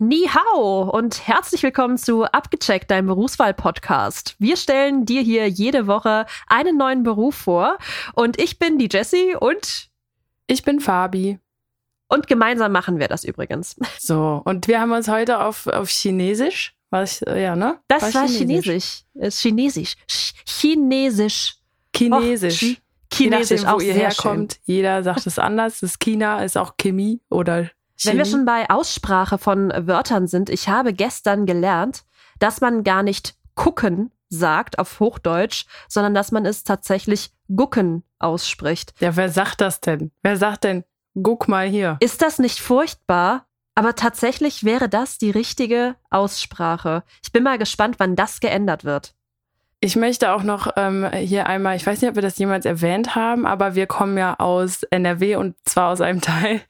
Ni 0.00 0.28
hao 0.28 0.88
und 0.96 1.26
herzlich 1.26 1.64
willkommen 1.64 1.98
zu 1.98 2.22
Abgecheckt, 2.22 2.88
deinem 2.88 3.08
Berufswahl-Podcast. 3.08 4.36
Wir 4.38 4.56
stellen 4.56 5.06
dir 5.06 5.22
hier 5.22 5.48
jede 5.48 5.88
Woche 5.88 6.26
einen 6.46 6.76
neuen 6.76 7.02
Beruf 7.02 7.34
vor 7.34 7.78
und 8.14 8.40
ich 8.40 8.60
bin 8.60 8.78
die 8.78 8.88
Jessie 8.88 9.34
und 9.34 9.88
ich 10.46 10.62
bin 10.62 10.78
Fabi. 10.78 11.40
Und 12.06 12.28
gemeinsam 12.28 12.70
machen 12.70 13.00
wir 13.00 13.08
das 13.08 13.24
übrigens. 13.24 13.74
So, 13.98 14.40
und 14.44 14.68
wir 14.68 14.80
haben 14.80 14.92
uns 14.92 15.08
heute 15.08 15.40
auf, 15.40 15.66
auf 15.66 15.88
Chinesisch, 15.88 16.76
was, 16.90 17.18
ja, 17.26 17.56
ne? 17.56 17.80
Das 17.88 18.14
war, 18.14 18.22
war 18.22 18.28
Chinesisch. 18.28 19.02
Chinesisch. 19.30 19.96
Chinesisch. 20.46 21.56
Chinesisch. 21.92 22.62
Och, 22.62 22.76
Chinesisch, 23.12 23.62
nachdem, 23.62 23.74
auch 23.74 23.80
wo 23.80 23.84
ihr 23.84 23.94
sehr 23.94 24.10
herkommt. 24.10 24.52
schön. 24.52 24.76
Jeder 24.76 25.02
sagt 25.02 25.26
es 25.26 25.40
anders. 25.40 25.80
Das 25.80 25.98
China 25.98 26.44
ist 26.44 26.56
auch 26.56 26.76
Chemie 26.76 27.20
oder 27.30 27.68
Wenn 28.04 28.18
wir 28.18 28.24
schon 28.24 28.44
bei 28.44 28.70
Aussprache 28.70 29.38
von 29.38 29.70
Wörtern 29.70 30.26
sind, 30.26 30.50
ich 30.50 30.68
habe 30.68 30.92
gestern 30.92 31.46
gelernt, 31.46 32.04
dass 32.38 32.60
man 32.60 32.84
gar 32.84 33.02
nicht 33.02 33.34
gucken 33.54 34.12
sagt 34.30 34.78
auf 34.78 35.00
Hochdeutsch, 35.00 35.64
sondern 35.88 36.14
dass 36.14 36.32
man 36.32 36.46
es 36.46 36.64
tatsächlich 36.64 37.30
gucken 37.54 38.04
ausspricht. 38.18 38.94
Ja, 39.00 39.16
wer 39.16 39.30
sagt 39.30 39.60
das 39.60 39.80
denn? 39.80 40.12
Wer 40.22 40.36
sagt 40.36 40.64
denn, 40.64 40.84
guck 41.22 41.48
mal 41.48 41.66
hier? 41.66 41.96
Ist 42.00 42.22
das 42.22 42.38
nicht 42.38 42.60
furchtbar? 42.60 43.46
Aber 43.74 43.94
tatsächlich 43.94 44.64
wäre 44.64 44.88
das 44.88 45.18
die 45.18 45.30
richtige 45.30 45.94
Aussprache. 46.10 47.04
Ich 47.22 47.30
bin 47.30 47.44
mal 47.44 47.58
gespannt, 47.58 47.96
wann 47.98 48.16
das 48.16 48.40
geändert 48.40 48.84
wird. 48.84 49.14
Ich 49.80 49.94
möchte 49.94 50.32
auch 50.32 50.42
noch 50.42 50.72
ähm, 50.76 51.08
hier 51.12 51.46
einmal, 51.46 51.76
ich 51.76 51.86
weiß 51.86 52.00
nicht, 52.00 52.10
ob 52.10 52.16
wir 52.16 52.22
das 52.22 52.36
jemals 52.36 52.64
erwähnt 52.64 53.14
haben, 53.14 53.46
aber 53.46 53.76
wir 53.76 53.86
kommen 53.86 54.18
ja 54.18 54.34
aus 54.40 54.82
NRW 54.82 55.36
und 55.36 55.54
zwar 55.64 55.92
aus 55.92 56.00
einem 56.00 56.20
Teil, 56.22 56.62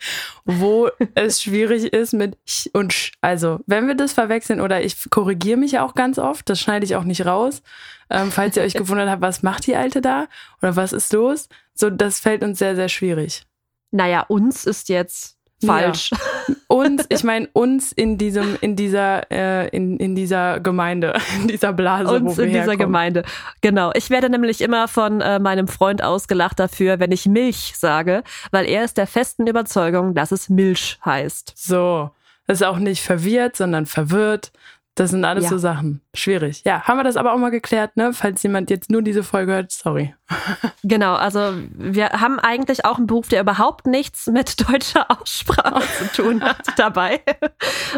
wo 0.45 0.91
es 1.15 1.43
schwierig 1.43 1.85
ist 1.95 2.13
mit 2.13 2.37
ch 2.45 2.69
und 2.75 2.93
sch. 2.93 3.13
Also, 3.23 3.61
wenn 3.67 3.87
wir 3.87 3.95
das 3.95 4.13
verwechseln 4.13 4.61
oder 4.61 4.83
ich 4.83 5.09
korrigiere 5.09 5.57
mich 5.57 5.73
ja 5.73 5.87
auch 5.87 5.95
ganz 5.95 6.19
oft, 6.19 6.51
das 6.51 6.61
schneide 6.61 6.85
ich 6.85 6.97
auch 6.97 7.05
nicht 7.05 7.25
raus. 7.25 7.63
Ähm, 8.11 8.31
falls 8.31 8.59
ihr 8.59 8.63
euch 8.63 8.75
gewundert 8.75 9.09
habt, 9.09 9.23
was 9.23 9.43
macht 9.43 9.67
die 9.67 9.77
Alte 9.77 10.03
da 10.03 10.27
oder 10.61 10.77
was 10.77 10.93
ist 10.93 11.11
los? 11.15 11.49
So, 11.73 11.89
das 11.89 12.21
fällt 12.21 12.43
uns 12.43 12.59
sehr, 12.59 12.77
sehr 12.77 12.91
schwierig. 12.91 13.47
Naja, 13.91 14.27
uns 14.29 14.67
ist 14.67 14.91
jetzt 14.91 15.38
falsch. 15.65 16.11
Ja. 16.11 16.19
Uns, 16.69 17.05
ich 17.09 17.25
meine 17.25 17.49
uns 17.53 17.93
in 17.93 18.19
diesem, 18.19 18.57
in 18.61 18.77
dieser, 18.77 19.31
äh, 19.31 19.69
in, 19.69 19.97
in 19.99 20.15
dieser 20.15 20.61
Gemeinde, 20.61 21.15
in 21.41 21.49
dieser 21.49 21.73
Blase, 21.73 22.13
uns 22.15 22.33
wo 22.33 22.37
wir 22.37 22.45
in 22.45 22.51
dieser 22.51 22.61
herkommen. 22.63 22.79
Gemeinde. 22.79 23.23
Genau. 23.63 23.91
Ich 23.95 24.11
werde 24.11 24.29
nämlich 24.29 24.61
immer 24.61 24.87
von 24.87 25.21
äh, 25.21 25.39
meinem 25.39 25.67
Freund 25.67 26.03
ausgelacht 26.03 26.59
dafür, 26.59 27.01
wenn 27.01 27.11
ich 27.11 27.27
Milch 27.27 27.73
sage, 27.77 28.23
weil 28.51 28.67
er 28.67 28.85
ist 28.85 28.99
der 28.99 29.07
festen 29.07 29.47
Überzeugung, 29.47 30.15
dass 30.15 30.31
es 30.31 30.49
Milch 30.49 30.99
heißt. 31.05 31.55
So. 31.57 32.11
Das 32.47 32.61
ist 32.61 32.67
auch 32.67 32.79
nicht 32.79 33.03
verwirrt, 33.03 33.57
sondern 33.57 33.85
verwirrt. 33.85 34.53
Das 34.99 35.11
sind 35.11 35.25
alles 35.25 35.45
Ja. 35.45 35.51
so 35.51 35.59
Sachen. 35.59 36.01
Schwierig. 36.13 36.63
Ja, 36.65 36.83
haben 36.83 36.97
wir 36.99 37.05
das 37.05 37.17
aber 37.17 37.33
auch 37.33 37.39
mal 37.39 37.51
geklärt, 37.53 37.97
ne? 37.97 38.13
Falls 38.13 38.43
jemand 38.43 38.69
jetzt 38.69 38.91
nur 38.91 39.01
diese 39.01 39.23
Folge 39.23 39.53
hört, 39.53 39.71
sorry. 39.71 40.13
Genau, 40.83 41.15
also 41.15 41.53
wir 41.73 42.09
haben 42.11 42.41
eigentlich 42.41 42.85
auch 42.85 42.99
einen 42.99 43.07
Beruf, 43.07 43.29
der 43.29 43.41
überhaupt 43.43 43.87
nichts 43.87 44.27
mit 44.27 44.69
deutscher 44.69 45.07
Aussprache 45.09 45.83
zu 45.99 46.23
tun 46.23 46.43
hat 46.43 46.67
dabei. 46.77 47.21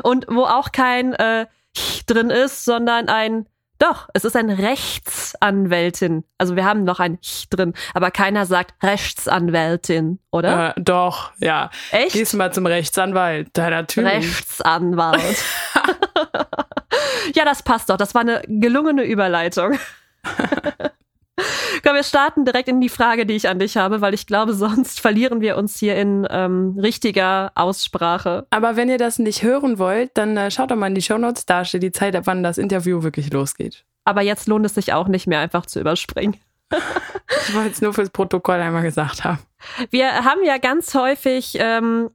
Und 0.02 0.26
wo 0.28 0.44
auch 0.44 0.72
kein 0.72 1.14
äh, 1.14 1.46
drin 2.06 2.28
ist, 2.28 2.66
sondern 2.66 3.08
ein 3.08 3.46
doch, 3.78 4.08
es 4.12 4.26
ist 4.26 4.36
ein 4.36 4.50
Rechtsanwältin. 4.50 6.24
Also 6.36 6.54
wir 6.54 6.66
haben 6.66 6.84
noch 6.84 7.00
ein 7.00 7.18
drin, 7.48 7.72
aber 7.94 8.10
keiner 8.10 8.44
sagt 8.44 8.74
Rechtsanwältin, 8.82 10.18
oder? 10.30 10.76
Äh, 10.76 10.80
doch, 10.82 11.32
ja. 11.38 11.70
Echt? 11.90 12.12
Gehst 12.12 12.34
mal 12.34 12.52
zum 12.52 12.66
Rechtsanwalt. 12.66 13.48
Da 13.54 13.70
natürlich. 13.70 14.12
Rechtsanwalt. 14.12 15.42
ja, 17.34 17.44
das 17.44 17.62
passt 17.62 17.90
doch. 17.90 17.96
Das 17.96 18.14
war 18.14 18.22
eine 18.22 18.42
gelungene 18.46 19.04
Überleitung. 19.04 19.78
Komm, 21.82 21.94
wir 21.94 22.02
starten 22.02 22.44
direkt 22.44 22.68
in 22.68 22.80
die 22.80 22.88
Frage, 22.88 23.24
die 23.24 23.34
ich 23.34 23.48
an 23.48 23.58
dich 23.58 23.76
habe, 23.76 24.00
weil 24.00 24.14
ich 24.14 24.26
glaube, 24.26 24.54
sonst 24.54 25.00
verlieren 25.00 25.40
wir 25.40 25.56
uns 25.56 25.78
hier 25.78 25.96
in 25.96 26.26
ähm, 26.30 26.78
richtiger 26.78 27.52
Aussprache. 27.54 28.46
Aber 28.50 28.76
wenn 28.76 28.88
ihr 28.88 28.98
das 28.98 29.18
nicht 29.18 29.42
hören 29.42 29.78
wollt, 29.78 30.10
dann 30.14 30.36
äh, 30.36 30.50
schaut 30.50 30.70
doch 30.70 30.76
mal 30.76 30.88
in 30.88 30.94
die 30.94 31.02
Shownotes. 31.02 31.46
Da 31.46 31.64
steht 31.64 31.82
die 31.82 31.92
Zeit, 31.92 32.14
ab 32.14 32.24
wann 32.26 32.42
das 32.42 32.58
Interview 32.58 33.02
wirklich 33.02 33.32
losgeht. 33.32 33.84
Aber 34.04 34.22
jetzt 34.22 34.48
lohnt 34.48 34.66
es 34.66 34.74
sich 34.74 34.92
auch 34.92 35.08
nicht 35.08 35.26
mehr, 35.26 35.40
einfach 35.40 35.66
zu 35.66 35.80
überspringen. 35.80 36.36
Ich 37.48 37.54
wollte 37.54 37.70
es 37.70 37.80
nur 37.80 37.92
fürs 37.92 38.10
Protokoll 38.10 38.60
einmal 38.60 38.82
gesagt 38.82 39.24
haben. 39.24 39.38
Wir 39.90 40.24
haben 40.24 40.44
ja 40.44 40.58
ganz 40.58 40.94
häufig 40.94 41.56
ähm, 41.58 42.10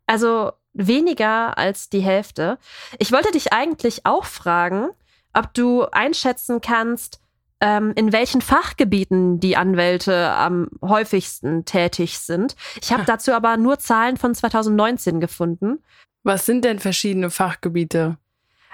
Also 0.07 0.53
weniger 0.75 1.57
als 1.57 1.89
die 1.89 2.03
Hälfte. 2.03 2.59
Ich 2.99 3.13
wollte 3.13 3.31
dich 3.31 3.53
eigentlich 3.53 4.05
auch 4.05 4.25
fragen, 4.25 4.91
ob 5.33 5.55
du 5.55 5.85
einschätzen 5.85 6.61
kannst, 6.61 7.21
ähm, 7.61 7.93
in 7.97 8.13
welchen 8.13 8.43
Fachgebieten 8.43 9.41
die 9.41 9.57
Anwälte 9.57 10.33
am 10.33 10.69
häufigsten 10.83 11.65
tätig 11.65 12.19
sind. 12.19 12.57
Ich 12.83 12.93
habe 12.93 13.05
dazu 13.05 13.33
aber 13.33 13.57
nur 13.57 13.79
Zahlen 13.79 14.17
von 14.17 14.35
2019 14.35 15.21
gefunden. 15.21 15.83
Was 16.25 16.47
sind 16.47 16.65
denn 16.65 16.79
verschiedene 16.81 17.31
Fachgebiete? 17.31 18.19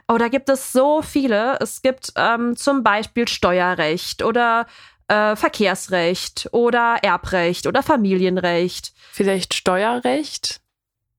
Oh, 0.08 0.16
da 0.18 0.28
gibt 0.28 0.48
es 0.48 0.72
so 0.72 1.02
viele. 1.02 1.58
Es 1.60 1.82
gibt 1.82 2.12
ähm, 2.16 2.56
zum 2.56 2.82
Beispiel 2.82 3.28
Steuerrecht 3.28 4.24
oder 4.24 4.66
äh, 5.08 5.36
Verkehrsrecht 5.36 6.48
oder 6.52 6.96
Erbrecht 7.02 7.66
oder 7.66 7.82
Familienrecht. 7.82 8.92
Vielleicht 9.12 9.54
Steuerrecht? 9.54 10.60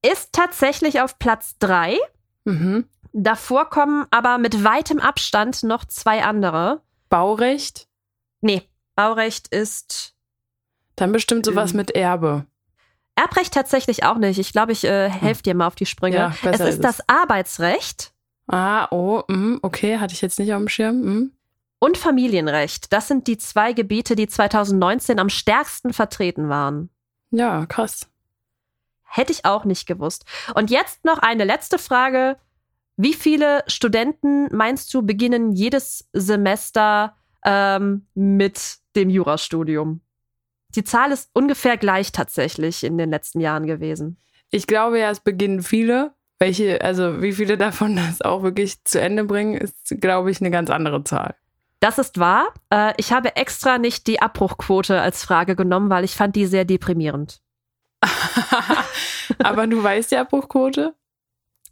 Ist 0.04 0.32
tatsächlich 0.32 1.00
auf 1.00 1.18
Platz 1.18 1.56
drei. 1.58 1.96
Mhm. 2.44 2.86
Davor 3.12 3.68
kommen 3.70 4.06
aber 4.10 4.38
mit 4.38 4.64
weitem 4.64 4.98
Abstand 4.98 5.62
noch 5.62 5.84
zwei 5.84 6.24
andere. 6.24 6.80
Baurecht? 7.08 7.86
Nee, 8.40 8.62
Baurecht 8.96 9.48
ist 9.48 10.14
Dann 10.96 11.12
bestimmt 11.12 11.44
sowas 11.46 11.70
Ähm. 11.72 11.76
mit 11.76 11.90
Erbe. 11.92 12.46
Erbrecht 13.14 13.54
tatsächlich 13.54 14.04
auch 14.04 14.16
nicht. 14.16 14.38
Ich 14.38 14.52
glaube, 14.52 14.72
ich 14.72 14.84
äh, 14.84 15.08
helfe 15.08 15.42
dir 15.42 15.54
mal 15.54 15.66
auf 15.66 15.74
die 15.74 15.86
Sprünge. 15.86 16.16
Ja, 16.16 16.34
es 16.44 16.60
ist 16.60 16.68
ist 16.68 16.84
das 16.84 17.06
Arbeitsrecht 17.08 18.12
Ah, 18.46 18.88
oh, 18.90 19.22
mm, 19.28 19.58
okay, 19.62 19.98
hatte 19.98 20.14
ich 20.14 20.20
jetzt 20.20 20.38
nicht 20.38 20.52
auf 20.52 20.58
dem 20.58 20.68
Schirm. 20.68 21.00
Mm. 21.00 21.32
und 21.78 21.98
Familienrecht. 21.98 22.92
Das 22.92 23.08
sind 23.08 23.26
die 23.26 23.38
zwei 23.38 23.72
Gebiete, 23.72 24.14
die 24.14 24.28
2019 24.28 25.18
am 25.18 25.28
stärksten 25.28 25.92
vertreten 25.92 26.48
waren. 26.48 26.90
Ja, 27.30 27.66
krass. 27.66 28.08
Hätte 29.02 29.32
ich 29.32 29.44
auch 29.44 29.64
nicht 29.64 29.86
gewusst. 29.86 30.24
Und 30.54 30.70
jetzt 30.70 31.04
noch 31.04 31.18
eine 31.18 31.44
letzte 31.44 31.78
Frage. 31.78 32.36
Wie 32.96 33.14
viele 33.14 33.64
Studenten 33.66 34.54
meinst 34.54 34.92
du 34.94 35.02
beginnen 35.02 35.52
jedes 35.52 36.08
Semester 36.12 37.16
ähm, 37.44 38.06
mit 38.14 38.78
dem 38.94 39.10
Jurastudium? 39.10 40.02
Die 40.74 40.84
Zahl 40.84 41.12
ist 41.12 41.30
ungefähr 41.32 41.76
gleich 41.76 42.12
tatsächlich 42.12 42.84
in 42.84 42.98
den 42.98 43.10
letzten 43.10 43.40
Jahren 43.40 43.66
gewesen. 43.66 44.16
Ich 44.50 44.66
glaube 44.66 44.98
ja, 44.98 45.10
es 45.10 45.20
beginnen 45.20 45.62
viele. 45.62 46.12
Welche, 46.38 46.80
also 46.82 47.22
wie 47.22 47.32
viele 47.32 47.56
davon 47.56 47.96
das 48.08 48.20
auch 48.22 48.42
wirklich 48.42 48.84
zu 48.84 49.00
Ende 49.00 49.24
bringen, 49.24 49.54
ist, 49.54 50.00
glaube 50.00 50.30
ich, 50.30 50.40
eine 50.40 50.50
ganz 50.50 50.70
andere 50.70 51.04
Zahl. 51.04 51.34
Das 51.80 51.98
ist 51.98 52.18
wahr. 52.18 52.52
Äh, 52.70 52.94
ich 52.96 53.12
habe 53.12 53.34
extra 53.36 53.78
nicht 53.78 54.06
die 54.06 54.22
Abbruchquote 54.22 55.00
als 55.00 55.24
Frage 55.24 55.56
genommen, 55.56 55.90
weil 55.90 56.04
ich 56.04 56.14
fand 56.14 56.36
die 56.36 56.46
sehr 56.46 56.64
deprimierend. 56.64 57.42
Aber 59.38 59.66
du 59.66 59.82
weißt 59.82 60.12
die 60.12 60.16
Abbruchquote? 60.16 60.94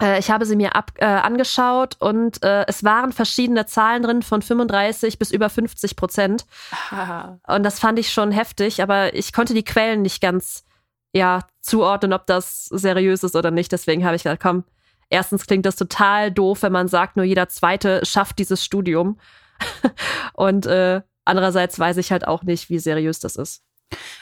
Äh, 0.00 0.18
ich 0.18 0.30
habe 0.30 0.46
sie 0.46 0.56
mir 0.56 0.74
ab, 0.74 0.92
äh, 0.96 1.04
angeschaut 1.04 1.96
und 1.98 2.42
äh, 2.42 2.64
es 2.66 2.84
waren 2.84 3.12
verschiedene 3.12 3.66
Zahlen 3.66 4.02
drin 4.02 4.22
von 4.22 4.42
35 4.42 5.18
bis 5.18 5.30
über 5.30 5.50
50 5.50 5.96
Prozent. 5.96 6.46
Und 7.46 7.62
das 7.62 7.78
fand 7.78 7.98
ich 7.98 8.12
schon 8.12 8.32
heftig, 8.32 8.82
aber 8.82 9.14
ich 9.14 9.32
konnte 9.32 9.54
die 9.54 9.64
Quellen 9.64 10.02
nicht 10.02 10.20
ganz 10.20 10.64
ja, 11.12 11.40
zuordnen, 11.60 12.12
ob 12.12 12.26
das 12.26 12.66
seriös 12.66 13.24
ist 13.24 13.34
oder 13.36 13.50
nicht. 13.50 13.72
Deswegen 13.72 14.04
habe 14.04 14.16
ich 14.16 14.22
gedacht, 14.22 14.40
komm, 14.40 14.64
erstens 15.08 15.46
klingt 15.46 15.66
das 15.66 15.76
total 15.76 16.30
doof, 16.30 16.62
wenn 16.62 16.72
man 16.72 16.88
sagt, 16.88 17.16
nur 17.16 17.24
jeder 17.24 17.48
Zweite 17.48 18.04
schafft 18.06 18.38
dieses 18.38 18.64
Studium. 18.64 19.18
Und 20.34 20.66
äh, 20.66 21.02
andererseits 21.24 21.78
weiß 21.78 21.96
ich 21.96 22.12
halt 22.12 22.26
auch 22.26 22.42
nicht, 22.44 22.70
wie 22.70 22.78
seriös 22.78 23.18
das 23.20 23.36
ist. 23.36 23.62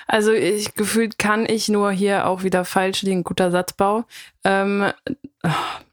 Also 0.07 0.33
ich 0.33 0.75
gefühlt 0.75 1.19
kann 1.19 1.47
ich 1.47 1.69
nur 1.69 1.91
hier 1.91 2.27
auch 2.27 2.43
wieder 2.43 2.65
falsch 2.65 3.03
liegen, 3.03 3.25
guter 3.25 3.51
Satzbau. 3.51 4.05
Ähm, 4.45 4.93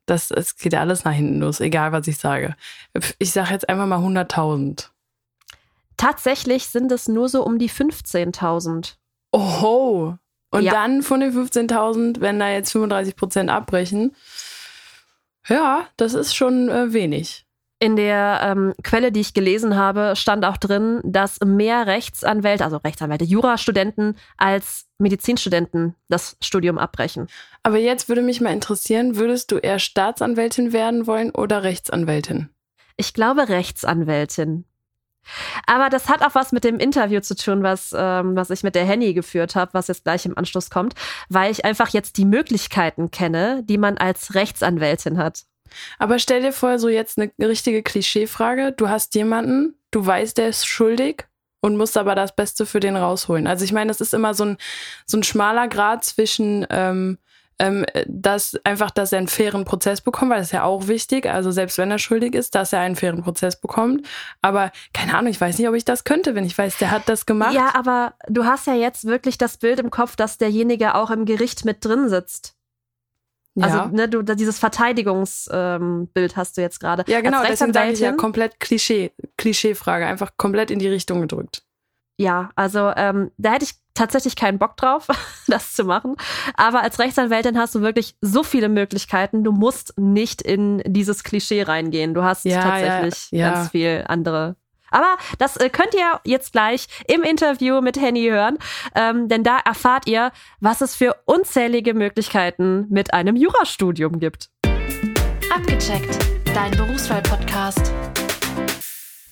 das, 0.06 0.32
es 0.32 0.56
geht 0.56 0.74
ja 0.74 0.80
alles 0.80 1.04
nach 1.04 1.14
hinten 1.14 1.40
los, 1.40 1.60
egal 1.60 1.92
was 1.92 2.08
ich 2.08 2.18
sage. 2.18 2.56
Ich 3.20 3.32
sage 3.32 3.52
jetzt 3.52 3.68
einfach 3.68 3.88
mal 3.88 4.00
100.000. 4.00 4.90
Tatsächlich 5.98 6.68
sind 6.68 6.92
es 6.92 7.08
nur 7.08 7.30
so 7.30 7.44
um 7.44 7.58
die 7.58 7.70
15.000. 7.70 8.96
Oho. 9.32 10.18
Und 10.52 10.64
ja. 10.64 10.72
dann 10.72 11.02
von 11.02 11.20
den 11.20 11.34
15.000, 11.34 12.22
wenn 12.22 12.40
da 12.40 12.50
jetzt 12.50 12.72
35 12.72 13.16
Prozent 13.16 13.50
abbrechen, 13.50 14.16
ja, 15.48 15.88
das 15.98 16.14
ist 16.14 16.36
schon 16.36 16.70
äh, 16.70 16.94
wenig. 16.94 17.45
In 17.80 17.98
der 17.98 18.40
ähm, 18.42 18.74
Quelle, 18.84 19.12
die 19.12 19.20
ich 19.20 19.34
gelesen 19.34 19.76
habe, 19.76 20.14
stand 20.16 20.46
auch 20.46 20.56
drin, 20.56 21.02
dass 21.04 21.40
mehr 21.42 21.88
Rechtsanwälte, 21.88 22.64
also 22.64 22.78
Rechtsanwälte, 22.78 23.26
Jurastudenten 23.26 24.18
als 24.38 24.86
Medizinstudenten 24.98 25.94
das 26.08 26.38
Studium 26.42 26.78
abbrechen. 26.78 27.28
Aber 27.64 27.78
jetzt 27.78 28.08
würde 28.08 28.22
mich 28.22 28.40
mal 28.40 28.54
interessieren, 28.54 29.18
würdest 29.18 29.52
du 29.52 29.58
eher 29.58 29.80
Staatsanwältin 29.80 30.72
werden 30.72 31.06
wollen 31.06 31.32
oder 31.32 31.64
Rechtsanwältin? 31.64 32.50
Ich 32.96 33.14
glaube 33.14 33.50
Rechtsanwältin. 33.50 34.64
Aber 35.66 35.90
das 35.90 36.08
hat 36.08 36.22
auch 36.22 36.36
was 36.36 36.52
mit 36.52 36.64
dem 36.64 36.80
Interview 36.80 37.20
zu 37.20 37.36
tun, 37.36 37.64
was, 37.64 37.94
ähm, 37.98 38.36
was 38.36 38.52
ich 38.52 38.64
mit 38.64 38.76
der 38.76 38.86
Henny 38.86 39.14
geführt 39.14 39.56
habe, 39.56 39.74
was 39.74 39.88
jetzt 39.88 40.04
gleich 40.04 40.26
im 40.26 40.38
Anschluss 40.38 40.70
kommt, 40.70 40.94
weil 41.30 41.52
ich 41.52 41.66
einfach 41.66 41.90
jetzt 41.90 42.18
die 42.18 42.26
Möglichkeiten 42.26 43.12
kenne, 43.12 43.64
die 43.64 43.78
man 43.78 43.98
als 43.98 44.36
Rechtsanwältin 44.36 45.18
hat. 45.18 45.44
Aber 46.00 46.20
stell 46.20 46.42
dir 46.42 46.54
vor, 46.54 46.80
so 46.80 46.90
jetzt 46.90 47.18
eine 47.18 47.32
richtige 47.40 47.84
Klischeefrage. 47.84 48.72
Du 48.72 48.90
hast 48.90 49.16
jemanden, 49.16 49.76
du 49.92 50.06
weißt, 50.06 50.38
der 50.38 50.50
ist 50.50 50.66
schuldig 50.66 51.26
und 51.62 51.78
musst 51.78 51.98
aber 51.98 52.16
das 52.16 52.36
Beste 52.36 52.66
für 52.66 52.80
den 52.80 52.96
rausholen. 52.96 53.48
Also 53.48 53.66
ich 53.66 53.72
meine, 53.72 53.90
das 53.90 54.02
ist 54.02 54.14
immer 54.14 54.34
so 54.34 54.46
ein, 54.46 54.58
so 55.06 55.18
ein 55.18 55.24
schmaler 55.24 55.68
Grad 55.68 56.04
zwischen 56.04 56.66
ähm, 56.70 57.18
ähm, 57.58 57.86
dass 58.08 58.58
einfach, 58.66 58.92
dass 58.92 59.14
er 59.14 59.20
einen 59.20 59.28
fairen 59.28 59.64
Prozess 59.64 60.02
bekommt, 60.02 60.32
weil 60.32 60.40
das 60.40 60.48
ist 60.48 60.54
ja 60.54 60.64
auch 60.64 60.88
wichtig. 60.88 61.26
Also 61.28 61.52
selbst 61.52 61.78
wenn 61.78 61.90
er 61.90 62.00
schuldig 62.00 62.36
ist, 62.36 62.54
dass 62.56 62.74
er 62.74 62.82
einen 62.82 62.96
fairen 62.96 63.24
Prozess 63.24 63.60
bekommt. 63.60 64.06
Aber 64.42 64.72
keine 64.94 65.18
Ahnung, 65.18 65.32
ich 65.32 65.40
weiß 65.40 65.58
nicht, 65.58 65.68
ob 65.70 65.76
ich 65.76 65.86
das 65.86 66.04
könnte, 66.04 66.36
wenn 66.36 66.46
ich 66.46 66.58
weiß, 66.58 66.78
der 66.80 66.92
hat 66.92 67.08
das 67.08 67.26
gemacht. 67.26 67.54
Ja, 67.54 67.74
aber 67.74 68.14
du 68.28 68.46
hast 68.46 68.68
ja 68.68 68.74
jetzt 68.74 69.06
wirklich 69.06 69.38
das 69.38 69.58
Bild 69.58 69.80
im 69.80 69.90
Kopf, 69.90 70.16
dass 70.16 70.38
derjenige 70.38 70.96
auch 70.96 71.12
im 71.12 71.26
Gericht 71.26 71.64
mit 71.64 71.84
drin 71.86 72.10
sitzt. 72.10 72.56
Also, 73.60 73.78
ja. 73.78 73.88
ne, 73.88 74.10
du, 74.10 74.22
dieses 74.22 74.60
Verteidigungsbild 74.60 75.52
ähm, 75.54 76.36
hast 76.36 76.58
du 76.58 76.62
jetzt 76.62 76.80
gerade. 76.80 77.04
Ja, 77.08 77.22
genau, 77.22 77.42
deswegen 77.42 77.74
sage 77.74 77.92
ich 77.92 78.00
ja 78.00 78.12
komplett 78.12 78.60
Klischee, 78.60 79.12
Klischeefrage, 79.38 80.06
einfach 80.06 80.32
komplett 80.36 80.72
in 80.72 80.80
die 80.80 80.90
Richtung 80.90 81.22
gedrückt. 81.22 81.64
Ja, 82.18 82.50
also 82.56 82.92
ähm, 82.96 83.32
da 83.38 83.54
hätte 83.54 83.66
ich 83.66 83.76
tatsächlich 83.94 84.36
keinen 84.36 84.60
Bock 84.60 84.78
drauf, 84.78 85.08
das 85.48 85.74
zu 85.74 85.84
machen. 85.84 86.16
Aber 86.56 86.82
als 86.82 87.00
Rechtsanwältin 87.00 87.58
hast 87.58 87.76
du 87.76 87.82
wirklich 87.82 88.16
so 88.22 88.44
viele 88.44 88.70
Möglichkeiten. 88.70 89.44
Du 89.44 89.52
musst 89.52 89.98
nicht 89.98 90.42
in 90.42 90.82
dieses 90.86 91.24
Klischee 91.24 91.64
reingehen. 91.64 92.14
Du 92.14 92.24
hast 92.24 92.46
ja, 92.46 92.62
tatsächlich 92.62 93.32
ja, 93.32 93.40
ja. 93.40 93.54
ganz 93.54 93.70
viel 93.70 94.04
andere 94.08 94.56
aber 94.96 95.18
das 95.38 95.58
äh, 95.58 95.70
könnt 95.70 95.94
ihr 95.94 96.22
jetzt 96.24 96.54
gleich 96.54 96.88
im 97.08 97.24
Interview 97.24 97.82
mit 97.82 98.00
Henny 98.00 98.28
hören, 98.30 98.58
ähm, 98.96 99.28
denn 99.28 99.44
da 99.44 99.60
erfahrt 99.60 100.08
ihr, 100.08 100.32
was 100.62 100.80
es 100.80 100.96
für 100.96 101.16
unzählige 101.26 101.94
Möglichkeiten 101.94 102.88
mit 102.90 103.14
einem 103.14 103.36
Jurastudium 103.36 104.20
gibt. 104.20 104.50
Abgecheckt, 105.54 106.18
dein 106.54 106.72
Berufswahl-Podcast. 106.72 107.92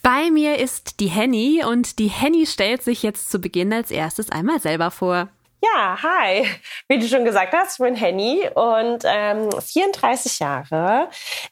Bei 0.01 0.30
mir 0.30 0.60
ist 0.60 1.00
die 1.00 1.07
Henny 1.07 1.63
und 1.66 1.98
die 1.98 2.09
Henny 2.09 2.45
stellt 2.45 2.83
sich 2.83 3.01
jetzt 3.01 3.31
zu 3.31 3.39
Beginn 3.39 3.71
als 3.71 3.89
erstes 3.89 4.30
einmal 4.30 4.59
selber 4.59 4.92
vor. 4.92 5.30
Ja, 5.63 5.98
hi. 6.04 6.45
Wie 6.89 7.00
du 7.00 7.07
schon 7.07 7.24
gesagt 7.24 7.54
hast, 7.54 7.80
ich 7.80 7.86
bin 7.86 7.95
Henny 7.95 8.50
und 8.54 9.04
ähm, 9.06 9.50
34 9.50 10.39
Jahre. 10.39 11.07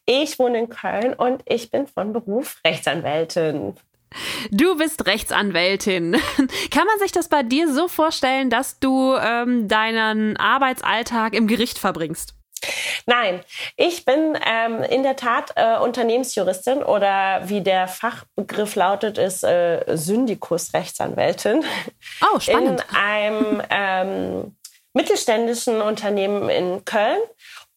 Ich 0.05 0.37
wohne 0.37 0.59
in 0.59 0.69
Köln 0.69 1.13
und 1.13 1.43
ich 1.45 1.71
bin 1.71 1.87
von 1.87 2.11
Beruf 2.11 2.59
Rechtsanwältin. 2.67 3.77
Du 4.51 4.77
bist 4.77 5.05
Rechtsanwältin. 5.05 6.13
Kann 6.71 6.85
man 6.85 6.99
sich 6.99 7.11
das 7.11 7.29
bei 7.29 7.43
dir 7.43 7.71
so 7.73 7.87
vorstellen, 7.87 8.49
dass 8.49 8.79
du 8.79 9.15
ähm, 9.15 9.67
deinen 9.67 10.37
Arbeitsalltag 10.37 11.33
im 11.33 11.47
Gericht 11.47 11.77
verbringst? 11.77 12.33
Nein, 13.05 13.41
ich 13.75 14.05
bin 14.05 14.37
ähm, 14.45 14.83
in 14.83 15.03
der 15.03 15.15
Tat 15.15 15.53
äh, 15.55 15.77
Unternehmensjuristin 15.77 16.83
oder 16.83 17.41
wie 17.49 17.61
der 17.61 17.87
Fachbegriff 17.87 18.75
lautet, 18.75 19.17
ist 19.17 19.43
äh, 19.43 19.83
Syndikus-Rechtsanwältin. 19.87 21.63
Oh, 22.21 22.39
spannend. 22.39 22.85
In 22.91 22.95
einem 22.95 23.61
ähm, 23.69 24.55
mittelständischen 24.93 25.81
Unternehmen 25.81 26.49
in 26.49 26.85
Köln 26.85 27.19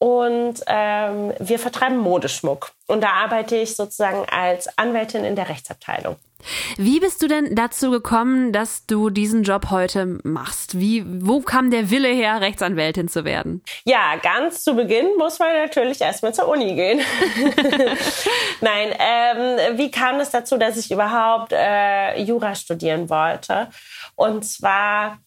und 0.04 0.56
ähm, 0.66 1.32
wir 1.38 1.58
vertreiben 1.58 1.96
Modeschmuck. 1.96 2.72
Und 2.88 3.02
da 3.02 3.08
arbeite 3.24 3.56
ich 3.56 3.74
sozusagen 3.74 4.26
als 4.30 4.68
Anwältin 4.76 5.24
in 5.24 5.34
der 5.34 5.48
Rechtsabteilung. 5.48 6.16
Wie 6.76 7.00
bist 7.00 7.22
du 7.22 7.26
denn 7.26 7.54
dazu 7.54 7.90
gekommen, 7.90 8.52
dass 8.52 8.84
du 8.84 9.08
diesen 9.08 9.44
Job 9.44 9.70
heute 9.70 10.18
machst? 10.22 10.78
Wie, 10.78 11.02
wo 11.06 11.40
kam 11.40 11.70
der 11.70 11.88
Wille 11.88 12.08
her, 12.08 12.42
Rechtsanwältin 12.42 13.08
zu 13.08 13.24
werden? 13.24 13.62
Ja, 13.86 14.16
ganz 14.22 14.62
zu 14.62 14.76
Beginn 14.76 15.06
muss 15.16 15.38
man 15.38 15.54
natürlich 15.54 16.02
erstmal 16.02 16.34
zur 16.34 16.48
Uni 16.48 16.74
gehen. 16.74 17.00
Nein, 18.60 18.94
ähm, 18.98 19.78
wie 19.78 19.90
kam 19.90 20.20
es 20.20 20.28
dazu, 20.28 20.58
dass 20.58 20.76
ich 20.76 20.90
überhaupt 20.90 21.54
äh, 21.54 22.20
Jura 22.20 22.54
studieren 22.54 23.08
wollte? 23.08 23.70
Und 24.16 24.44
zwar 24.44 25.18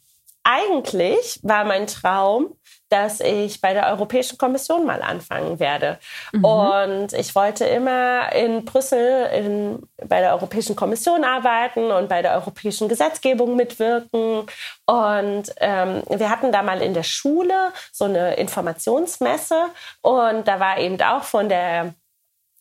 eigentlich 0.44 1.40
war 1.42 1.66
mein 1.66 1.88
Traum, 1.88 2.56
dass 2.90 3.20
ich 3.20 3.62
bei 3.62 3.74
der 3.74 3.88
Europäischen 3.88 4.38
Kommission 4.38 4.86
mal 4.86 5.02
anfangen 5.02 5.60
werde. 5.60 6.00
Mhm. 6.32 6.46
Und 6.46 7.14
ich 7.14 7.36
wollte 7.36 7.66
immer 7.66 8.32
in 8.34 8.66
Brüssel 8.66 9.28
in, 9.34 9.88
bei 10.08 10.22
der 10.22 10.34
Europäischen 10.34 10.76
Kommission 10.76 11.24
arbeiten 11.24 11.92
und 11.92 12.10
bei 12.10 12.22
der 12.22 12.36
europäischen 12.36 12.88
Gesetzgebung 12.88 13.56
mitwirken. 13.56 14.46
Und 14.86 15.54
ähm, 15.58 16.04
wir 16.10 16.30
hatten 16.30 16.52
da 16.52 16.64
mal 16.64 16.82
in 16.82 16.94
der 16.94 17.04
Schule 17.04 17.74
so 17.92 18.06
eine 18.06 18.36
Informationsmesse 18.36 19.56
und 20.02 20.48
da 20.48 20.60
war 20.60 20.78
eben 20.80 21.02
auch 21.02 21.24
von 21.24 21.50
der 21.50 21.94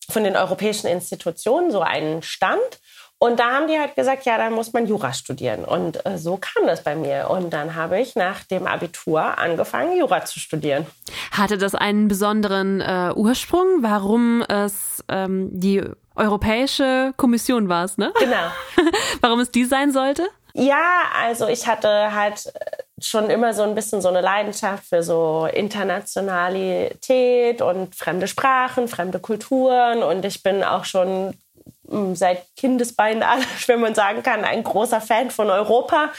von 0.09 0.25
den 0.25 0.37
europäischen 0.37 0.87
Institutionen 0.87 1.71
so 1.71 1.81
ein 1.81 2.23
Stand. 2.23 2.81
Und 3.19 3.41
da 3.41 3.53
haben 3.53 3.67
die 3.67 3.79
halt 3.79 3.97
gesagt, 3.97 4.27
ja, 4.27 4.37
dann 4.37 4.53
muss 4.53 4.75
man 4.75 4.87
Jura 4.87 5.15
studieren. 5.15 5.65
Und 5.65 6.05
äh, 6.05 6.19
so 6.19 6.37
kam 6.37 6.67
das 6.67 6.83
bei 6.83 6.95
mir. 6.95 7.31
Und 7.31 7.49
dann 7.51 7.75
habe 7.75 7.99
ich 7.99 8.15
nach 8.15 8.45
dem 8.45 8.67
Abitur 8.67 9.39
angefangen, 9.39 9.97
Jura 9.97 10.27
zu 10.27 10.39
studieren. 10.39 10.85
Hatte 11.33 11.57
das 11.57 11.75
einen 11.75 12.09
besonderen 12.09 12.83
äh, 12.83 13.15
Ursprung, 13.15 13.79
warum 13.81 14.43
es 14.43 15.03
ähm, 15.09 15.49
die 15.51 15.83
Europäische 16.15 17.15
Kommission 17.17 17.71
war, 17.71 17.89
ne? 17.97 18.13
Genau. 18.19 18.51
warum 19.21 19.41
es 19.41 19.51
die 19.51 19.65
sein 19.65 19.93
sollte? 19.93 20.29
Ja, 20.55 21.03
also 21.23 21.49
ich 21.49 21.67
hatte 21.67 22.15
halt 22.15 22.53
schon 22.99 23.29
immer 23.29 23.53
so 23.53 23.63
ein 23.63 23.75
bisschen 23.75 24.01
so 24.01 24.09
eine 24.09 24.23
Leidenschaft 24.23 24.87
für 24.87 25.03
so 25.03 25.47
Internationalität 25.53 27.61
und 27.61 27.95
fremde 27.95 28.27
Sprachen, 28.27 28.89
fremde 28.89 29.21
Kulturen. 29.21 30.03
Und 30.03 30.25
ich 30.25 30.43
bin 30.43 30.65
auch 30.65 30.87
schon 30.87 31.35
seit 32.15 32.45
Kindesbeinen 32.57 33.23
an, 33.23 33.41
wenn 33.67 33.81
man 33.81 33.95
sagen 33.95 34.23
kann, 34.23 34.45
ein 34.45 34.63
großer 34.63 35.01
Fan 35.01 35.31
von 35.31 35.51
Europa. 35.51 36.11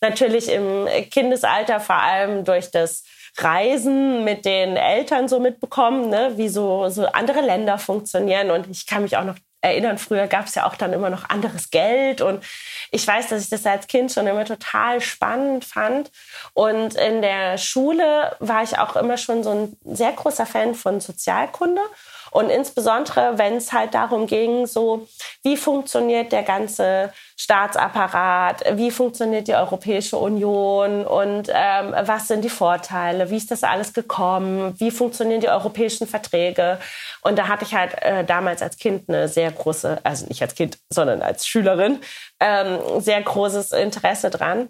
Natürlich 0.00 0.50
im 0.50 0.86
Kindesalter 1.10 1.80
vor 1.80 1.96
allem 1.96 2.44
durch 2.44 2.70
das 2.70 3.04
Reisen 3.38 4.24
mit 4.24 4.44
den 4.44 4.76
Eltern 4.76 5.28
so 5.28 5.40
mitbekommen, 5.40 6.08
ne, 6.08 6.32
wie 6.36 6.48
so, 6.48 6.88
so 6.88 7.06
andere 7.06 7.40
Länder 7.40 7.78
funktionieren. 7.78 8.50
Und 8.50 8.68
ich 8.70 8.86
kann 8.86 9.02
mich 9.02 9.16
auch 9.16 9.24
noch 9.24 9.36
erinnern, 9.66 9.98
früher 9.98 10.26
gab 10.26 10.46
es 10.46 10.54
ja 10.54 10.66
auch 10.66 10.76
dann 10.76 10.92
immer 10.92 11.10
noch 11.10 11.28
anderes 11.28 11.70
Geld. 11.70 12.20
Und 12.20 12.44
ich 12.90 13.06
weiß, 13.06 13.28
dass 13.28 13.42
ich 13.42 13.50
das 13.50 13.66
als 13.66 13.86
Kind 13.86 14.12
schon 14.12 14.26
immer 14.26 14.44
total 14.44 15.00
spannend 15.00 15.64
fand. 15.64 16.10
Und 16.54 16.94
in 16.94 17.20
der 17.20 17.58
Schule 17.58 18.36
war 18.38 18.62
ich 18.62 18.78
auch 18.78 18.96
immer 18.96 19.16
schon 19.16 19.42
so 19.42 19.50
ein 19.50 19.76
sehr 19.84 20.12
großer 20.12 20.46
Fan 20.46 20.74
von 20.74 21.00
Sozialkunde. 21.00 21.80
Und 22.30 22.50
insbesondere, 22.50 23.38
wenn 23.38 23.56
es 23.56 23.72
halt 23.72 23.94
darum 23.94 24.26
ging, 24.26 24.66
so, 24.66 25.06
wie 25.42 25.56
funktioniert 25.56 26.32
der 26.32 26.42
ganze 26.42 27.12
Staatsapparat, 27.36 28.64
wie 28.76 28.90
funktioniert 28.90 29.48
die 29.48 29.54
Europäische 29.54 30.16
Union 30.16 31.06
und 31.06 31.50
ähm, 31.52 31.94
was 32.02 32.28
sind 32.28 32.44
die 32.44 32.50
Vorteile, 32.50 33.30
wie 33.30 33.36
ist 33.36 33.50
das 33.50 33.62
alles 33.62 33.92
gekommen, 33.92 34.74
wie 34.78 34.90
funktionieren 34.90 35.40
die 35.40 35.48
europäischen 35.48 36.06
Verträge. 36.06 36.78
Und 37.22 37.38
da 37.38 37.48
hatte 37.48 37.64
ich 37.64 37.74
halt 37.74 37.94
äh, 38.02 38.24
damals 38.24 38.62
als 38.62 38.76
Kind 38.78 39.08
eine 39.08 39.28
sehr 39.28 39.50
große, 39.50 39.98
also 40.02 40.26
nicht 40.26 40.42
als 40.42 40.54
Kind, 40.54 40.78
sondern 40.90 41.22
als 41.22 41.46
Schülerin, 41.46 42.00
ähm, 42.40 42.78
sehr 42.98 43.22
großes 43.22 43.72
Interesse 43.72 44.30
dran. 44.30 44.68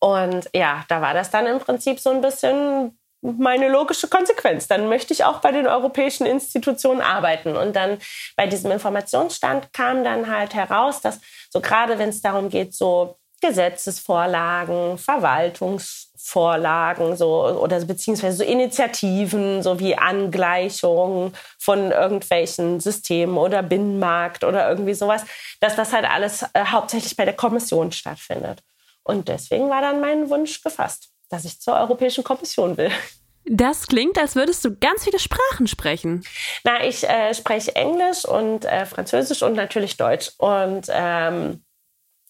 Und 0.00 0.50
ja, 0.54 0.84
da 0.88 1.00
war 1.00 1.14
das 1.14 1.30
dann 1.30 1.46
im 1.46 1.60
Prinzip 1.60 1.98
so 1.98 2.10
ein 2.10 2.20
bisschen 2.20 2.98
meine 3.24 3.68
logische 3.68 4.08
Konsequenz. 4.08 4.68
Dann 4.68 4.88
möchte 4.88 5.14
ich 5.14 5.24
auch 5.24 5.40
bei 5.40 5.50
den 5.50 5.66
europäischen 5.66 6.26
Institutionen 6.26 7.00
arbeiten. 7.00 7.56
Und 7.56 7.74
dann 7.74 7.98
bei 8.36 8.46
diesem 8.46 8.70
Informationsstand 8.70 9.72
kam 9.72 10.04
dann 10.04 10.30
halt 10.30 10.54
heraus, 10.54 11.00
dass 11.00 11.20
so 11.50 11.60
gerade 11.60 11.98
wenn 11.98 12.10
es 12.10 12.20
darum 12.20 12.50
geht, 12.50 12.74
so 12.74 13.16
Gesetzesvorlagen, 13.40 14.98
Verwaltungsvorlagen, 14.98 17.16
so 17.16 17.46
oder 17.58 17.84
beziehungsweise 17.84 18.36
so 18.38 18.44
Initiativen, 18.44 19.62
so 19.62 19.78
wie 19.80 19.96
Angleichung 19.96 21.32
von 21.58 21.92
irgendwelchen 21.92 22.80
Systemen 22.80 23.36
oder 23.36 23.62
Binnenmarkt 23.62 24.44
oder 24.44 24.66
irgendwie 24.68 24.94
sowas, 24.94 25.24
dass 25.60 25.76
das 25.76 25.92
halt 25.92 26.06
alles 26.06 26.42
äh, 26.54 26.64
hauptsächlich 26.66 27.16
bei 27.16 27.26
der 27.26 27.34
Kommission 27.34 27.92
stattfindet. 27.92 28.62
Und 29.02 29.28
deswegen 29.28 29.68
war 29.68 29.82
dann 29.82 30.00
mein 30.00 30.30
Wunsch 30.30 30.62
gefasst, 30.62 31.10
dass 31.34 31.44
ich 31.44 31.60
zur 31.60 31.74
Europäischen 31.74 32.22
Kommission 32.22 32.76
will. 32.76 32.90
Das 33.46 33.88
klingt, 33.88 34.16
als 34.18 34.36
würdest 34.36 34.64
du 34.64 34.74
ganz 34.74 35.04
viele 35.04 35.18
Sprachen 35.18 35.66
sprechen. 35.66 36.24
Na, 36.62 36.84
ich 36.84 37.06
äh, 37.06 37.34
spreche 37.34 37.76
Englisch 37.76 38.24
und 38.24 38.64
äh, 38.64 38.86
Französisch 38.86 39.42
und 39.42 39.54
natürlich 39.54 39.98
Deutsch. 39.98 40.30
Und 40.38 40.86
ähm, 40.88 41.62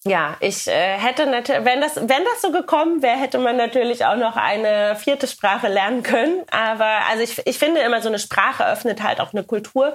ja, 0.05 0.37
ich 0.41 0.67
äh, 0.67 0.99
hätte 0.99 1.27
natürlich, 1.27 1.65
wenn 1.65 1.81
das, 1.81 1.97
wenn 1.97 2.09
das 2.09 2.43
so 2.43 2.51
gekommen 2.51 3.01
wäre, 3.03 3.17
hätte 3.17 3.39
man 3.39 3.57
natürlich 3.57 4.05
auch 4.05 4.17
noch 4.17 4.37
eine 4.37 4.97
vierte 4.97 5.29
Sprache 5.29 5.69
lernen 5.69 6.03
können. 6.03 6.43
Aber 6.51 7.07
also 7.09 7.23
ich, 7.23 7.47
ich 7.47 7.59
finde 7.59 7.81
immer, 7.83 8.03
so 8.03 8.09
eine 8.09 8.19
Sprache 8.19 8.67
öffnet 8.67 9.03
halt 9.03 9.21
auch 9.21 9.33
eine 9.33 9.45
Kultur 9.45 9.95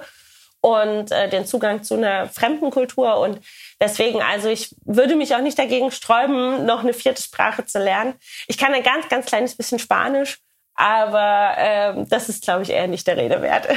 und 0.62 1.12
äh, 1.12 1.28
den 1.28 1.44
Zugang 1.44 1.82
zu 1.82 1.94
einer 1.94 2.28
fremden 2.28 2.70
Kultur. 2.70 3.18
Und 3.18 3.40
deswegen, 3.80 4.22
also 4.22 4.48
ich 4.48 4.74
würde 4.84 5.16
mich 5.16 5.34
auch 5.34 5.40
nicht 5.40 5.58
dagegen 5.58 5.90
sträuben, 5.90 6.66
noch 6.66 6.80
eine 6.80 6.92
vierte 6.92 7.22
Sprache 7.22 7.64
zu 7.64 7.78
lernen. 7.78 8.14
Ich 8.46 8.58
kann 8.58 8.74
ein 8.74 8.82
ganz, 8.82 9.08
ganz 9.08 9.26
kleines 9.26 9.56
bisschen 9.56 9.78
Spanisch. 9.78 10.38
Aber 10.80 11.56
ähm, 11.58 12.08
das 12.08 12.30
ist, 12.30 12.42
glaube 12.42 12.62
ich, 12.62 12.70
eher 12.70 12.88
nicht 12.88 13.06
der 13.06 13.18
Rede 13.18 13.42
wert. 13.42 13.68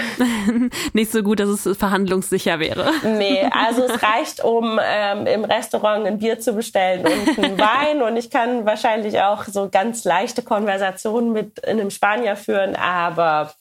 nicht 0.93 1.11
so 1.11 1.21
gut, 1.21 1.41
dass 1.41 1.49
es 1.49 1.77
verhandlungssicher 1.77 2.59
wäre. 2.59 2.89
nee, 3.03 3.43
also 3.51 3.83
es 3.83 4.01
reicht, 4.01 4.41
um 4.41 4.79
ähm, 4.81 5.27
im 5.27 5.43
Restaurant 5.43 6.07
ein 6.07 6.19
Bier 6.19 6.39
zu 6.39 6.53
bestellen 6.53 7.05
und 7.05 7.43
einen 7.43 7.57
Wein. 7.59 8.01
Und 8.01 8.15
ich 8.15 8.29
kann 8.29 8.65
wahrscheinlich 8.65 9.19
auch 9.19 9.43
so 9.45 9.67
ganz 9.69 10.05
leichte 10.05 10.43
Konversationen 10.43 11.33
mit 11.33 11.67
einem 11.67 11.89
Spanier 11.89 12.37
führen, 12.37 12.77
aber 12.77 13.53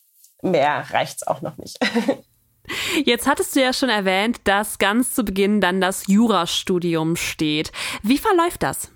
mehr 0.42 0.84
reicht's 0.90 1.26
auch 1.26 1.40
noch 1.40 1.56
nicht. 1.56 1.78
Jetzt 3.04 3.26
hattest 3.26 3.56
du 3.56 3.60
ja 3.60 3.72
schon 3.72 3.88
erwähnt, 3.88 4.40
dass 4.44 4.78
ganz 4.78 5.14
zu 5.14 5.24
Beginn 5.24 5.60
dann 5.60 5.80
das 5.80 6.06
Jurastudium 6.06 7.16
steht. 7.16 7.72
Wie 8.02 8.18
verläuft 8.18 8.62
das? 8.62 8.90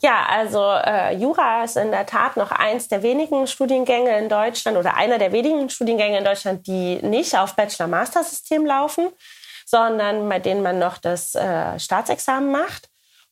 Ja, 0.00 0.26
also 0.28 0.60
äh, 0.60 1.14
Jura 1.14 1.62
ist 1.62 1.76
in 1.76 1.92
der 1.92 2.06
Tat 2.06 2.36
noch 2.36 2.50
eins 2.50 2.88
der 2.88 3.04
wenigen 3.04 3.46
Studiengänge 3.46 4.18
in 4.18 4.28
Deutschland 4.28 4.76
oder 4.76 4.96
einer 4.96 5.16
der 5.18 5.30
wenigen 5.30 5.70
Studiengänge 5.70 6.18
in 6.18 6.24
Deutschland, 6.24 6.66
die 6.66 6.96
nicht 7.02 7.38
auf 7.38 7.54
Bachelor-Master-System 7.54 8.66
laufen, 8.66 9.10
sondern 9.64 10.28
bei 10.28 10.40
denen 10.40 10.62
man 10.62 10.80
noch 10.80 10.98
das 10.98 11.36
äh, 11.36 11.78
Staatsexamen 11.78 12.50
macht. 12.50 12.88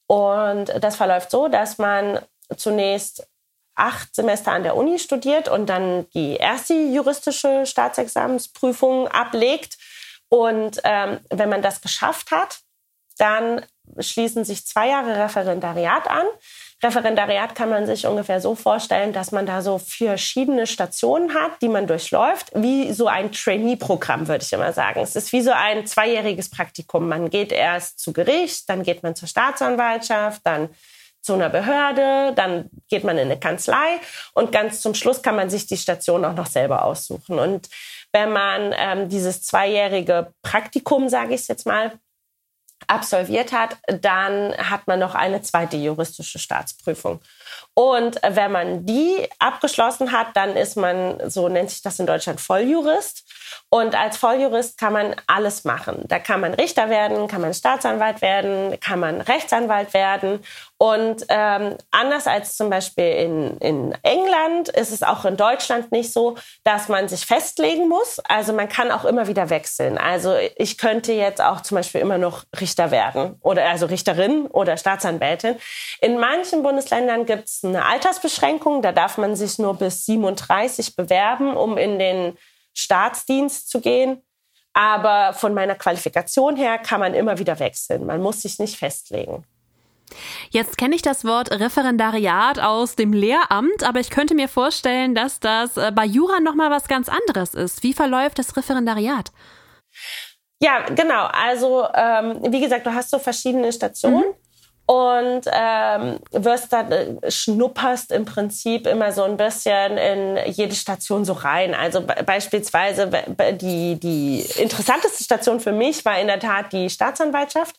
Und 0.07 0.73
das 0.81 0.95
verläuft 0.95 1.33
so, 1.33 1.49
dass 1.49 1.79
man 1.79 2.21
zunächst 2.57 3.27
acht 3.81 4.15
Semester 4.15 4.53
an 4.53 4.63
der 4.63 4.77
Uni 4.77 4.99
studiert 4.99 5.49
und 5.49 5.67
dann 5.67 6.09
die 6.11 6.37
erste 6.37 6.75
juristische 6.75 7.67
Staatsexamensprüfung 7.67 9.09
ablegt. 9.09 9.79
Und 10.29 10.81
ähm, 10.85 11.19
wenn 11.31 11.49
man 11.49 11.63
das 11.63 11.81
geschafft 11.81 12.31
hat, 12.31 12.61
dann 13.19 13.65
schließen 13.99 14.45
sich 14.45 14.67
zwei 14.67 14.89
Jahre 14.89 15.19
Referendariat 15.19 16.09
an. 16.09 16.27
Referendariat 16.83 17.55
kann 17.55 17.69
man 17.69 17.87
sich 17.87 18.07
ungefähr 18.07 18.41
so 18.41 18.55
vorstellen, 18.55 19.13
dass 19.13 19.33
man 19.33 19.45
da 19.45 19.61
so 19.61 19.79
verschiedene 19.79 20.67
Stationen 20.67 21.35
hat, 21.35 21.61
die 21.61 21.69
man 21.69 21.87
durchläuft, 21.87 22.53
wie 22.55 22.93
so 22.93 23.07
ein 23.07 23.33
Trainee-Programm, 23.33 24.29
würde 24.29 24.45
ich 24.45 24.53
immer 24.53 24.73
sagen. 24.73 25.01
Es 25.01 25.17
ist 25.17 25.33
wie 25.33 25.43
so 25.43 25.51
ein 25.51 25.87
zweijähriges 25.87 26.49
Praktikum. 26.49 27.09
Man 27.09 27.29
geht 27.29 27.53
erst 27.53 27.99
zu 27.99 28.13
Gericht, 28.13 28.69
dann 28.69 28.83
geht 28.83 29.03
man 29.03 29.15
zur 29.15 29.29
Staatsanwaltschaft, 29.29 30.41
dann 30.45 30.71
zu 31.23 31.35
einer 31.35 31.51
Behörde, 31.51 32.33
dann 32.35 32.71
geht 32.89 33.05
man 33.05 33.19
in 33.19 33.27
eine 33.27 33.39
Kanzlei 33.39 34.01
und 34.33 34.53
ganz 34.53 34.81
zum 34.81 34.95
Schluss 34.95 35.23
kann 35.23 35.37
man 35.37 35.51
sich 35.51 35.67
die 35.67 35.77
Station 35.77 36.25
auch 36.25 36.35
noch 36.35 36.47
selber 36.47 36.85
aussuchen. 36.85 37.39
Und 37.39 37.69
wenn 38.13 38.33
man 38.33 38.75
ähm, 38.77 39.09
dieses 39.09 39.43
zweijährige 39.43 40.33
Praktikum, 40.43 41.09
sage 41.09 41.35
ich 41.35 41.43
es 41.43 41.49
jetzt 41.49 41.67
mal, 41.67 41.93
absolviert 42.87 43.53
hat, 43.53 43.77
dann 43.87 44.55
hat 44.57 44.87
man 44.87 44.99
noch 44.99 45.15
eine 45.15 45.43
zweite 45.43 45.77
juristische 45.77 46.39
Staatsprüfung. 46.39 47.21
Und 47.75 48.21
wenn 48.27 48.53
man 48.53 48.87
die 48.87 49.29
abgeschlossen 49.39 50.13
hat, 50.13 50.29
dann 50.35 50.57
ist 50.57 50.77
man, 50.77 51.31
so 51.31 51.49
nennt 51.49 51.71
sich 51.71 51.83
das 51.83 51.99
in 51.99 52.07
Deutschland, 52.07 52.41
Volljurist. 52.41 53.25
Und 53.69 53.95
als 53.95 54.17
Volljurist 54.17 54.79
kann 54.79 54.93
man 54.93 55.17
alles 55.27 55.65
machen. 55.65 56.05
Da 56.09 56.19
kann 56.19 56.41
man 56.41 56.55
Richter 56.55 56.91
werden, 56.91 57.29
kann 57.29 57.41
man 57.41 57.55
Staatsanwalt 57.55 58.23
werden, 58.23 58.79
kann 58.81 59.01
man 59.01 59.21
Rechtsanwalt 59.21 59.95
werden. 59.95 60.41
Und 60.79 61.27
ähm, 61.29 61.77
anders 61.91 62.27
als 62.27 62.57
zum 62.57 62.71
Beispiel 62.71 63.05
in, 63.05 63.59
in 63.59 63.95
England 64.03 64.71
ist 64.71 64.93
es 64.93 65.03
auch 65.03 65.25
in 65.27 65.37
Deutschland 65.37 65.93
nicht 65.93 66.13
so, 66.13 66.37
dass 66.65 66.89
man 66.89 67.07
sich 67.07 67.27
festlegen 67.27 67.89
muss. 67.89 68.19
Also 68.29 68.53
man 68.53 68.69
kann 68.69 68.91
auch 68.91 69.05
immer 69.05 69.27
wieder 69.27 69.51
wechseln. 69.51 69.99
Also 69.99 70.35
ich 70.57 70.79
könnte 70.79 71.13
jetzt 71.13 71.43
auch 71.43 71.61
zum 71.61 71.77
Beispiel 71.77 72.01
immer 72.01 72.19
noch 72.19 72.45
Richter 72.59 72.91
werden 72.91 73.37
oder 73.43 73.69
also 73.69 73.87
Richterin 73.87 74.47
oder 74.47 74.77
Staatsanwältin. 74.77 75.57
In 76.01 76.19
manchen 76.19 76.63
Bundesländern 76.63 77.27
gibt 77.27 77.40
es 77.47 77.65
eine 77.65 77.85
Altersbeschränkung. 77.85 78.83
Da 78.83 78.93
darf 78.93 79.19
man 79.19 79.37
sich 79.37 79.59
nur 79.59 79.75
bis 79.75 80.07
37 80.07 80.97
bewerben, 80.97 81.57
um 81.57 81.77
in 81.77 81.99
den 81.99 82.37
Staatsdienst 82.75 83.69
zu 83.69 83.81
gehen. 83.81 84.23
Aber 84.73 85.33
von 85.33 85.53
meiner 85.53 85.75
Qualifikation 85.75 86.57
her 86.57 86.79
kann 86.79 87.01
man 87.01 87.15
immer 87.15 87.39
wieder 87.39 87.59
wechseln. 87.59 88.07
Man 88.07 88.23
muss 88.23 88.43
sich 88.43 88.59
nicht 88.59 88.77
festlegen. 88.77 89.45
Jetzt 90.51 90.77
kenne 90.77 90.97
ich 90.97 91.03
das 91.03 91.25
Wort 91.25 91.51
Referendariat 91.53 92.59
aus 92.59 92.97
dem 92.97 93.13
Lehramt, 93.13 93.85
aber 93.85 94.01
ich 94.01 94.11
könnte 94.11 94.35
mir 94.35 94.49
vorstellen, 94.49 95.15
dass 95.15 95.39
das 95.39 95.77
äh, 95.77 95.93
bei 95.95 96.05
Jura 96.05 96.41
noch 96.41 96.55
mal 96.55 96.71
was 96.71 96.89
ganz 96.89 97.09
anderes 97.09 97.55
ist. 97.55 97.83
Wie 97.85 97.93
verläuft 97.93 98.39
das 98.39 98.57
Referendariat? 98.57 99.31
Ja, 100.61 100.81
genau. 100.89 101.27
Also 101.27 101.87
ähm, 101.95 102.41
wie 102.53 102.61
gesagt, 102.61 102.87
du 102.87 102.95
hast 102.95 103.11
so 103.11 103.19
verschiedene 103.19 103.73
Stationen. 103.73 104.29
Mhm 104.29 104.50
und 104.87 105.43
ähm, 105.53 106.19
wirst 106.33 106.73
dann 106.73 106.91
äh, 106.91 107.31
schnupperst 107.31 108.11
im 108.11 108.25
Prinzip 108.25 108.87
immer 108.87 109.13
so 109.13 109.23
ein 109.23 109.37
bisschen 109.37 109.99
in 109.99 110.39
jede 110.53 110.75
Station 110.75 111.25
so 111.25 111.33
rein. 111.33 111.75
Also 111.75 112.01
be 112.01 112.15
beispielsweise 112.25 113.09
die 113.53 114.01
die 114.01 114.45
interessanteste 114.57 115.23
Station 115.23 115.61
für 115.61 115.73
mich 115.73 116.05
war 116.05 116.19
in 116.19 116.27
der 116.27 116.41
Tat 116.41 116.73
die 116.73 116.91
Staatsanwaltschaft, 116.91 117.77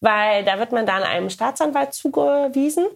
weil 0.00 0.44
da 0.44 0.58
wird 0.58 0.72
man 0.72 0.86
dann 0.86 1.02
einem 1.02 1.30
Staatsanwalt 1.30 1.94
zugewiesen 1.94 2.86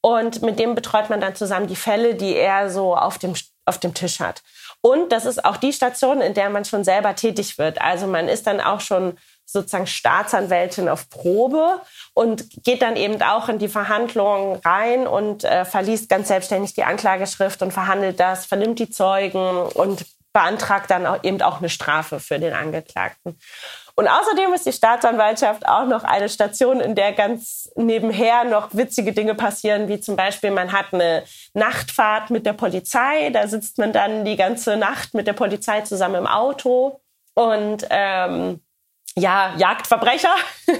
und 0.00 0.42
mit 0.42 0.58
dem 0.58 0.74
betreut 0.74 1.10
man 1.10 1.20
dann 1.20 1.36
zusammen 1.36 1.66
die 1.66 1.76
Fälle, 1.76 2.14
die 2.14 2.34
er 2.34 2.70
so 2.70 2.96
auf 2.96 3.18
dem 3.18 3.34
auf 3.64 3.78
dem 3.78 3.94
Tisch 3.94 4.20
hat. 4.20 4.42
Und 4.80 5.12
das 5.12 5.24
ist 5.24 5.44
auch 5.44 5.56
die 5.56 5.72
Station, 5.72 6.20
in 6.20 6.34
der 6.34 6.50
man 6.50 6.64
schon 6.64 6.82
selber 6.82 7.14
tätig 7.14 7.58
wird. 7.58 7.80
Also 7.80 8.08
man 8.08 8.28
ist 8.28 8.46
dann 8.46 8.60
auch 8.60 8.80
schon 8.80 9.16
sozusagen 9.52 9.86
Staatsanwältin 9.86 10.88
auf 10.88 11.08
Probe 11.10 11.80
und 12.14 12.64
geht 12.64 12.82
dann 12.82 12.96
eben 12.96 13.20
auch 13.22 13.48
in 13.48 13.58
die 13.58 13.68
Verhandlungen 13.68 14.56
rein 14.64 15.06
und 15.06 15.44
äh, 15.44 15.64
verliest 15.64 16.08
ganz 16.08 16.28
selbstständig 16.28 16.74
die 16.74 16.84
Anklageschrift 16.84 17.62
und 17.62 17.72
verhandelt 17.72 18.18
das, 18.18 18.46
vernimmt 18.46 18.78
die 18.78 18.90
Zeugen 18.90 19.66
und 19.74 20.04
beantragt 20.32 20.90
dann 20.90 21.06
auch 21.06 21.22
eben 21.22 21.40
auch 21.42 21.58
eine 21.58 21.68
Strafe 21.68 22.18
für 22.18 22.38
den 22.38 22.54
Angeklagten. 22.54 23.38
Und 23.94 24.08
außerdem 24.08 24.54
ist 24.54 24.64
die 24.64 24.72
Staatsanwaltschaft 24.72 25.68
auch 25.68 25.84
noch 25.84 26.02
eine 26.02 26.30
Station, 26.30 26.80
in 26.80 26.94
der 26.94 27.12
ganz 27.12 27.70
nebenher 27.76 28.44
noch 28.44 28.72
witzige 28.72 29.12
Dinge 29.12 29.34
passieren, 29.34 29.88
wie 29.88 30.00
zum 30.00 30.16
Beispiel 30.16 30.50
man 30.50 30.72
hat 30.72 30.86
eine 30.92 31.24
Nachtfahrt 31.52 32.30
mit 32.30 32.46
der 32.46 32.54
Polizei, 32.54 33.28
da 33.30 33.46
sitzt 33.46 33.76
man 33.76 33.92
dann 33.92 34.24
die 34.24 34.36
ganze 34.36 34.78
Nacht 34.78 35.12
mit 35.12 35.26
der 35.26 35.34
Polizei 35.34 35.82
zusammen 35.82 36.14
im 36.14 36.26
Auto 36.26 37.00
und 37.34 37.86
ähm, 37.90 38.60
ja, 39.14 39.54
Jagdverbrecher. 39.56 40.34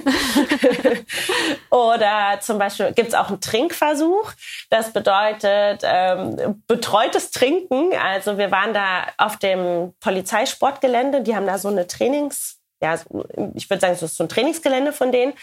Oder 1.69 2.39
zum 2.41 2.57
Beispiel 2.57 2.91
gibt 2.93 3.09
es 3.09 3.15
auch 3.15 3.29
einen 3.29 3.41
Trinkversuch. 3.41 4.31
Das 4.69 4.91
bedeutet 4.91 5.81
ähm, 5.83 6.63
betreutes 6.67 7.31
Trinken. 7.31 7.91
Also 7.95 8.37
wir 8.37 8.49
waren 8.49 8.73
da 8.73 9.05
auf 9.17 9.37
dem 9.37 9.93
Polizeisportgelände. 9.99 11.21
Die 11.21 11.35
haben 11.35 11.45
da 11.45 11.59
so 11.59 11.67
eine 11.67 11.85
Trainings, 11.85 12.59
ja, 12.81 12.95
ich 13.53 13.69
würde 13.69 13.81
sagen, 13.81 13.95
so 13.95 14.05
ist 14.05 14.17
so 14.17 14.23
ein 14.23 14.29
Trainingsgelände 14.29 14.93
von 14.93 15.11
denen. 15.11 15.33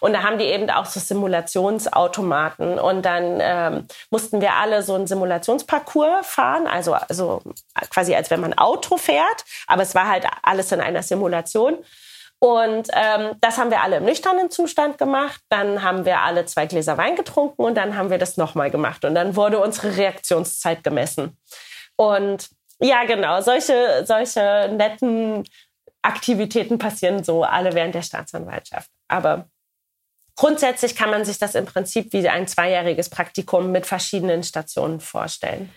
Und 0.00 0.12
da 0.12 0.24
haben 0.24 0.38
die 0.38 0.46
eben 0.46 0.68
auch 0.70 0.86
so 0.86 0.98
Simulationsautomaten. 0.98 2.80
Und 2.80 3.02
dann 3.02 3.38
ähm, 3.40 3.86
mussten 4.10 4.40
wir 4.40 4.54
alle 4.54 4.82
so 4.82 4.94
einen 4.94 5.06
Simulationsparcours 5.06 6.26
fahren, 6.26 6.66
also, 6.66 6.94
also 6.94 7.42
quasi 7.90 8.14
als 8.14 8.30
wenn 8.30 8.40
man 8.40 8.54
Auto 8.54 8.96
fährt. 8.96 9.44
Aber 9.68 9.82
es 9.82 9.94
war 9.94 10.08
halt 10.08 10.26
alles 10.42 10.72
in 10.72 10.80
einer 10.80 11.04
Simulation. 11.04 11.78
Und 12.42 12.88
ähm, 12.94 13.36
das 13.42 13.58
haben 13.58 13.70
wir 13.70 13.82
alle 13.82 13.98
im 13.98 14.04
nüchternen 14.04 14.50
Zustand 14.50 14.96
gemacht. 14.96 15.42
Dann 15.50 15.82
haben 15.82 16.06
wir 16.06 16.20
alle 16.20 16.46
zwei 16.46 16.64
Gläser 16.64 16.96
Wein 16.96 17.14
getrunken 17.14 17.62
und 17.62 17.74
dann 17.74 17.96
haben 17.96 18.08
wir 18.08 18.16
das 18.16 18.38
nochmal 18.38 18.70
gemacht. 18.70 19.04
Und 19.04 19.14
dann 19.14 19.36
wurde 19.36 19.60
unsere 19.60 19.96
Reaktionszeit 19.96 20.82
gemessen. 20.82 21.36
Und 21.96 22.48
ja, 22.80 23.04
genau, 23.04 23.42
solche, 23.42 24.04
solche 24.06 24.70
netten 24.74 25.44
Aktivitäten 26.00 26.78
passieren 26.78 27.22
so 27.22 27.44
alle 27.44 27.74
während 27.74 27.94
der 27.94 28.02
Staatsanwaltschaft. 28.02 28.88
Aber 29.06 29.50
grundsätzlich 30.34 30.96
kann 30.96 31.10
man 31.10 31.26
sich 31.26 31.38
das 31.38 31.54
im 31.54 31.66
Prinzip 31.66 32.14
wie 32.14 32.26
ein 32.26 32.48
zweijähriges 32.48 33.10
Praktikum 33.10 33.70
mit 33.70 33.84
verschiedenen 33.84 34.42
Stationen 34.44 35.00
vorstellen. 35.00 35.70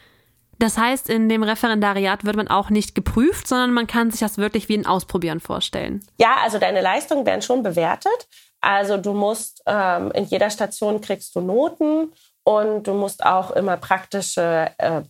Das 0.60 0.78
heißt, 0.78 1.10
in 1.10 1.30
dem 1.30 1.44
Referendariat 1.44 2.26
wird 2.26 2.36
man 2.36 2.48
auch 2.48 2.70
nicht 2.70 2.96
geprüft, 2.96 3.48
sondern 3.48 3.74
man 3.74 3.88
kann 3.88 4.12
sich 4.12 4.20
das 4.20 4.38
wirklich 4.38 4.70
wie 4.70 4.78
ein 4.78 4.86
Ausprobieren 4.86 5.40
vorstellen. 5.40 6.06
Ja, 6.20 6.38
also 6.44 6.60
deine 6.60 6.82
Leistungen 6.82 7.26
werden 7.26 7.42
schon 7.42 7.64
bewertet. 7.64 8.28
Also 8.62 8.98
du 8.98 9.14
musst 9.14 9.62
ähm, 9.66 10.12
in 10.12 10.26
jeder 10.26 10.50
Station 10.50 11.02
kriegst 11.02 11.36
du 11.36 11.42
Noten 11.42 12.14
und 12.44 12.88
du 12.88 12.94
musst 12.94 13.26
auch 13.26 13.52
immer 13.52 13.78
praktische 13.78 14.72
äh, 14.78 15.02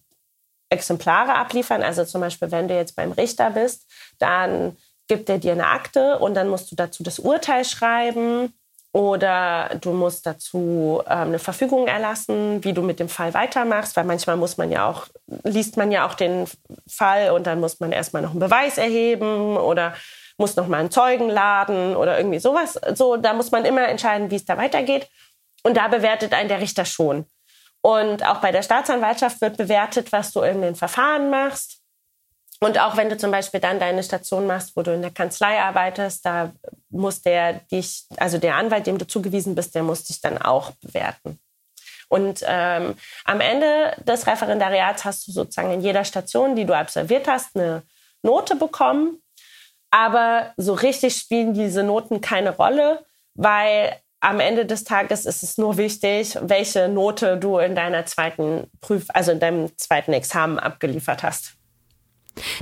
Exemplare 0.70 1.36
abliefern. 1.36 1.84
Also 1.84 2.04
zum 2.04 2.22
Beispiel, 2.22 2.52
wenn 2.52 2.68
du 2.68 2.76
jetzt 2.76 2.96
beim 2.96 3.12
Richter 3.12 3.52
bist, 3.52 3.86
dann 4.18 4.76
gibt 5.08 5.30
er 5.30 5.38
dir 5.38 5.52
eine 5.52 5.68
Akte 5.68 6.18
und 6.20 6.34
dann 6.34 6.50
musst 6.50 6.72
du 6.72 6.76
dazu 6.76 7.04
das 7.04 7.20
Urteil 7.20 7.66
schreiben 7.66 8.54
oder 8.94 9.72
du 9.82 9.92
musst 9.92 10.28
dazu 10.28 11.02
ähm, 11.08 11.30
eine 11.30 11.40
Verfügung 11.40 11.88
erlassen, 11.88 12.64
wie 12.64 12.74
du 12.74 12.84
mit 12.84 13.00
dem 13.00 13.10
Fall 13.10 13.34
weitermachst, 13.34 13.98
weil 13.98 14.04
manchmal 14.04 14.38
muss 14.38 14.58
man 14.58 14.72
ja 14.72 14.88
auch, 14.88 15.08
liest 15.44 15.78
man 15.78 15.92
ja 15.92 16.08
auch 16.08 16.14
den 16.14 16.46
Fall 16.88 17.32
und 17.32 17.48
dann 17.48 17.60
muss 17.60 17.80
man 17.80 17.92
erstmal 17.92 18.22
noch 18.22 18.32
einen 18.32 18.40
Beweis 18.40 18.78
erheben 18.78 19.58
oder 19.58 19.96
muss 20.38 20.56
noch 20.56 20.68
mal 20.68 20.80
einen 20.80 20.92
Zeugen 20.92 21.30
laden 21.30 21.96
oder 21.96 22.18
irgendwie 22.18 22.40
sowas. 22.40 22.80
So, 22.94 23.18
da 23.18 23.34
muss 23.34 23.52
man 23.52 23.66
immer 23.66 23.88
entscheiden, 23.88 24.30
wie 24.30 24.36
es 24.36 24.46
da 24.46 24.58
weitergeht. 24.58 25.10
Und 25.64 25.76
da 25.76 25.88
bewertet 25.88 26.34
einen 26.34 26.50
der 26.50 26.62
Richter 26.62 26.86
schon. 26.86 27.26
Und 27.82 28.26
auch 28.26 28.38
bei 28.38 28.52
der 28.52 28.62
Staatsanwaltschaft 28.62 29.42
wird 29.42 29.58
bewertet, 29.58 30.12
was 30.12 30.32
du 30.32 30.42
in 30.42 30.62
den 30.62 30.76
Verfahren 30.76 31.30
machst. 31.32 31.82
Und 32.60 32.80
auch 32.80 32.96
wenn 32.96 33.10
du 33.10 33.18
zum 33.18 33.32
Beispiel 33.32 33.60
dann 33.60 33.80
deine 33.80 34.04
Station 34.04 34.48
machst, 34.48 34.76
wo 34.76 34.84
du 34.84 34.94
in 34.94 35.02
der 35.02 35.12
Kanzlei 35.12 35.60
arbeitest, 35.60 36.26
da 36.26 36.54
muss 36.94 37.22
der 37.22 37.54
dich, 37.72 38.06
also 38.18 38.38
der 38.38 38.56
Anwalt, 38.56 38.88
dem 38.88 38.98
du 38.98 39.06
zugewiesen 39.06 39.56
bist, 39.56 39.76
der 39.76 39.84
muss 39.84 40.04
dich 40.04 40.22
dann 40.22 40.38
auch 40.38 40.72
bewerten. 40.82 41.40
Und 42.08 42.44
ähm, 42.48 42.96
am 43.26 43.42
Ende 43.42 43.96
des 44.06 44.28
Referendariats 44.28 45.04
hast 45.04 45.28
du 45.28 45.32
sozusagen 45.32 45.72
in 45.72 45.82
jeder 45.82 46.06
Station, 46.06 46.56
die 46.56 46.66
du 46.66 46.78
absolviert 46.78 47.28
hast, 47.28 47.56
eine 47.56 47.84
Note 48.22 48.56
bekommen. 48.56 49.22
Aber 49.90 50.54
so 50.58 50.74
richtig 50.74 51.16
spielen 51.16 51.54
diese 51.54 51.84
Noten 51.84 52.22
keine 52.22 52.56
Rolle, 52.56 53.06
weil 53.36 53.96
am 54.20 54.40
Ende 54.40 54.66
des 54.66 54.84
Tages 54.84 55.26
ist 55.26 55.44
es 55.44 55.58
nur 55.58 55.78
wichtig, 55.78 56.38
welche 56.42 56.88
Note 56.88 57.38
du 57.38 57.58
in 57.58 57.76
deiner 57.76 58.06
zweiten 58.06 58.72
Prüf, 58.80 59.08
also 59.10 59.32
in 59.32 59.40
deinem 59.40 59.78
zweiten 59.78 60.14
Examen 60.14 60.60
abgeliefert 60.60 61.24
hast. 61.24 61.56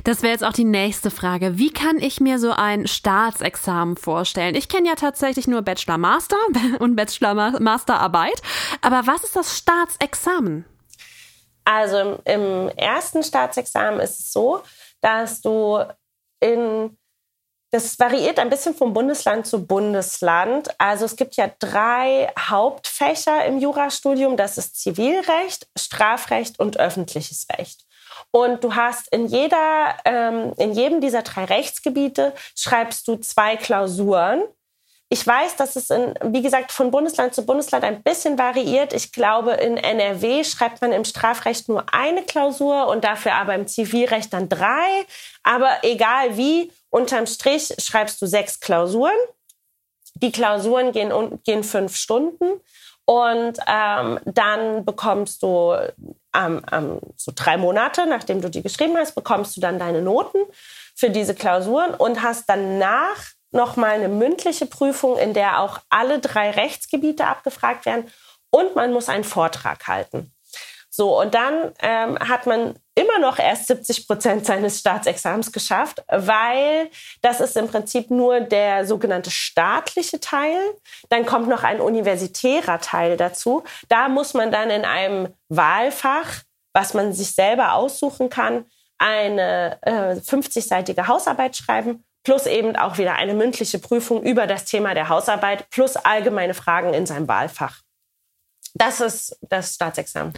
Das 0.04 0.22
wäre 0.22 0.32
jetzt 0.32 0.44
auch 0.44 0.52
die 0.52 0.64
nächste 0.64 1.10
Frage. 1.10 1.58
Wie 1.58 1.72
kann 1.72 1.98
ich 1.98 2.20
mir 2.20 2.38
so 2.38 2.52
ein 2.52 2.86
Staatsexamen 2.86 3.96
vorstellen? 3.96 4.54
Ich 4.54 4.68
kenne 4.68 4.88
ja 4.88 4.94
tatsächlich 4.94 5.46
nur 5.46 5.62
Bachelor 5.62 5.98
Master 5.98 6.36
und 6.78 6.96
Bachelor 6.96 7.60
Masterarbeit. 7.60 8.40
Aber 8.80 9.06
was 9.06 9.24
ist 9.24 9.36
das 9.36 9.56
Staatsexamen? 9.56 10.64
Also 11.64 11.98
im, 11.98 12.18
im 12.24 12.68
ersten 12.76 13.22
Staatsexamen 13.22 14.00
ist 14.00 14.18
es 14.18 14.32
so, 14.32 14.62
dass 15.00 15.40
du 15.40 15.84
in 16.40 16.96
das 17.72 17.98
variiert 17.98 18.38
ein 18.38 18.50
bisschen 18.50 18.74
vom 18.74 18.92
Bundesland 18.92 19.46
zu 19.46 19.66
Bundesland. 19.66 20.68
Also 20.78 21.06
es 21.06 21.16
gibt 21.16 21.36
ja 21.36 21.50
drei 21.58 22.30
Hauptfächer 22.38 23.46
im 23.46 23.58
Jurastudium. 23.58 24.36
Das 24.36 24.58
ist 24.58 24.78
Zivilrecht, 24.78 25.66
Strafrecht 25.78 26.58
und 26.58 26.78
öffentliches 26.78 27.46
Recht. 27.56 27.86
Und 28.32 28.64
du 28.64 28.74
hast 28.74 29.12
in 29.12 29.26
jeder, 29.26 29.94
ähm, 30.06 30.52
in 30.56 30.72
jedem 30.72 31.00
dieser 31.00 31.22
drei 31.22 31.44
Rechtsgebiete 31.44 32.34
schreibst 32.56 33.06
du 33.06 33.16
zwei 33.16 33.56
Klausuren. 33.56 34.42
Ich 35.10 35.26
weiß, 35.26 35.56
dass 35.56 35.76
es 35.76 35.90
in, 35.90 36.14
wie 36.24 36.40
gesagt, 36.40 36.72
von 36.72 36.90
Bundesland 36.90 37.34
zu 37.34 37.44
Bundesland 37.44 37.84
ein 37.84 38.02
bisschen 38.02 38.38
variiert. 38.38 38.94
Ich 38.94 39.12
glaube, 39.12 39.52
in 39.52 39.76
NRW 39.76 40.42
schreibt 40.44 40.80
man 40.80 40.92
im 40.92 41.04
Strafrecht 41.04 41.68
nur 41.68 41.84
eine 41.92 42.22
Klausur 42.22 42.86
und 42.88 43.04
dafür 43.04 43.34
aber 43.34 43.54
im 43.54 43.66
Zivilrecht 43.66 44.32
dann 44.32 44.48
drei. 44.48 45.04
Aber 45.42 45.68
egal 45.82 46.38
wie, 46.38 46.72
unterm 46.88 47.26
Strich 47.26 47.74
schreibst 47.78 48.22
du 48.22 48.26
sechs 48.26 48.60
Klausuren. 48.60 49.12
Die 50.14 50.32
Klausuren 50.32 50.92
gehen, 50.92 51.12
gehen 51.44 51.64
fünf 51.64 51.96
Stunden. 51.96 52.62
Und 53.04 53.58
ähm, 53.66 54.18
dann 54.24 54.86
bekommst 54.86 55.42
du 55.42 55.76
ähm, 56.34 56.62
ähm, 56.72 57.00
so 57.16 57.32
drei 57.34 57.56
Monate, 57.56 58.06
nachdem 58.06 58.40
du 58.40 58.50
die 58.50 58.62
geschrieben 58.62 58.96
hast, 58.96 59.14
bekommst 59.14 59.56
du 59.56 59.60
dann 59.60 59.78
deine 59.78 60.02
Noten 60.02 60.38
für 60.94 61.10
diese 61.10 61.34
Klausuren 61.34 61.94
und 61.94 62.22
hast 62.22 62.48
danach 62.48 63.18
nochmal 63.50 63.92
eine 63.92 64.08
mündliche 64.08 64.66
Prüfung, 64.66 65.18
in 65.18 65.34
der 65.34 65.60
auch 65.60 65.80
alle 65.90 66.20
drei 66.20 66.50
Rechtsgebiete 66.50 67.26
abgefragt 67.26 67.86
werden 67.86 68.10
und 68.50 68.74
man 68.74 68.92
muss 68.92 69.08
einen 69.08 69.24
Vortrag 69.24 69.86
halten. 69.86 70.32
So, 70.94 71.18
und 71.18 71.34
dann 71.34 71.72
ähm, 71.80 72.18
hat 72.18 72.46
man 72.46 72.74
immer 72.94 73.18
noch 73.18 73.38
erst 73.38 73.66
70 73.68 74.06
Prozent 74.06 74.44
seines 74.44 74.80
Staatsexamens 74.80 75.50
geschafft, 75.50 76.04
weil 76.08 76.90
das 77.22 77.40
ist 77.40 77.56
im 77.56 77.66
Prinzip 77.66 78.10
nur 78.10 78.40
der 78.40 78.84
sogenannte 78.84 79.30
staatliche 79.30 80.20
Teil. 80.20 80.58
Dann 81.08 81.24
kommt 81.24 81.48
noch 81.48 81.62
ein 81.62 81.80
universitärer 81.80 82.78
Teil 82.78 83.16
dazu. 83.16 83.64
Da 83.88 84.10
muss 84.10 84.34
man 84.34 84.52
dann 84.52 84.68
in 84.68 84.84
einem 84.84 85.28
Wahlfach, 85.48 86.42
was 86.74 86.92
man 86.92 87.14
sich 87.14 87.34
selber 87.34 87.72
aussuchen 87.72 88.28
kann, 88.28 88.66
eine 88.98 89.78
äh, 89.80 90.16
50-seitige 90.16 91.06
Hausarbeit 91.08 91.56
schreiben 91.56 92.04
plus 92.24 92.46
eben 92.46 92.76
auch 92.76 92.98
wieder 92.98 93.14
eine 93.14 93.34
mündliche 93.34 93.78
Prüfung 93.78 94.22
über 94.22 94.46
das 94.46 94.64
Thema 94.64 94.94
der 94.94 95.08
Hausarbeit 95.08 95.68
plus 95.70 95.96
allgemeine 95.96 96.54
Fragen 96.54 96.94
in 96.94 97.04
seinem 97.04 97.26
Wahlfach. 97.26 97.80
Das 98.74 99.00
ist 99.00 99.36
das 99.42 99.74
Staatsexamen. 99.74 100.32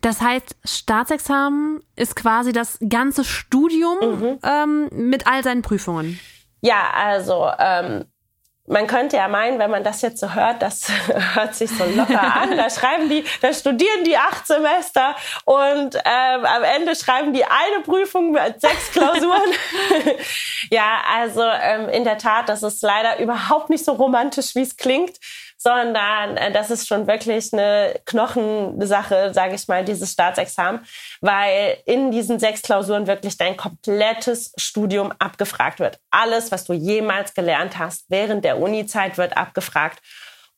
Das 0.00 0.20
heißt, 0.20 0.56
Staatsexamen 0.64 1.82
ist 1.96 2.16
quasi 2.16 2.52
das 2.52 2.78
ganze 2.88 3.24
Studium 3.24 3.98
mhm. 4.00 4.38
ähm, 4.42 4.88
mit 4.92 5.26
all 5.26 5.42
seinen 5.42 5.62
Prüfungen. 5.62 6.18
Ja, 6.62 6.90
also 6.94 7.50
ähm, 7.58 8.04
man 8.70 8.86
könnte 8.86 9.16
ja 9.16 9.26
meinen, 9.26 9.58
wenn 9.58 9.70
man 9.70 9.82
das 9.82 10.00
jetzt 10.00 10.20
so 10.20 10.32
hört, 10.32 10.62
das 10.62 10.88
hört 11.34 11.54
sich 11.54 11.70
so 11.70 11.84
locker 11.84 12.36
an. 12.36 12.56
Da 12.56 12.70
schreiben 12.70 13.08
die, 13.08 13.24
da 13.42 13.52
studieren 13.52 14.04
die 14.04 14.16
acht 14.16 14.46
Semester 14.46 15.16
und 15.44 15.96
ähm, 15.96 16.44
am 16.44 16.62
Ende 16.62 16.94
schreiben 16.94 17.32
die 17.32 17.44
eine 17.44 17.82
Prüfung 17.84 18.32
mit 18.32 18.60
sechs 18.60 18.90
Klausuren. 18.92 19.50
ja, 20.70 21.02
also 21.12 21.42
ähm, 21.42 21.88
in 21.88 22.04
der 22.04 22.18
Tat, 22.18 22.48
das 22.48 22.62
ist 22.62 22.82
leider 22.82 23.18
überhaupt 23.18 23.70
nicht 23.70 23.84
so 23.84 23.92
romantisch, 23.92 24.54
wie 24.54 24.62
es 24.62 24.76
klingt 24.76 25.18
sondern 25.62 26.38
äh, 26.38 26.50
das 26.52 26.70
ist 26.70 26.88
schon 26.88 27.06
wirklich 27.06 27.52
eine 27.52 28.00
Knochensache, 28.06 29.34
sage 29.34 29.54
ich 29.54 29.68
mal, 29.68 29.84
dieses 29.84 30.12
Staatsexamen, 30.12 30.86
weil 31.20 31.76
in 31.84 32.10
diesen 32.10 32.38
sechs 32.38 32.62
Klausuren 32.62 33.06
wirklich 33.06 33.36
dein 33.36 33.58
komplettes 33.58 34.54
Studium 34.56 35.12
abgefragt 35.18 35.78
wird. 35.78 35.98
Alles, 36.10 36.50
was 36.50 36.64
du 36.64 36.72
jemals 36.72 37.34
gelernt 37.34 37.78
hast 37.78 38.06
während 38.08 38.44
der 38.44 38.58
Uni-Zeit, 38.58 39.18
wird 39.18 39.36
abgefragt. 39.36 40.00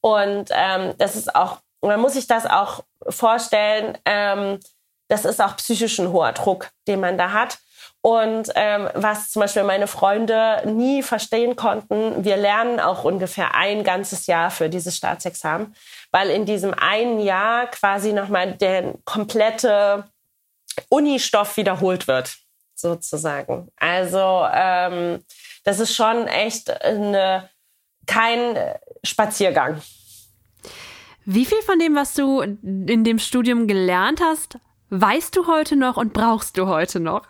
Und 0.00 0.50
ähm, 0.52 0.94
das 0.98 1.16
ist 1.16 1.34
auch, 1.34 1.58
man 1.80 2.00
muss 2.00 2.12
sich 2.12 2.28
das 2.28 2.46
auch 2.46 2.84
vorstellen, 3.08 3.98
ähm, 4.04 4.60
das 5.08 5.24
ist 5.24 5.42
auch 5.42 5.56
psychisch 5.56 5.98
ein 5.98 6.12
hoher 6.12 6.32
Druck, 6.32 6.70
den 6.86 7.00
man 7.00 7.18
da 7.18 7.32
hat. 7.32 7.58
Und 8.04 8.50
ähm, 8.56 8.88
was 8.94 9.30
zum 9.30 9.40
Beispiel 9.40 9.62
meine 9.62 9.86
Freunde 9.86 10.62
nie 10.66 11.04
verstehen 11.04 11.54
konnten, 11.54 12.24
wir 12.24 12.36
lernen 12.36 12.80
auch 12.80 13.04
ungefähr 13.04 13.54
ein 13.54 13.84
ganzes 13.84 14.26
Jahr 14.26 14.50
für 14.50 14.68
dieses 14.68 14.96
Staatsexamen, 14.96 15.74
weil 16.10 16.28
in 16.30 16.44
diesem 16.44 16.74
einen 16.74 17.20
Jahr 17.20 17.68
quasi 17.68 18.12
nochmal 18.12 18.54
der 18.54 18.94
komplette 19.04 20.04
Unistoff 20.88 21.56
wiederholt 21.56 22.08
wird, 22.08 22.38
sozusagen. 22.74 23.68
Also 23.76 24.46
ähm, 24.52 25.24
das 25.62 25.78
ist 25.78 25.94
schon 25.94 26.26
echt 26.26 26.70
eine, 26.82 27.48
kein 28.06 28.58
Spaziergang. 29.04 29.80
Wie 31.24 31.44
viel 31.44 31.62
von 31.62 31.78
dem, 31.78 31.94
was 31.94 32.14
du 32.14 32.40
in 32.40 33.04
dem 33.04 33.20
Studium 33.20 33.68
gelernt 33.68 34.20
hast, 34.20 34.58
weißt 34.92 35.34
du 35.36 35.46
heute 35.46 35.74
noch 35.74 35.96
und 35.96 36.12
brauchst 36.12 36.58
du 36.58 36.66
heute 36.66 37.00
noch? 37.00 37.22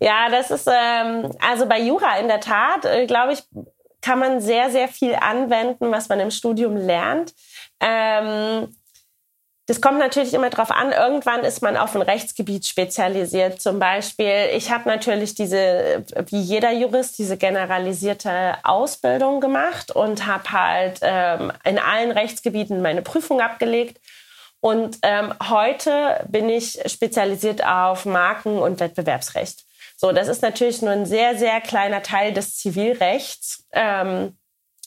ja, 0.00 0.28
das 0.28 0.50
ist 0.50 0.68
ähm, 0.68 1.30
also 1.40 1.66
bei 1.66 1.80
Jura 1.80 2.18
in 2.18 2.28
der 2.28 2.40
Tat, 2.40 2.84
äh, 2.84 3.06
glaube 3.06 3.34
ich, 3.34 3.42
kann 4.02 4.18
man 4.18 4.40
sehr, 4.40 4.70
sehr 4.70 4.88
viel 4.88 5.14
anwenden, 5.14 5.90
was 5.90 6.08
man 6.08 6.20
im 6.20 6.30
Studium 6.30 6.76
lernt. 6.76 7.32
Ähm, 7.80 8.68
das 9.68 9.80
kommt 9.80 9.98
natürlich 9.98 10.32
immer 10.32 10.48
darauf 10.48 10.70
an. 10.70 10.92
Irgendwann 10.92 11.40
ist 11.40 11.60
man 11.60 11.76
auf 11.76 11.96
ein 11.96 12.02
Rechtsgebiet 12.02 12.66
spezialisiert. 12.66 13.60
Zum 13.60 13.80
Beispiel, 13.80 14.50
ich 14.54 14.70
habe 14.70 14.88
natürlich 14.88 15.34
diese, 15.34 16.04
wie 16.28 16.40
jeder 16.40 16.72
Jurist, 16.72 17.18
diese 17.18 17.36
generalisierte 17.36 18.58
Ausbildung 18.62 19.40
gemacht 19.40 19.90
und 19.90 20.24
habe 20.26 20.52
halt 20.52 21.00
ähm, 21.02 21.52
in 21.64 21.80
allen 21.80 22.12
Rechtsgebieten 22.12 22.80
meine 22.80 23.02
Prüfung 23.02 23.40
abgelegt 23.40 24.00
Und 24.66 24.98
ähm, 25.02 25.32
heute 25.48 26.26
bin 26.28 26.48
ich 26.48 26.80
spezialisiert 26.90 27.64
auf 27.64 28.04
Marken- 28.04 28.58
und 28.58 28.80
Wettbewerbsrecht. 28.80 29.62
So, 29.96 30.10
das 30.10 30.26
ist 30.26 30.42
natürlich 30.42 30.82
nur 30.82 30.90
ein 30.90 31.06
sehr, 31.06 31.38
sehr 31.38 31.60
kleiner 31.60 32.02
Teil 32.02 32.32
des 32.32 32.56
Zivilrechts. 32.56 33.64
Ähm, 33.70 34.36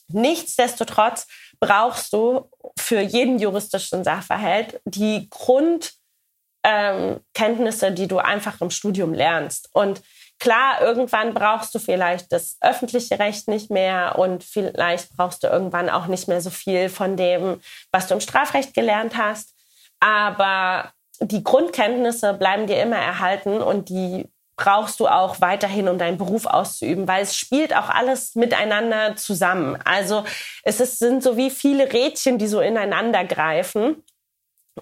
nichtsdestotrotz 0.10 1.28
brauchst 1.62 2.12
du 2.12 2.52
für 2.78 3.00
jeden 3.00 3.40
juristischen 3.40 4.04
Sachverhalt 4.04 4.82
die 4.84 5.30
Grundkenntnisse, 5.30 7.88
ähm, 7.88 7.96
die 7.96 8.10
du 8.10 8.18
einfach 8.18 8.60
im 8.60 8.72
Studium 8.72 9.14
lernst. 9.14 9.70
Und 9.72 10.02
klar, 10.40 10.82
irgendwann 10.82 11.34
brauchst 11.34 11.74
du 11.74 11.80
vielleicht 11.80 12.34
das 12.34 12.58
öffentliche 12.60 13.18
Recht 13.18 13.48
nicht 13.48 13.72
mehr 13.72 14.20
und 14.20 14.44
vielleicht 14.44 15.16
brauchst 15.16 15.42
du 15.42 15.48
irgendwann 15.48 15.90
auch 15.90 16.08
nicht 16.08 16.28
mehr 16.28 16.42
so 16.42 16.50
viel 16.50 16.90
von 16.90 17.16
dem, 17.16 17.62
was 17.94 18.08
du 18.08 18.16
im 18.16 18.20
Strafrecht 18.20 18.74
gelernt 18.74 19.16
hast. 19.16 19.56
Aber 20.00 20.92
die 21.22 21.44
Grundkenntnisse 21.44 22.34
bleiben 22.34 22.68
dir 22.68 22.82
immer 22.82 22.98
erhalten 22.98 23.62
und 23.62 23.90
die 23.90 24.30
brauchst 24.56 25.00
du 25.00 25.08
auch 25.08 25.40
weiterhin, 25.40 25.88
um 25.88 25.98
deinen 25.98 26.18
Beruf 26.18 26.46
auszuüben, 26.46 27.08
weil 27.08 27.24
es 27.24 27.36
spielt 27.36 27.74
auch 27.74 27.90
alles 27.90 28.36
miteinander 28.36 29.16
zusammen. 29.16 29.80
Also 29.86 30.26
es 30.64 30.82
ist, 30.82 31.00
sind 31.00 31.24
so 31.24 31.38
wie 31.38 31.50
viele 31.50 31.92
Rädchen, 31.92 32.38
die 32.38 32.48
so 32.48 32.60
ineinander 32.60 33.24
greifen. 33.24 34.04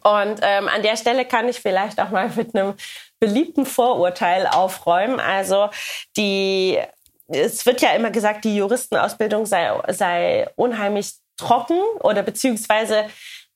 Und 0.04 0.40
ähm, 0.42 0.68
an 0.68 0.82
der 0.82 0.98
Stelle 0.98 1.26
kann 1.26 1.48
ich 1.48 1.60
vielleicht 1.60 2.00
auch 2.00 2.10
mal 2.10 2.30
mit 2.36 2.56
einem 2.56 2.74
beliebten 3.20 3.66
Vorurteil 3.68 4.48
aufräumen. 4.48 5.20
Also 5.20 5.70
die, 6.18 6.80
es 7.28 7.66
wird 7.66 7.82
ja 7.82 7.92
immer 7.92 8.10
gesagt, 8.10 8.46
die 8.46 8.58
Juristenausbildung 8.58 9.46
sei, 9.46 9.72
sei 9.90 10.50
unheimlich 10.56 11.14
trocken 11.38 11.80
oder 12.02 12.24
beziehungsweise 12.24 13.06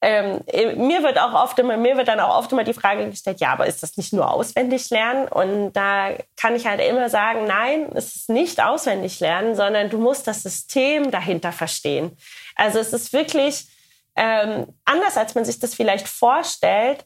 ähm, 0.04 0.42
mir 0.78 1.04
wird 1.04 1.20
auch 1.20 1.34
oft 1.34 1.60
immer, 1.60 1.78
mir 1.78 1.96
wird 1.96 2.08
dann 2.08 2.20
auch 2.20 2.36
oft 2.38 2.52
immer 2.52 2.64
die 2.64 2.74
Frage 2.74 3.08
gestellt, 3.08 3.40
ja, 3.40 3.54
aber 3.54 3.68
ist 3.68 3.84
das 3.84 3.98
nicht 3.98 4.14
nur 4.14 4.32
auswendig 4.32 4.90
lernen? 4.90 5.28
Und 5.28 5.74
da 5.74 6.14
kann 6.36 6.56
ich 6.56 6.66
halt 6.66 6.82
immer 6.82 7.10
sagen, 7.10 7.46
nein, 7.46 7.92
es 7.94 8.16
ist 8.16 8.30
nicht 8.30 8.64
auswendig 8.64 9.20
lernen, 9.20 9.56
sondern 9.56 9.92
du 9.92 10.00
musst 10.00 10.26
das 10.26 10.42
System 10.42 11.12
dahinter 11.12 11.52
verstehen. 11.52 12.18
Also 12.56 12.80
es 12.80 12.94
ist 12.94 13.14
wirklich 13.14 13.68
ähm, 14.16 14.68
anders, 14.86 15.18
als 15.18 15.36
man 15.36 15.46
sich 15.46 15.60
das 15.60 15.76
vielleicht 15.76 16.08
vorstellt, 16.08 17.06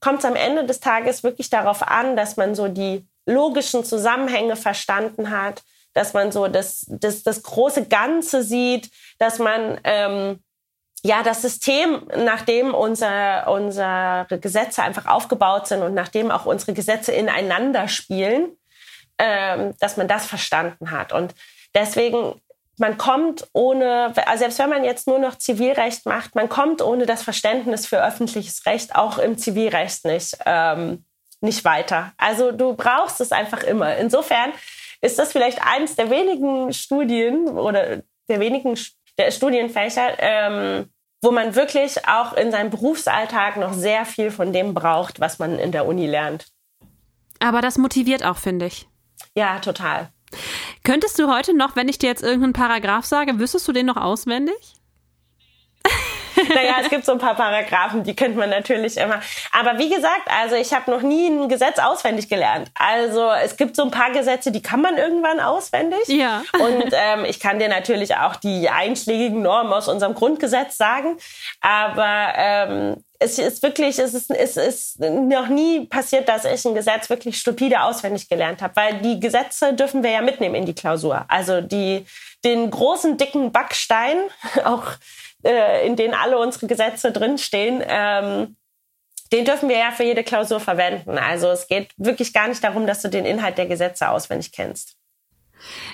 kommt 0.00 0.18
es 0.18 0.24
am 0.24 0.34
Ende 0.34 0.64
des 0.64 0.80
Tages 0.80 1.22
wirklich 1.22 1.48
darauf 1.48 1.82
an, 1.82 2.16
dass 2.16 2.36
man 2.36 2.56
so 2.56 2.66
die 2.66 3.06
logischen 3.24 3.84
Zusammenhänge 3.84 4.56
verstanden 4.56 5.30
hat, 5.30 5.62
dass 5.92 6.12
man 6.12 6.32
so 6.32 6.48
das, 6.48 6.86
das, 6.88 7.22
das 7.22 7.44
große 7.44 7.86
Ganze 7.86 8.42
sieht, 8.42 8.90
dass 9.18 9.38
man 9.38 9.80
ähm, 9.84 10.40
ja, 11.06 11.22
das 11.22 11.42
System, 11.42 12.08
nachdem 12.16 12.72
unser, 12.72 13.46
unsere 13.48 14.26
Gesetze 14.40 14.82
einfach 14.82 15.04
aufgebaut 15.04 15.66
sind 15.66 15.82
und 15.82 15.92
nachdem 15.92 16.30
auch 16.30 16.46
unsere 16.46 16.72
Gesetze 16.72 17.12
ineinander 17.12 17.88
spielen, 17.88 18.56
ähm, 19.18 19.74
dass 19.80 19.98
man 19.98 20.08
das 20.08 20.24
verstanden 20.24 20.90
hat. 20.90 21.12
Und 21.12 21.34
deswegen, 21.74 22.40
man 22.78 22.96
kommt 22.96 23.46
ohne, 23.52 24.14
also 24.24 24.38
selbst 24.38 24.58
wenn 24.58 24.70
man 24.70 24.82
jetzt 24.82 25.06
nur 25.06 25.18
noch 25.18 25.36
Zivilrecht 25.36 26.06
macht, 26.06 26.34
man 26.34 26.48
kommt 26.48 26.80
ohne 26.80 27.04
das 27.04 27.22
Verständnis 27.22 27.86
für 27.86 28.02
öffentliches 28.02 28.64
Recht 28.64 28.94
auch 28.94 29.18
im 29.18 29.36
Zivilrecht 29.36 30.06
nicht, 30.06 30.38
ähm, 30.46 31.04
nicht 31.42 31.66
weiter. 31.66 32.14
Also 32.16 32.50
du 32.50 32.72
brauchst 32.72 33.20
es 33.20 33.30
einfach 33.30 33.62
immer. 33.62 33.94
Insofern 33.96 34.52
ist 35.02 35.18
das 35.18 35.32
vielleicht 35.32 35.60
eines 35.66 35.96
der 35.96 36.08
wenigen 36.08 36.72
Studien 36.72 37.46
oder 37.46 37.98
der 38.30 38.40
wenigen 38.40 38.78
der 39.18 39.30
Studienfächer, 39.30 40.16
ähm, 40.18 40.88
wo 41.24 41.30
man 41.30 41.54
wirklich 41.54 42.06
auch 42.06 42.34
in 42.34 42.50
seinem 42.52 42.70
Berufsalltag 42.70 43.56
noch 43.56 43.72
sehr 43.72 44.04
viel 44.04 44.30
von 44.30 44.52
dem 44.52 44.74
braucht, 44.74 45.20
was 45.20 45.38
man 45.38 45.58
in 45.58 45.72
der 45.72 45.86
Uni 45.86 46.06
lernt. 46.06 46.46
Aber 47.40 47.60
das 47.62 47.78
motiviert 47.78 48.22
auch, 48.24 48.36
finde 48.36 48.66
ich. 48.66 48.86
Ja, 49.34 49.58
total. 49.58 50.10
Könntest 50.84 51.18
du 51.18 51.32
heute 51.32 51.56
noch, 51.56 51.76
wenn 51.76 51.88
ich 51.88 51.98
dir 51.98 52.08
jetzt 52.08 52.22
irgendeinen 52.22 52.52
Paragraph 52.52 53.06
sage, 53.06 53.38
wüsstest 53.38 53.66
du 53.66 53.72
den 53.72 53.86
noch 53.86 53.96
auswendig? 53.96 54.74
Naja, 56.48 56.76
es 56.82 56.90
gibt 56.90 57.04
so 57.04 57.12
ein 57.12 57.18
paar 57.18 57.34
Paragraphen, 57.34 58.02
die 58.02 58.14
könnte 58.16 58.38
man 58.38 58.50
natürlich 58.50 58.96
immer. 58.96 59.20
Aber 59.52 59.78
wie 59.78 59.88
gesagt, 59.88 60.28
also 60.42 60.56
ich 60.56 60.72
habe 60.72 60.90
noch 60.90 61.02
nie 61.02 61.28
ein 61.28 61.48
Gesetz 61.48 61.78
auswendig 61.78 62.28
gelernt. 62.28 62.70
Also 62.74 63.30
es 63.30 63.56
gibt 63.56 63.76
so 63.76 63.84
ein 63.84 63.90
paar 63.90 64.10
Gesetze, 64.12 64.50
die 64.50 64.62
kann 64.62 64.80
man 64.80 64.96
irgendwann 64.96 65.40
auswendig. 65.40 66.06
Ja. 66.08 66.42
Und 66.58 66.92
ähm, 66.92 67.24
ich 67.24 67.40
kann 67.40 67.58
dir 67.58 67.68
natürlich 67.68 68.16
auch 68.16 68.36
die 68.36 68.68
einschlägigen 68.68 69.42
Normen 69.42 69.72
aus 69.72 69.88
unserem 69.88 70.14
Grundgesetz 70.14 70.76
sagen. 70.76 71.16
Aber 71.60 72.32
ähm, 72.36 73.04
es 73.18 73.38
ist 73.38 73.62
wirklich, 73.62 73.98
es 73.98 74.14
ist, 74.14 74.30
es 74.30 74.56
ist 74.56 75.00
noch 75.00 75.48
nie 75.48 75.86
passiert, 75.86 76.28
dass 76.28 76.44
ich 76.44 76.64
ein 76.64 76.74
Gesetz 76.74 77.08
wirklich 77.08 77.38
stupide 77.38 77.82
auswendig 77.82 78.28
gelernt 78.28 78.60
habe, 78.60 78.76
weil 78.76 78.98
die 79.00 79.20
Gesetze 79.20 79.72
dürfen 79.72 80.02
wir 80.02 80.10
ja 80.10 80.20
mitnehmen 80.20 80.54
in 80.54 80.66
die 80.66 80.74
Klausur. 80.74 81.24
Also 81.28 81.60
die, 81.60 82.04
den 82.44 82.70
großen, 82.70 83.16
dicken 83.16 83.52
Backstein, 83.52 84.18
auch 84.64 84.84
äh, 85.44 85.86
in 85.86 85.96
denen 85.96 86.14
alle 86.14 86.38
unsere 86.38 86.66
Gesetze 86.66 87.12
drinstehen, 87.12 87.82
ähm, 87.86 88.56
den 89.32 89.44
dürfen 89.44 89.68
wir 89.68 89.78
ja 89.78 89.90
für 89.90 90.04
jede 90.04 90.22
Klausur 90.22 90.60
verwenden. 90.60 91.18
Also 91.18 91.48
es 91.48 91.66
geht 91.66 91.92
wirklich 91.96 92.32
gar 92.32 92.48
nicht 92.48 92.62
darum, 92.62 92.86
dass 92.86 93.02
du 93.02 93.08
den 93.08 93.24
Inhalt 93.24 93.58
der 93.58 93.66
Gesetze 93.66 94.08
auswendig 94.08 94.52
kennst. 94.52 94.96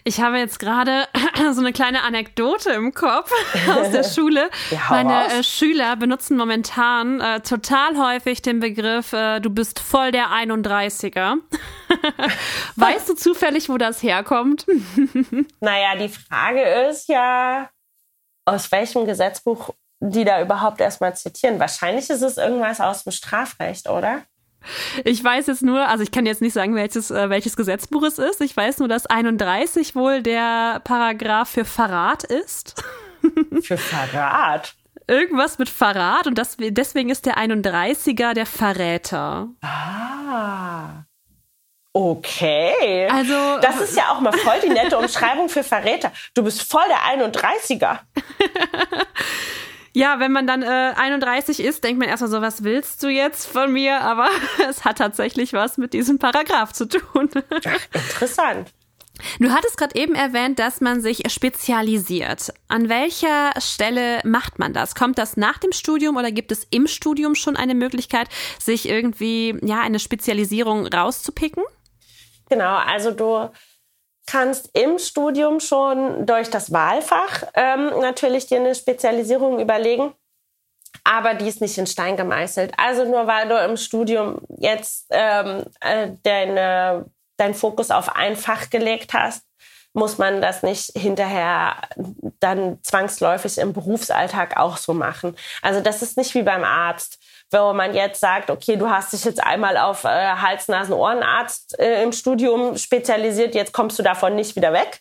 Ich 0.05 0.21
habe 0.21 0.39
jetzt 0.39 0.59
gerade 0.59 1.07
so 1.53 1.61
eine 1.61 1.73
kleine 1.73 2.03
Anekdote 2.03 2.71
im 2.71 2.93
Kopf 2.93 3.31
aus 3.69 3.91
der 3.91 4.05
Schule. 4.05 4.51
Ja, 4.71 4.81
Meine 4.91 5.33
äh, 5.33 5.43
Schüler 5.43 5.97
benutzen 5.97 6.37
momentan 6.37 7.21
äh, 7.21 7.41
total 7.41 7.97
häufig 7.97 8.43
den 8.43 8.61
Begriff, 8.61 9.13
äh, 9.13 9.41
du 9.41 9.51
bist 9.51 9.81
voll 9.81 10.13
der 10.13 10.29
31er. 10.29 11.37
weißt 12.77 13.09
du 13.09 13.15
zufällig, 13.15 13.69
wo 13.69 13.79
das 13.79 14.03
herkommt? 14.03 14.67
naja, 15.61 15.97
die 15.97 16.09
Frage 16.09 16.63
ist 16.91 17.09
ja, 17.09 17.71
aus 18.51 18.71
welchem 18.73 19.07
Gesetzbuch 19.07 19.71
die 20.01 20.25
da 20.25 20.41
überhaupt 20.41 20.81
erstmal 20.81 21.15
zitieren. 21.15 21.61
Wahrscheinlich 21.61 22.09
ist 22.11 22.23
es 22.23 22.39
irgendwas 22.39 22.81
aus 22.81 23.05
dem 23.05 23.13
Strafrecht, 23.13 23.89
oder? 23.89 24.23
Ich 25.05 25.23
weiß 25.23 25.47
jetzt 25.47 25.63
nur, 25.63 25.89
also 25.89 26.03
ich 26.03 26.11
kann 26.11 26.27
jetzt 26.27 26.43
nicht 26.43 26.53
sagen, 26.53 26.75
welches, 26.75 27.11
äh, 27.11 27.31
welches 27.31 27.57
Gesetzbuch 27.57 28.03
es 28.03 28.19
ist. 28.19 28.41
Ich 28.41 28.57
weiß 28.57 28.79
nur, 28.79 28.89
dass 28.89 29.07
31 29.07 29.95
wohl 29.95 30.23
der 30.23 30.81
Paragraph 30.85 31.51
für 31.51 31.65
Verrat 31.65 32.25
ist. 32.25 32.83
Für 33.63 33.77
Verrat? 33.77 34.75
Irgendwas 35.07 35.59
mit 35.59 35.69
Verrat 35.69 36.27
und 36.27 36.39
das, 36.39 36.57
deswegen 36.59 37.11
ist 37.11 37.27
der 37.27 37.37
31er 37.37 38.33
der 38.33 38.47
Verräter. 38.47 39.49
Ah. 39.61 41.05
Okay. 41.93 43.09
Also, 43.11 43.59
das 43.61 43.81
ist 43.81 43.97
ja 43.97 44.11
auch 44.11 44.21
mal 44.21 44.33
voll 44.33 44.61
die 44.63 44.69
nette 44.69 44.97
Umschreibung 44.99 45.49
für 45.49 45.65
Verräter. 45.65 46.13
Du 46.35 46.45
bist 46.45 46.63
voll 46.63 46.85
der 46.89 47.19
31er. 47.19 47.99
ja, 49.93 50.21
wenn 50.21 50.31
man 50.31 50.47
dann 50.47 50.63
äh, 50.63 50.95
31 50.97 51.59
ist, 51.59 51.83
denkt 51.83 51.99
man 51.99 52.09
erstmal 52.09 52.31
so, 52.31 52.41
was 52.41 52.63
willst 52.63 53.03
du 53.03 53.09
jetzt 53.09 53.47
von 53.47 53.73
mir? 53.73 54.01
Aber 54.03 54.29
es 54.69 54.85
hat 54.85 54.99
tatsächlich 54.99 55.53
was 55.53 55.79
mit 55.79 55.93
diesem 55.93 56.19
Paragraph 56.19 56.73
zu 56.73 56.87
tun. 56.87 57.29
Interessant. 57.93 58.73
Du 59.39 59.51
hattest 59.51 59.77
gerade 59.77 59.97
eben 59.97 60.15
erwähnt, 60.15 60.59
dass 60.59 60.81
man 60.81 61.01
sich 61.03 61.31
spezialisiert. 61.31 62.55
An 62.69 62.89
welcher 62.89 63.53
Stelle 63.61 64.21
macht 64.25 64.59
man 64.59 64.73
das? 64.73 64.95
Kommt 64.95 65.19
das 65.19 65.37
nach 65.37 65.59
dem 65.59 65.73
Studium 65.73 66.17
oder 66.17 66.33
gibt 66.33 66.53
es 66.53 66.67
im 66.71 66.87
Studium 66.87 67.35
schon 67.35 67.57
eine 67.57 67.75
Möglichkeit, 67.75 68.29
sich 68.59 68.89
irgendwie 68.89 69.59
ja 69.63 69.81
eine 69.81 69.99
Spezialisierung 69.99 70.87
rauszupicken? 70.87 71.63
Genau, 72.51 72.77
also 72.77 73.13
du 73.13 73.49
kannst 74.27 74.77
im 74.77 74.99
Studium 74.99 75.61
schon 75.61 76.27
durch 76.27 76.51
das 76.51 76.73
Wahlfach 76.73 77.45
ähm, 77.55 77.87
natürlich 78.01 78.47
dir 78.47 78.59
eine 78.59 78.75
Spezialisierung 78.75 79.61
überlegen, 79.61 80.13
aber 81.05 81.35
die 81.35 81.49
ist 81.49 81.61
nicht 81.61 81.79
in 81.79 81.87
Stein 81.87 82.17
gemeißelt. 82.17 82.73
Also 82.77 83.05
nur 83.05 83.27
weil 83.27 83.49
du 83.49 83.57
im 83.57 83.77
Studium 83.77 84.41
jetzt 84.59 85.07
ähm, 85.11 85.65
äh, 85.81 86.11
deine, 86.25 87.07
deinen 87.37 87.55
Fokus 87.55 87.91
auf 87.93 88.15
ein 88.17 88.37
Fach 88.37 88.69
gelegt 88.69 89.15
hast, 89.15 89.45
muss 89.93 90.19
man 90.19 90.41
das 90.41 90.63
nicht 90.63 90.93
hinterher 90.97 91.77
dann 92.39 92.79
zwangsläufig 92.83 93.59
im 93.59 93.73
Berufsalltag 93.73 94.57
auch 94.57 94.77
so 94.77 94.95
machen. 94.95 95.37
Also 95.63 95.81
das 95.81 96.03
ist 96.03 96.17
nicht 96.17 96.35
wie 96.35 96.43
beim 96.43 96.65
Arzt 96.65 97.20
wenn 97.51 97.77
man 97.77 97.95
jetzt 97.95 98.21
sagt, 98.21 98.51
okay, 98.51 98.77
du 98.77 98.89
hast 98.89 99.13
dich 99.13 99.25
jetzt 99.25 99.43
einmal 99.43 99.77
auf 99.77 100.05
äh, 100.05 100.09
Hals-Nasen-Ohrenarzt 100.09 101.79
äh, 101.79 102.03
im 102.03 102.13
Studium 102.13 102.77
spezialisiert, 102.77 103.55
jetzt 103.55 103.73
kommst 103.73 103.99
du 103.99 104.03
davon 104.03 104.35
nicht 104.35 104.57
wieder 104.57 104.73
weg. 104.73 105.01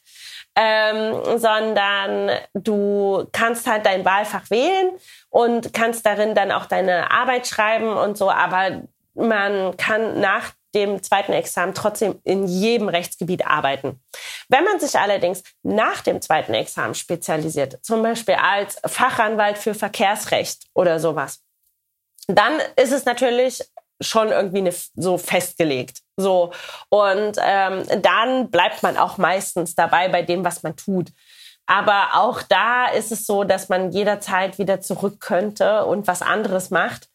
Ähm, 0.56 1.38
sondern 1.38 2.32
du 2.54 3.26
kannst 3.32 3.68
halt 3.68 3.86
dein 3.86 4.04
Wahlfach 4.04 4.50
wählen 4.50 4.92
und 5.30 5.74
kannst 5.74 6.06
darin 6.06 6.34
dann 6.34 6.52
auch 6.52 6.66
deine 6.66 7.12
Arbeit 7.12 7.48
schreiben 7.48 7.94
und 7.94 8.18
so, 8.18 8.30
aber 8.30 8.82
man 9.14 9.78
kann 9.78 10.20
nach 10.20 10.52
dem 10.76 11.02
zweiten 11.02 11.34
Examen 11.34 11.74
trotzdem 11.74 12.20
in 12.24 12.48
jedem 12.48 12.90
Rechtsgebiet 12.90 13.46
arbeiten. 13.46 14.02
Wenn 14.50 14.64
man 14.64 14.80
sich 14.80 14.98
allerdings 14.98 15.44
nach 15.64 16.02
dem 16.02 16.22
zweiten 16.22 16.54
Examen 16.54 16.96
spezialisiert, 16.96 17.80
zum 17.84 18.04
Beispiel 18.04 18.36
als 18.36 18.80
Fachanwalt 18.86 19.58
für 19.58 19.74
Verkehrsrecht 19.74 20.66
oder 20.74 21.00
sowas, 21.00 21.42
dann 22.38 22.60
ist 22.76 22.92
es 22.92 23.06
natürlich 23.06 23.64
schon 24.02 24.30
irgendwie 24.30 24.60
eine, 24.60 24.74
so 24.96 25.18
festgelegt. 25.18 26.00
So. 26.16 26.52
Und 26.90 27.38
ähm, 27.42 27.84
dann 28.02 28.50
bleibt 28.50 28.84
man 28.84 28.98
auch 28.98 29.18
meistens 29.18 29.76
dabei 29.76 30.08
bei 30.08 30.22
dem, 30.22 30.46
was 30.46 30.64
man 30.64 30.76
tut. 30.76 31.10
Aber 31.66 32.10
auch 32.14 32.42
da 32.42 32.88
ist 32.88 33.12
es 33.12 33.26
so, 33.26 33.44
dass 33.44 33.70
man 33.70 33.92
jederzeit 33.92 34.58
wieder 34.58 34.82
zurück 34.82 35.20
könnte 35.20 35.86
und 35.86 36.08
was 36.08 36.22
anderes 36.22 36.72
macht. 36.72 37.08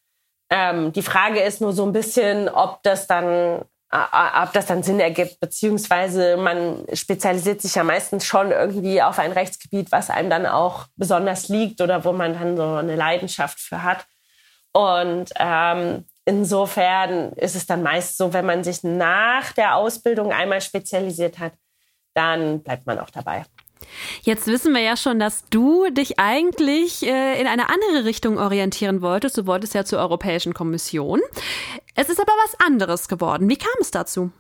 Ähm, 0.50 0.92
die 0.92 1.02
Frage 1.02 1.40
ist 1.40 1.60
nur 1.60 1.72
so 1.72 1.84
ein 1.84 1.92
bisschen, 1.92 2.48
ob 2.48 2.82
das 2.82 3.06
dann 3.06 3.64
ob 3.94 4.52
das 4.52 4.66
dann 4.66 4.82
Sinn 4.82 4.98
ergibt, 4.98 5.38
beziehungsweise 5.38 6.36
man 6.36 6.84
spezialisiert 6.92 7.62
sich 7.62 7.76
ja 7.76 7.84
meistens 7.84 8.26
schon 8.26 8.50
irgendwie 8.50 9.00
auf 9.00 9.20
ein 9.20 9.30
Rechtsgebiet, 9.30 9.92
was 9.92 10.10
einem 10.10 10.30
dann 10.30 10.46
auch 10.46 10.86
besonders 10.96 11.48
liegt 11.48 11.80
oder 11.80 12.04
wo 12.04 12.12
man 12.12 12.34
dann 12.34 12.56
so 12.56 12.64
eine 12.64 12.96
Leidenschaft 12.96 13.60
für 13.60 13.84
hat. 13.84 14.04
Und 14.74 15.30
ähm, 15.38 16.04
insofern 16.24 17.32
ist 17.34 17.54
es 17.54 17.66
dann 17.66 17.82
meist 17.82 18.18
so, 18.18 18.32
wenn 18.32 18.44
man 18.44 18.64
sich 18.64 18.82
nach 18.82 19.52
der 19.52 19.76
Ausbildung 19.76 20.32
einmal 20.32 20.60
spezialisiert 20.60 21.38
hat, 21.38 21.52
dann 22.12 22.62
bleibt 22.62 22.86
man 22.86 22.98
auch 22.98 23.10
dabei. 23.10 23.44
Jetzt 24.22 24.46
wissen 24.46 24.74
wir 24.74 24.80
ja 24.80 24.96
schon, 24.96 25.20
dass 25.20 25.44
du 25.50 25.90
dich 25.90 26.18
eigentlich 26.18 27.06
äh, 27.06 27.40
in 27.40 27.46
eine 27.46 27.68
andere 27.68 28.04
Richtung 28.04 28.38
orientieren 28.38 29.00
wolltest. 29.00 29.38
Du 29.38 29.46
wolltest 29.46 29.74
ja 29.74 29.84
zur 29.84 30.00
Europäischen 30.00 30.54
Kommission. 30.54 31.20
Es 31.94 32.08
ist 32.08 32.20
aber 32.20 32.32
was 32.44 32.58
anderes 32.66 33.08
geworden. 33.08 33.48
Wie 33.48 33.56
kam 33.56 33.74
es 33.80 33.90
dazu? 33.90 34.32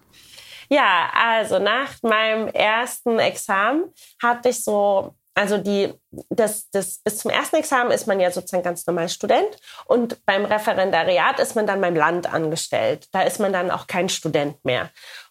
Ja, 0.68 1.10
also 1.12 1.58
nach 1.58 2.02
meinem 2.02 2.48
ersten 2.48 3.18
Examen 3.18 3.84
hatte 4.20 4.48
ich 4.48 4.64
so 4.64 5.14
also 5.34 5.58
die, 5.58 5.92
das, 6.30 6.70
das, 6.70 6.98
bis 6.98 7.18
zum 7.18 7.30
ersten 7.30 7.56
Examen 7.56 7.90
ist 7.90 8.06
man 8.06 8.20
ja 8.20 8.30
sozusagen 8.30 8.62
ganz 8.62 8.86
normal 8.86 9.08
Student 9.08 9.56
und 9.86 10.24
beim 10.26 10.44
Referendariat 10.44 11.40
ist 11.40 11.56
man 11.56 11.66
dann 11.66 11.80
beim 11.80 11.96
Land 11.96 12.32
angestellt. 12.32 13.08
Da 13.12 13.22
ist 13.22 13.40
man 13.40 13.52
dann 13.52 13.70
auch 13.70 13.86
kein 13.86 14.08
Student 14.08 14.64
mehr. 14.64 14.90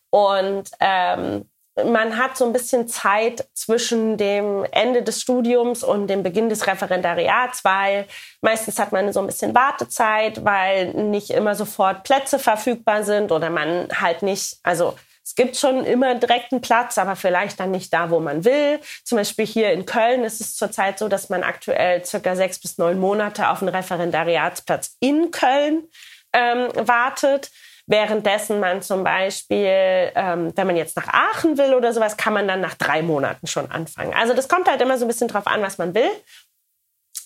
Und 0.10 0.70
ähm, 0.80 1.50
man 1.76 2.18
hat 2.18 2.38
so 2.38 2.46
ein 2.46 2.54
bisschen 2.54 2.88
Zeit 2.88 3.48
zwischen 3.54 4.18
dem 4.18 4.66
Ende 4.72 5.02
des 5.02 5.22
Studiums 5.22 5.84
und 5.84 6.08
dem 6.08 6.22
Beginn 6.22 6.50
des 6.50 6.68
Referendariats, 6.68 7.66
weil 7.66 8.06
meistens 8.42 8.78
hat 8.78 8.92
man 8.92 9.12
so 9.12 9.22
ein 9.22 9.26
bisschen 9.26 9.56
Wartezeit, 9.56 10.46
weil 10.46 10.94
nicht 10.94 11.32
immer 11.32 11.56
sofort 11.56 12.04
Plätze 12.04 12.38
verfügbar 12.38 13.04
sind 13.04 13.32
oder 13.32 13.50
man 13.50 13.88
halt 14.00 14.22
nicht, 14.22 14.58
also 14.62 14.96
es 15.26 15.36
gibt 15.36 15.56
schon 15.56 15.86
immer 15.86 16.16
direkten 16.16 16.62
Platz, 16.62 16.98
aber 16.98 17.16
vielleicht 17.16 17.60
dann 17.60 17.72
nicht 17.72 17.94
da, 17.94 18.10
wo 18.10 18.20
man 18.20 18.44
will. 18.44 18.80
Zum 19.04 19.18
Beispiel 19.18 19.46
hier 19.46 19.72
in 19.72 19.86
Köln 19.86 20.24
ist 20.24 20.42
es 20.42 20.56
zurzeit 20.56 21.00
so, 21.00 21.08
dass 21.08 21.30
man 21.30 21.44
aktuell 21.44 22.04
circa 22.06 22.36
sechs 22.36 22.60
bis 22.60 22.78
neun 22.78 23.00
Monate 23.00 23.50
auf 23.50 23.62
einen 23.62 23.74
Referendariatsplatz 23.74 24.98
in 25.00 25.32
Köln 25.32 25.88
ähm, 26.34 26.70
wartet. 26.76 27.52
Währenddessen 27.86 28.60
man 28.60 28.82
zum 28.82 29.04
Beispiel, 29.04 30.12
ähm, 30.16 30.54
wenn 30.56 30.68
man 30.68 30.78
jetzt 30.78 30.96
nach 30.96 31.08
Aachen 31.08 31.58
will 31.58 31.74
oder 31.74 31.94
sowas, 31.94 32.16
kann 32.16 32.34
man 32.34 32.48
dann 32.48 32.62
nach 32.62 32.76
drei 32.76 33.02
Monaten 33.02 33.48
schon 33.48 33.70
anfangen. 33.72 34.14
Also 34.14 34.34
das 34.34 34.48
kommt 34.48 34.70
halt 34.70 34.82
immer 34.82 34.98
so 34.98 35.06
ein 35.06 35.10
bisschen 35.10 35.28
drauf 35.28 35.48
an, 35.48 35.62
was 35.62 35.78
man 35.78 35.94
will. 35.94 36.10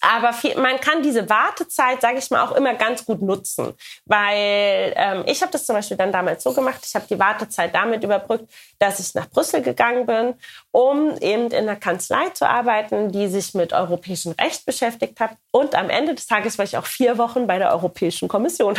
Aber 0.09 0.31
viel, 0.31 0.55
man 0.55 0.79
kann 0.79 1.03
diese 1.03 1.29
Wartezeit, 1.29 1.99
sage 1.99 2.19
ich 2.19 2.31
mal, 2.31 2.41
auch 2.41 2.53
immer 2.53 2.73
ganz 2.75 3.03
gut 3.03 3.21
nutzen. 3.21 3.73
Weil 4.05 4.93
ähm, 4.95 5.23
ich 5.25 5.41
habe 5.41 5.51
das 5.51 5.65
zum 5.65 5.75
Beispiel 5.75 5.97
dann 5.97 6.13
damals 6.13 6.43
so 6.43 6.53
gemacht, 6.53 6.79
ich 6.85 6.95
habe 6.95 7.05
die 7.09 7.19
Wartezeit 7.19 7.75
damit 7.75 8.05
überbrückt, 8.05 8.49
dass 8.79 9.01
ich 9.01 9.13
nach 9.15 9.29
Brüssel 9.29 9.61
gegangen 9.61 10.05
bin, 10.05 10.35
um 10.71 11.17
eben 11.17 11.47
in 11.47 11.67
einer 11.67 11.75
Kanzlei 11.75 12.29
zu 12.29 12.47
arbeiten, 12.47 13.11
die 13.11 13.27
sich 13.27 13.53
mit 13.53 13.73
europäischem 13.73 14.31
Recht 14.39 14.65
beschäftigt 14.65 15.19
hat. 15.19 15.31
Und 15.51 15.75
am 15.75 15.89
Ende 15.89 16.15
des 16.15 16.25
Tages 16.25 16.57
war 16.57 16.63
ich 16.63 16.77
auch 16.77 16.85
vier 16.85 17.17
Wochen 17.17 17.45
bei 17.45 17.57
der 17.57 17.73
Europäischen 17.73 18.29
Kommission 18.29 18.75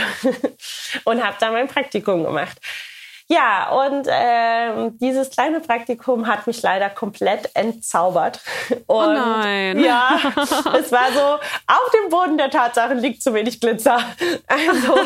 und 1.04 1.22
habe 1.22 1.36
da 1.38 1.50
mein 1.50 1.68
Praktikum 1.68 2.24
gemacht. 2.24 2.58
Ja, 3.30 3.70
und 3.70 4.06
ähm, 4.10 4.98
dieses 4.98 5.28
kleine 5.28 5.60
Praktikum 5.60 6.26
hat 6.26 6.46
mich 6.46 6.62
leider 6.62 6.88
komplett 6.88 7.50
entzaubert. 7.52 8.40
Oh 8.86 9.00
und 9.00 9.08
oh 9.08 9.12
nein. 9.12 9.78
ja, 9.84 10.18
es 10.36 10.90
war 10.90 11.12
so, 11.12 11.34
auf 11.66 11.90
dem 11.92 12.08
Boden 12.08 12.38
der 12.38 12.48
Tatsachen 12.48 12.98
liegt 12.98 13.22
zu 13.22 13.34
wenig 13.34 13.60
Glitzer. 13.60 13.98
Also 14.46 14.96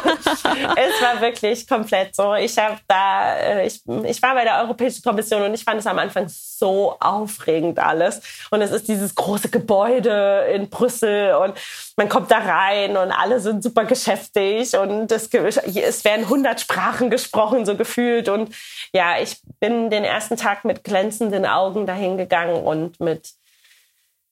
es 0.76 1.02
war 1.02 1.20
wirklich 1.20 1.66
komplett 1.66 2.14
so. 2.14 2.34
Ich 2.34 2.56
habe 2.58 2.78
da, 2.86 3.34
äh, 3.34 3.66
ich, 3.66 3.82
ich 4.04 4.22
war 4.22 4.34
bei 4.34 4.44
der 4.44 4.60
Europäischen 4.60 5.02
Kommission 5.02 5.42
und 5.42 5.54
ich 5.54 5.64
fand 5.64 5.80
es 5.80 5.86
am 5.88 5.98
Anfang 5.98 6.26
so 6.28 6.94
aufregend 7.00 7.80
alles. 7.80 8.20
Und 8.52 8.62
es 8.62 8.70
ist 8.70 8.86
dieses 8.86 9.16
große 9.16 9.48
Gebäude 9.48 10.46
in 10.54 10.70
Brüssel 10.70 11.34
und 11.34 11.54
man 11.96 12.08
kommt 12.08 12.30
da 12.30 12.38
rein 12.38 12.96
und 12.96 13.12
alle 13.12 13.40
sind 13.40 13.62
super 13.62 13.84
geschäftig 13.84 14.76
und 14.76 15.12
es, 15.12 15.28
es 15.32 16.04
werden 16.04 16.24
100 16.24 16.60
Sprachen 16.60 17.10
gesprochen, 17.10 17.66
so 17.66 17.76
gefühlt. 17.76 18.28
Und 18.28 18.54
ja, 18.92 19.20
ich 19.20 19.40
bin 19.60 19.90
den 19.90 20.04
ersten 20.04 20.36
Tag 20.36 20.64
mit 20.64 20.84
glänzenden 20.84 21.46
Augen 21.46 21.86
dahin 21.86 22.16
gegangen 22.16 22.62
und 22.64 23.00
mit 23.00 23.32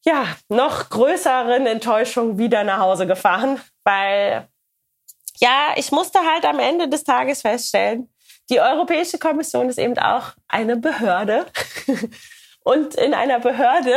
ja, 0.05 0.25
noch 0.49 0.88
größeren 0.88 1.66
Enttäuschungen 1.66 2.38
wieder 2.38 2.64
nach 2.64 2.79
Hause 2.79 3.07
gefahren, 3.07 3.61
weil 3.85 4.49
ja, 5.38 5.75
ich 5.77 5.92
musste 5.92 6.20
halt 6.20 6.44
am 6.44 6.59
Ende 6.59 6.88
des 6.88 7.05
Tages 7.05 7.42
feststellen, 7.42 8.09
die 8.51 8.61
Europäische 8.61 9.18
Kommission 9.18 9.68
ist 9.68 9.79
eben 9.79 9.96
auch 9.99 10.33
eine 10.49 10.77
Behörde. 10.77 11.46
Und 12.62 12.94
in 12.96 13.14
einer 13.14 13.40
Behörde 13.40 13.94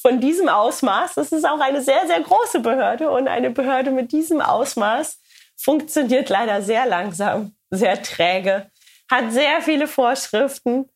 von 0.00 0.20
diesem 0.20 0.48
Ausmaß, 0.48 1.14
das 1.14 1.32
ist 1.32 1.44
auch 1.44 1.60
eine 1.60 1.82
sehr, 1.82 2.06
sehr 2.06 2.20
große 2.20 2.60
Behörde 2.60 3.10
und 3.10 3.28
eine 3.28 3.50
Behörde 3.50 3.90
mit 3.90 4.12
diesem 4.12 4.40
Ausmaß 4.40 5.18
funktioniert 5.56 6.28
leider 6.28 6.62
sehr 6.62 6.86
langsam, 6.86 7.54
sehr 7.70 8.02
träge, 8.02 8.70
hat 9.10 9.32
sehr 9.32 9.60
viele 9.62 9.86
Vorschriften 9.86 10.88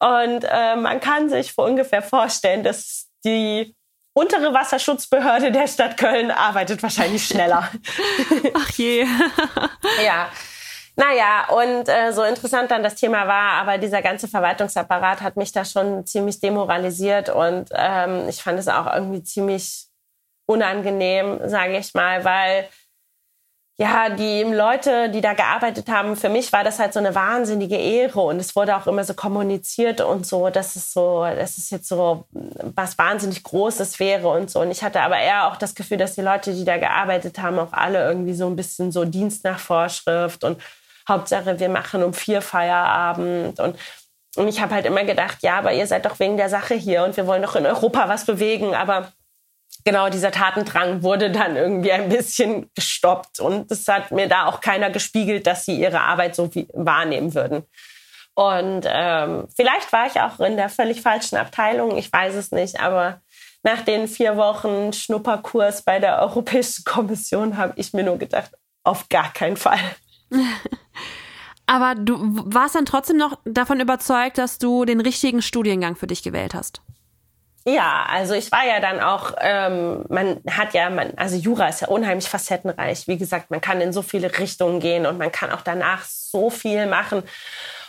und 0.00 0.44
äh, 0.44 0.76
man 0.76 1.00
kann 1.00 1.28
sich 1.28 1.52
vor 1.52 1.66
ungefähr 1.66 2.02
vorstellen, 2.02 2.62
dass 2.62 3.08
die 3.24 3.74
untere 4.12 4.52
Wasserschutzbehörde 4.52 5.52
der 5.52 5.68
Stadt 5.68 5.96
Köln 5.96 6.30
arbeitet 6.30 6.82
wahrscheinlich 6.82 7.24
schneller. 7.26 7.70
Ach 8.54 8.70
je. 8.70 9.06
ja, 10.04 10.28
naja, 10.98 11.46
und 11.50 11.88
äh, 11.88 12.12
so 12.12 12.24
interessant 12.24 12.72
dann 12.72 12.82
das 12.82 12.96
Thema 12.96 13.28
war, 13.28 13.52
aber 13.52 13.78
dieser 13.78 14.02
ganze 14.02 14.26
Verwaltungsapparat 14.26 15.20
hat 15.20 15.36
mich 15.36 15.52
da 15.52 15.64
schon 15.64 16.04
ziemlich 16.04 16.40
demoralisiert 16.40 17.28
und 17.28 17.68
ähm, 17.72 18.28
ich 18.28 18.42
fand 18.42 18.58
es 18.58 18.66
auch 18.66 18.92
irgendwie 18.92 19.22
ziemlich 19.22 19.86
unangenehm, 20.46 21.38
sage 21.48 21.78
ich 21.78 21.94
mal, 21.94 22.24
weil 22.24 22.68
ja, 23.80 24.08
die 24.08 24.42
Leute, 24.42 25.08
die 25.08 25.20
da 25.20 25.34
gearbeitet 25.34 25.88
haben, 25.88 26.16
für 26.16 26.28
mich 26.28 26.52
war 26.52 26.64
das 26.64 26.80
halt 26.80 26.92
so 26.92 26.98
eine 26.98 27.14
wahnsinnige 27.14 27.76
Ehre 27.76 28.20
und 28.22 28.40
es 28.40 28.56
wurde 28.56 28.76
auch 28.76 28.88
immer 28.88 29.04
so 29.04 29.14
kommuniziert 29.14 30.00
und 30.00 30.26
so, 30.26 30.50
dass 30.50 30.74
es 30.74 30.92
so, 30.92 31.22
dass 31.22 31.58
es 31.58 31.70
jetzt 31.70 31.86
so 31.86 32.26
was 32.74 32.98
wahnsinnig 32.98 33.44
Großes 33.44 34.00
wäre 34.00 34.30
und 34.30 34.50
so. 34.50 34.62
Und 34.62 34.72
ich 34.72 34.82
hatte 34.82 35.00
aber 35.00 35.18
eher 35.18 35.46
auch 35.46 35.54
das 35.54 35.76
Gefühl, 35.76 35.98
dass 35.98 36.16
die 36.16 36.22
Leute, 36.22 36.54
die 36.54 36.64
da 36.64 36.76
gearbeitet 36.76 37.38
haben, 37.38 37.60
auch 37.60 37.72
alle 37.72 38.04
irgendwie 38.04 38.34
so 38.34 38.48
ein 38.48 38.56
bisschen 38.56 38.90
so 38.90 39.04
Dienst 39.04 39.44
nach 39.44 39.60
Vorschrift 39.60 40.42
und 40.42 40.60
Hauptsache, 41.08 41.58
wir 41.58 41.68
machen 41.68 42.02
um 42.02 42.12
vier 42.12 42.42
Feierabend 42.42 43.58
und 43.60 43.76
und 44.36 44.46
ich 44.46 44.60
habe 44.60 44.74
halt 44.74 44.86
immer 44.86 45.02
gedacht, 45.02 45.38
ja, 45.42 45.58
aber 45.58 45.72
ihr 45.72 45.86
seid 45.86 46.04
doch 46.04 46.20
wegen 46.20 46.36
der 46.36 46.48
Sache 46.48 46.74
hier 46.74 47.02
und 47.02 47.16
wir 47.16 47.26
wollen 47.26 47.42
doch 47.42 47.56
in 47.56 47.66
Europa 47.66 48.08
was 48.08 48.24
bewegen. 48.24 48.72
Aber 48.72 49.12
genau 49.84 50.10
dieser 50.10 50.30
Tatendrang 50.30 51.02
wurde 51.02 51.32
dann 51.32 51.56
irgendwie 51.56 51.90
ein 51.90 52.08
bisschen 52.08 52.70
gestoppt. 52.74 53.40
Und 53.40 53.70
es 53.70 53.88
hat 53.88 54.12
mir 54.12 54.28
da 54.28 54.46
auch 54.46 54.60
keiner 54.60 54.90
gespiegelt, 54.90 55.46
dass 55.46 55.64
sie 55.64 55.80
ihre 55.80 56.02
Arbeit 56.02 56.36
so 56.36 56.50
wahrnehmen 56.72 57.34
würden. 57.34 57.64
Und 58.34 58.86
ähm, 58.86 59.48
vielleicht 59.56 59.92
war 59.92 60.06
ich 60.06 60.20
auch 60.20 60.38
in 60.38 60.56
der 60.56 60.68
völlig 60.68 61.02
falschen 61.02 61.36
Abteilung, 61.36 61.96
ich 61.96 62.12
weiß 62.12 62.34
es 62.34 62.52
nicht. 62.52 62.78
Aber 62.78 63.20
nach 63.64 63.80
den 63.82 64.06
vier 64.06 64.36
Wochen 64.36 64.92
Schnupperkurs 64.92 65.82
bei 65.82 65.98
der 65.98 66.20
Europäischen 66.20 66.84
Kommission 66.84 67.56
habe 67.56 67.72
ich 67.74 67.92
mir 67.92 68.04
nur 68.04 68.18
gedacht, 68.18 68.52
auf 68.84 69.08
gar 69.08 69.32
keinen 69.32 69.56
Fall. 69.56 69.80
Aber 71.66 71.94
du 71.94 72.16
warst 72.46 72.74
dann 72.74 72.86
trotzdem 72.86 73.18
noch 73.18 73.38
davon 73.44 73.78
überzeugt, 73.80 74.38
dass 74.38 74.58
du 74.58 74.86
den 74.86 75.00
richtigen 75.00 75.42
Studiengang 75.42 75.96
für 75.96 76.06
dich 76.06 76.22
gewählt 76.22 76.54
hast. 76.54 76.80
Ja, 77.66 78.06
also 78.08 78.32
ich 78.32 78.50
war 78.50 78.64
ja 78.64 78.80
dann 78.80 79.00
auch, 79.00 79.34
ähm, 79.40 80.06
man 80.08 80.40
hat 80.50 80.72
ja, 80.72 80.88
man, 80.88 81.12
also 81.16 81.36
Jura 81.36 81.68
ist 81.68 81.82
ja 81.82 81.88
unheimlich 81.88 82.26
facettenreich. 82.26 83.06
Wie 83.06 83.18
gesagt, 83.18 83.50
man 83.50 83.60
kann 83.60 83.82
in 83.82 83.92
so 83.92 84.00
viele 84.00 84.38
Richtungen 84.38 84.80
gehen 84.80 85.04
und 85.04 85.18
man 85.18 85.30
kann 85.30 85.52
auch 85.52 85.60
danach 85.60 86.04
so 86.04 86.48
viel 86.48 86.86
machen. 86.86 87.22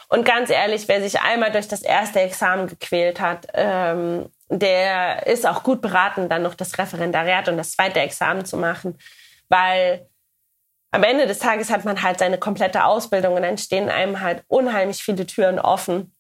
Und 0.10 0.26
ganz 0.26 0.50
ehrlich, 0.50 0.90
wer 0.90 1.02
sich 1.02 1.22
einmal 1.22 1.52
durch 1.52 1.70
das 1.70 1.82
erste 1.82 2.20
Examen 2.20 2.68
gequält 2.68 3.22
hat, 3.22 3.48
ähm, 3.54 4.26
der 4.50 5.28
ist 5.28 5.48
auch 5.48 5.64
gut 5.64 5.82
beraten, 5.82 6.28
dann 6.28 6.42
noch 6.42 6.56
das 6.56 6.78
Referendariat 6.78 7.48
und 7.48 7.56
das 7.56 7.72
zweite 7.72 8.02
Examen 8.02 8.44
zu 8.44 8.58
machen, 8.58 8.98
weil 9.48 10.09
am 10.92 11.04
Ende 11.04 11.28
des 11.28 11.40
Tages 11.40 11.70
hat 11.70 11.86
man 11.86 12.02
halt 12.02 12.20
seine 12.20 12.38
komplette 12.38 12.86
Ausbildung 12.86 13.36
und 13.36 13.44
dann 13.44 13.58
stehen 13.58 13.90
einem 13.90 14.22
halt 14.22 14.44
unheimlich 14.48 15.04
viele 15.04 15.26
Türen 15.26 15.60
offen. 15.60 16.16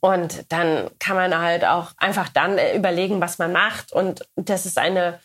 Und 0.00 0.52
dann 0.52 0.90
kann 0.98 1.16
man 1.16 1.36
halt 1.38 1.64
auch 1.64 1.92
einfach 1.96 2.28
dann 2.28 2.58
äh, 2.58 2.76
überlegen, 2.76 3.20
was 3.20 3.38
man 3.38 3.52
macht. 3.52 3.92
Und 3.92 4.28
das 4.36 4.66
ist 4.66 4.78
eine 4.78 5.20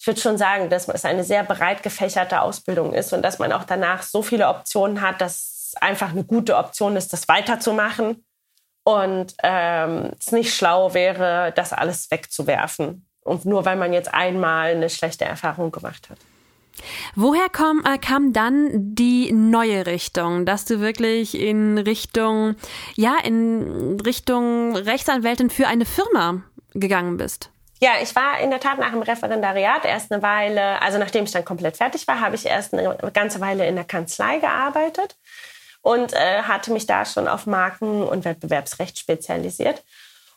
ich 0.00 0.06
würde 0.06 0.20
schon 0.20 0.38
sagen, 0.38 0.70
dass 0.70 0.88
es 0.88 1.04
eine 1.04 1.24
sehr 1.24 1.44
breit 1.44 1.82
gefächerte 1.82 2.40
Ausbildung 2.40 2.94
ist 2.94 3.12
und 3.12 3.20
dass 3.20 3.38
man 3.38 3.52
auch 3.52 3.64
danach 3.64 4.02
so 4.02 4.22
viele 4.22 4.48
Optionen 4.48 5.02
hat, 5.02 5.20
dass 5.20 5.72
es 5.74 5.74
einfach 5.82 6.10
eine 6.10 6.24
gute 6.24 6.56
Option 6.56 6.96
ist, 6.96 7.12
das 7.12 7.28
weiterzumachen. 7.28 8.24
Und 8.82 9.34
ähm, 9.42 10.12
es 10.18 10.32
nicht 10.32 10.54
schlau 10.54 10.94
wäre, 10.94 11.52
das 11.54 11.74
alles 11.74 12.10
wegzuwerfen. 12.10 13.06
Und 13.22 13.44
nur 13.44 13.66
weil 13.66 13.76
man 13.76 13.92
jetzt 13.92 14.12
einmal 14.12 14.70
eine 14.70 14.88
schlechte 14.88 15.26
Erfahrung 15.26 15.70
gemacht 15.70 16.08
hat. 16.08 16.16
Woher 17.14 17.46
komm, 17.52 17.82
äh, 17.84 17.98
kam 17.98 18.32
dann 18.32 18.70
die 18.94 19.32
neue 19.32 19.86
Richtung, 19.86 20.46
dass 20.46 20.64
du 20.64 20.80
wirklich 20.80 21.38
in 21.38 21.78
Richtung, 21.78 22.56
ja, 22.96 23.16
in 23.22 24.00
Richtung 24.00 24.76
Rechtsanwältin 24.76 25.50
für 25.50 25.66
eine 25.66 25.84
Firma 25.84 26.42
gegangen 26.74 27.16
bist? 27.16 27.50
Ja, 27.82 27.92
ich 28.02 28.14
war 28.14 28.38
in 28.40 28.50
der 28.50 28.60
Tat 28.60 28.78
nach 28.78 28.90
dem 28.90 29.00
Referendariat 29.00 29.86
erst 29.86 30.12
eine 30.12 30.22
Weile, 30.22 30.82
also 30.82 30.98
nachdem 30.98 31.24
ich 31.24 31.32
dann 31.32 31.46
komplett 31.46 31.78
fertig 31.78 32.06
war, 32.06 32.20
habe 32.20 32.34
ich 32.34 32.44
erst 32.44 32.74
eine 32.74 32.96
ganze 33.12 33.40
Weile 33.40 33.66
in 33.66 33.74
der 33.74 33.84
Kanzlei 33.84 34.38
gearbeitet 34.38 35.16
und 35.80 36.12
äh, 36.12 36.42
hatte 36.42 36.72
mich 36.72 36.86
da 36.86 37.06
schon 37.06 37.26
auf 37.26 37.46
Marken- 37.46 38.02
und 38.02 38.26
Wettbewerbsrecht 38.26 38.98
spezialisiert 38.98 39.82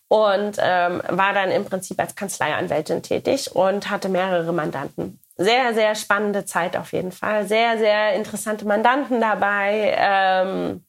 und 0.07 0.57
ähm, 0.59 1.01
war 1.09 1.33
dann 1.33 1.51
im 1.51 1.65
Prinzip 1.65 1.99
als 1.99 2.15
Kanzleianwältin 2.15 3.03
tätig 3.03 3.53
und 3.53 3.89
hatte 3.89 4.07
mehrere 4.07 4.53
Mandanten. 4.53 5.19
Sehr, 5.35 5.73
sehr 5.73 5.95
spannende 5.95 6.45
Zeit 6.45 6.77
auf 6.77 6.93
jeden 6.93 7.11
Fall. 7.11 7.47
Sehr, 7.47 7.77
sehr 7.77 8.13
interessante 8.13 8.65
Mandanten 8.65 9.19
dabei. 9.19 9.95
Ähm, 9.97 10.85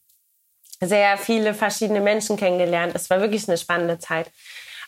sehr 0.81 1.17
viele 1.17 1.55
verschiedene 1.55 2.01
Menschen 2.01 2.37
kennengelernt. 2.37 2.95
Es 2.95 3.09
war 3.09 3.21
wirklich 3.21 3.49
eine 3.49 3.57
spannende 3.57 3.99
Zeit. 3.99 4.31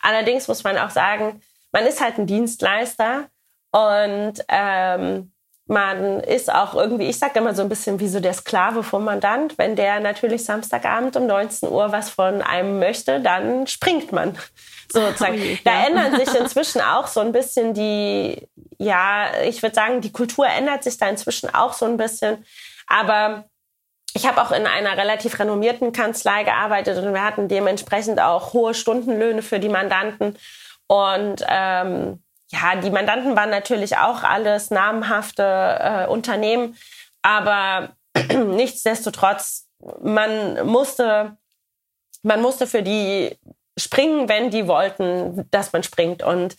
Allerdings 0.03 0.47
muss 0.49 0.63
man 0.63 0.77
auch 0.79 0.91
sagen, 0.91 1.41
man 1.73 1.87
ist 1.87 2.01
halt 2.01 2.19
ein 2.19 2.27
Dienstleister 2.27 3.29
und 3.71 4.35
ähm, 4.49 5.33
man 5.69 6.21
ist 6.21 6.53
auch 6.53 6.75
irgendwie, 6.75 7.09
ich 7.09 7.19
sage 7.19 7.41
immer 7.41 7.55
so 7.55 7.63
ein 7.63 7.69
bisschen 7.69 7.99
wie 7.99 8.07
so 8.07 8.21
der 8.21 8.35
Sklave 8.35 8.85
vom 8.85 9.05
Mandant. 9.05 9.59
Wenn 9.59 9.75
der 9.75 9.99
natürlich 9.99 10.45
Samstagabend 10.45 11.17
um 11.17 11.27
19 11.27 11.69
Uhr 11.69 11.91
was 11.91 12.09
von 12.11 12.41
einem 12.41 12.79
möchte, 12.79 13.21
dann 13.21 13.67
springt 13.67 14.13
man 14.13 14.39
sozusagen. 14.91 15.37
Oh 15.43 15.59
da 15.65 15.87
ändern 15.87 16.17
sich 16.17 16.33
inzwischen 16.35 16.81
auch 16.81 17.09
so 17.09 17.21
ein 17.21 17.33
bisschen 17.33 17.75
die, 17.75 18.49
ja, 18.79 19.27
ich 19.45 19.63
würde 19.63 19.75
sagen, 19.75 20.01
die 20.01 20.13
Kultur 20.13 20.47
ändert 20.47 20.85
sich 20.85 20.99
da 20.99 21.09
inzwischen 21.09 21.53
auch 21.53 21.73
so 21.73 21.85
ein 21.85 21.97
bisschen. 21.97 22.45
Aber 22.87 23.45
ich 24.15 24.27
habe 24.27 24.41
auch 24.41 24.53
in 24.53 24.67
einer 24.67 24.97
relativ 24.97 25.39
renommierten 25.39 25.93
Kanzlei 25.93 26.45
gearbeitet 26.45 26.97
und 26.99 27.13
wir 27.13 27.25
hatten 27.25 27.49
dementsprechend 27.49 28.21
auch 28.21 28.53
hohe 28.53 28.73
Stundenlöhne 28.73 29.43
für 29.43 29.59
die 29.59 29.69
Mandanten. 29.69 30.37
Und 30.87 31.45
ähm, 31.49 32.23
ja, 32.51 32.77
die 32.77 32.91
Mandanten 32.91 33.37
waren 33.37 33.51
natürlich 33.51 33.97
auch 33.97 34.23
alles 34.23 34.71
namhafte 34.71 35.43
äh, 35.43 36.07
Unternehmen, 36.07 36.77
aber 37.23 37.91
nichtsdestotrotz, 38.33 39.69
man 40.01 40.67
musste, 40.67 41.37
man 42.23 42.41
musste 42.41 42.67
für 42.67 42.83
die 42.83 43.37
springen, 43.79 44.29
wenn 44.29 44.51
die 44.51 44.69
wollten, 44.69 45.49
dass 45.51 45.73
man 45.73 45.83
springt. 45.83 46.23
Und 46.23 46.57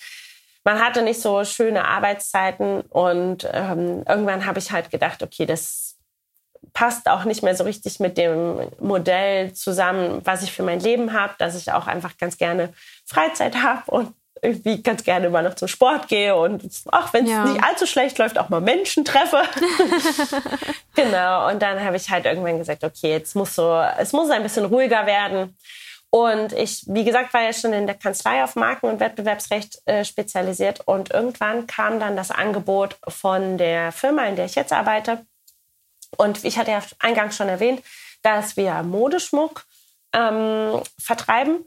man 0.63 0.79
hatte 0.79 1.01
nicht 1.01 1.21
so 1.21 1.43
schöne 1.45 1.85
Arbeitszeiten. 1.85 2.81
Und 2.81 3.47
ähm, 3.51 4.03
irgendwann 4.07 4.45
habe 4.45 4.59
ich 4.59 4.71
halt 4.71 4.91
gedacht, 4.91 5.23
okay, 5.23 5.45
das 5.45 5.95
passt 6.73 7.07
auch 7.09 7.23
nicht 7.23 7.43
mehr 7.43 7.55
so 7.55 7.63
richtig 7.63 7.99
mit 7.99 8.17
dem 8.17 8.69
Modell 8.79 9.53
zusammen, 9.53 10.21
was 10.25 10.43
ich 10.43 10.51
für 10.51 10.63
mein 10.63 10.79
Leben 10.79 11.13
habe, 11.13 11.33
dass 11.37 11.55
ich 11.55 11.71
auch 11.71 11.87
einfach 11.87 12.17
ganz 12.17 12.37
gerne 12.37 12.73
Freizeit 13.05 13.55
habe 13.63 13.89
und 13.89 14.13
irgendwie 14.41 14.81
ganz 14.81 15.03
gerne 15.03 15.29
mal 15.29 15.43
noch 15.43 15.55
zum 15.55 15.67
Sport 15.67 16.07
gehe 16.07 16.35
und 16.35 16.63
auch 16.91 17.13
wenn 17.13 17.25
es 17.25 17.31
ja. 17.31 17.45
nicht 17.45 17.63
allzu 17.63 17.85
schlecht 17.85 18.17
läuft, 18.17 18.37
auch 18.37 18.49
mal 18.49 18.61
Menschen 18.61 19.05
treffe. 19.05 19.41
genau. 20.95 21.49
Und 21.49 21.61
dann 21.61 21.83
habe 21.83 21.97
ich 21.97 22.09
halt 22.09 22.25
irgendwann 22.25 22.57
gesagt, 22.57 22.83
okay, 22.83 23.11
jetzt 23.11 23.35
muss 23.35 23.55
so, 23.55 23.81
es 23.97 24.13
muss 24.13 24.29
ein 24.29 24.43
bisschen 24.43 24.65
ruhiger 24.65 25.05
werden. 25.05 25.55
Und 26.09 26.53
ich, 26.53 26.83
wie 26.87 27.03
gesagt, 27.03 27.33
war 27.33 27.41
ja 27.41 27.53
schon 27.53 27.73
in 27.73 27.85
der 27.85 27.95
Kanzlei 27.95 28.43
auf 28.43 28.55
Marken- 28.55 28.87
und 28.87 28.99
Wettbewerbsrecht 28.99 29.81
äh, 29.85 30.05
spezialisiert. 30.05 30.81
Und 30.85 31.11
irgendwann 31.11 31.67
kam 31.67 31.99
dann 31.99 32.15
das 32.15 32.31
Angebot 32.31 32.97
von 33.07 33.57
der 33.57 33.91
Firma, 33.91 34.25
in 34.25 34.35
der 34.35 34.45
ich 34.45 34.55
jetzt 34.55 34.71
arbeite. 34.71 35.25
Und 36.15 36.45
ich 36.45 36.57
hatte 36.57 36.71
ja 36.71 36.81
eingangs 36.99 37.35
schon 37.35 37.49
erwähnt, 37.49 37.83
dass 38.21 38.55
wir 38.55 38.83
Modeschmuck 38.83 39.65
ähm, 40.13 40.81
vertreiben. 40.97 41.65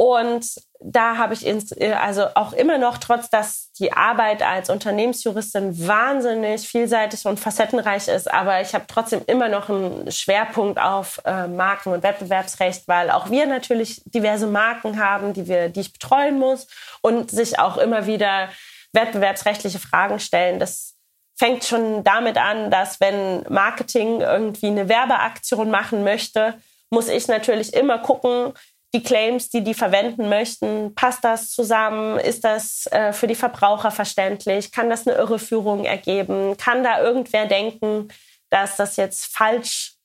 Und 0.00 0.46
da 0.78 1.16
habe 1.16 1.34
ich 1.34 1.44
ins, 1.44 1.72
äh, 1.72 1.92
also 1.92 2.28
auch 2.36 2.52
immer 2.52 2.78
noch, 2.78 2.98
trotz 2.98 3.30
dass 3.30 3.72
die 3.72 3.92
Arbeit 3.92 4.44
als 4.44 4.70
Unternehmensjuristin 4.70 5.88
wahnsinnig 5.88 6.68
vielseitig 6.68 7.26
und 7.26 7.40
facettenreich 7.40 8.06
ist, 8.06 8.32
aber 8.32 8.60
ich 8.60 8.74
habe 8.74 8.84
trotzdem 8.86 9.22
immer 9.26 9.48
noch 9.48 9.68
einen 9.68 10.08
Schwerpunkt 10.12 10.78
auf 10.78 11.20
äh, 11.24 11.48
Marken- 11.48 11.92
und 11.92 12.04
Wettbewerbsrecht, 12.04 12.86
weil 12.86 13.10
auch 13.10 13.30
wir 13.30 13.46
natürlich 13.46 14.00
diverse 14.04 14.46
Marken 14.46 15.02
haben, 15.02 15.32
die, 15.32 15.48
wir, 15.48 15.68
die 15.68 15.80
ich 15.80 15.92
betreuen 15.92 16.38
muss 16.38 16.68
und 17.00 17.32
sich 17.32 17.58
auch 17.58 17.76
immer 17.76 18.06
wieder 18.06 18.50
wettbewerbsrechtliche 18.92 19.80
Fragen 19.80 20.20
stellen. 20.20 20.60
Das 20.60 20.94
fängt 21.36 21.64
schon 21.64 22.04
damit 22.04 22.38
an, 22.38 22.70
dass 22.70 23.00
wenn 23.00 23.42
Marketing 23.48 24.20
irgendwie 24.20 24.68
eine 24.68 24.88
Werbeaktion 24.88 25.72
machen 25.72 26.04
möchte, 26.04 26.54
muss 26.88 27.08
ich 27.08 27.26
natürlich 27.26 27.74
immer 27.74 27.98
gucken, 27.98 28.54
die 28.94 29.02
Claims, 29.02 29.50
die 29.50 29.62
die 29.62 29.74
verwenden 29.74 30.28
möchten, 30.28 30.94
passt 30.94 31.22
das 31.22 31.50
zusammen? 31.50 32.18
Ist 32.18 32.44
das 32.44 32.86
äh, 32.90 33.12
für 33.12 33.26
die 33.26 33.34
Verbraucher 33.34 33.90
verständlich? 33.90 34.72
Kann 34.72 34.88
das 34.88 35.06
eine 35.06 35.16
Irreführung 35.16 35.84
ergeben? 35.84 36.56
Kann 36.56 36.82
da 36.82 37.02
irgendwer 37.02 37.46
denken, 37.46 38.08
dass 38.48 38.76
das 38.76 38.96
jetzt 38.96 39.26
falsch, 39.26 39.96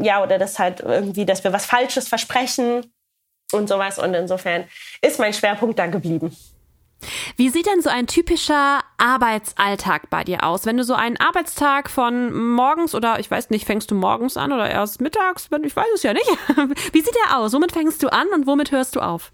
ja, 0.00 0.22
oder 0.22 0.38
das 0.38 0.58
halt 0.58 0.80
irgendwie, 0.80 1.24
dass 1.24 1.44
wir 1.44 1.52
was 1.52 1.64
Falsches 1.64 2.08
versprechen 2.08 2.92
und 3.52 3.68
sowas? 3.68 3.98
Und 3.98 4.12
insofern 4.12 4.68
ist 5.00 5.18
mein 5.18 5.32
Schwerpunkt 5.32 5.78
da 5.78 5.86
geblieben. 5.86 6.36
Wie 7.36 7.48
sieht 7.48 7.66
denn 7.66 7.82
so 7.82 7.90
ein 7.90 8.06
typischer 8.06 8.80
Arbeitsalltag 8.98 10.10
bei 10.10 10.24
dir 10.24 10.44
aus? 10.44 10.66
Wenn 10.66 10.76
du 10.76 10.84
so 10.84 10.94
einen 10.94 11.16
Arbeitstag 11.16 11.90
von 11.90 12.32
morgens 12.52 12.94
oder 12.94 13.18
ich 13.18 13.30
weiß 13.30 13.50
nicht, 13.50 13.66
fängst 13.66 13.90
du 13.90 13.94
morgens 13.94 14.36
an 14.36 14.52
oder 14.52 14.70
erst 14.70 15.00
mittags? 15.00 15.48
Ich 15.62 15.76
weiß 15.76 15.86
es 15.94 16.02
ja 16.02 16.12
nicht. 16.12 16.28
Wie 16.92 17.00
sieht 17.00 17.14
der 17.26 17.38
aus? 17.38 17.52
Womit 17.52 17.72
fängst 17.72 18.02
du 18.02 18.12
an 18.12 18.28
und 18.34 18.46
womit 18.46 18.72
hörst 18.72 18.96
du 18.96 19.00
auf? 19.00 19.32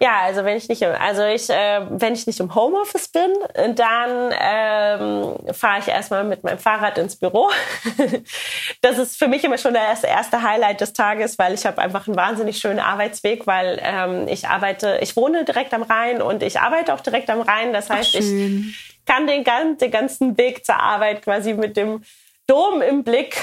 Ja, 0.00 0.22
also 0.22 0.44
wenn 0.44 0.56
ich 0.56 0.68
nicht, 0.68 0.82
also 0.82 1.24
ich, 1.24 1.48
äh, 1.48 1.80
wenn 1.88 2.14
ich 2.14 2.26
nicht 2.26 2.40
im 2.40 2.54
Homeoffice 2.54 3.08
bin, 3.08 3.32
dann 3.74 4.34
ähm, 4.38 5.54
fahre 5.54 5.78
ich 5.78 5.88
erstmal 5.88 6.24
mit 6.24 6.42
meinem 6.42 6.58
Fahrrad 6.58 6.98
ins 6.98 7.16
Büro. 7.16 7.50
das 8.80 8.98
ist 8.98 9.16
für 9.16 9.28
mich 9.28 9.44
immer 9.44 9.56
schon 9.56 9.74
das 9.74 10.02
erste 10.02 10.42
Highlight 10.42 10.80
des 10.80 10.92
Tages, 10.94 11.38
weil 11.38 11.54
ich 11.54 11.64
habe 11.64 11.80
einfach 11.80 12.08
einen 12.08 12.16
wahnsinnig 12.16 12.58
schönen 12.58 12.80
Arbeitsweg, 12.80 13.46
weil 13.46 13.80
ähm, 13.82 14.26
ich 14.26 14.48
arbeite, 14.48 14.98
ich 15.00 15.14
wohne 15.16 15.44
direkt 15.44 15.72
am 15.72 15.84
Rhein 15.84 16.20
und 16.20 16.42
ich 16.42 16.58
arbeite 16.58 16.92
auch 16.92 17.00
direkt 17.00 17.30
am 17.30 17.40
Rhein. 17.40 17.72
Das 17.72 17.88
heißt, 17.88 18.16
Ach, 18.16 18.20
ich 18.20 18.74
kann 19.06 19.26
den, 19.28 19.44
den 19.78 19.90
ganzen 19.90 20.36
Weg 20.36 20.66
zur 20.66 20.76
Arbeit 20.76 21.22
quasi 21.22 21.54
mit 21.54 21.76
dem 21.76 22.02
Dom 22.46 22.82
im 22.82 23.04
Blick 23.04 23.36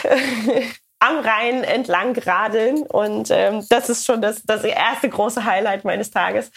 am 1.01 1.19
Rhein 1.19 1.63
entlang 1.63 2.17
radeln. 2.17 2.83
Und 2.83 3.29
ähm, 3.31 3.65
das 3.69 3.89
ist 3.89 4.05
schon 4.05 4.21
das, 4.21 4.43
das 4.43 4.63
erste 4.63 5.09
große 5.09 5.43
Highlight 5.43 5.83
meines 5.83 6.11
Tages. 6.11 6.51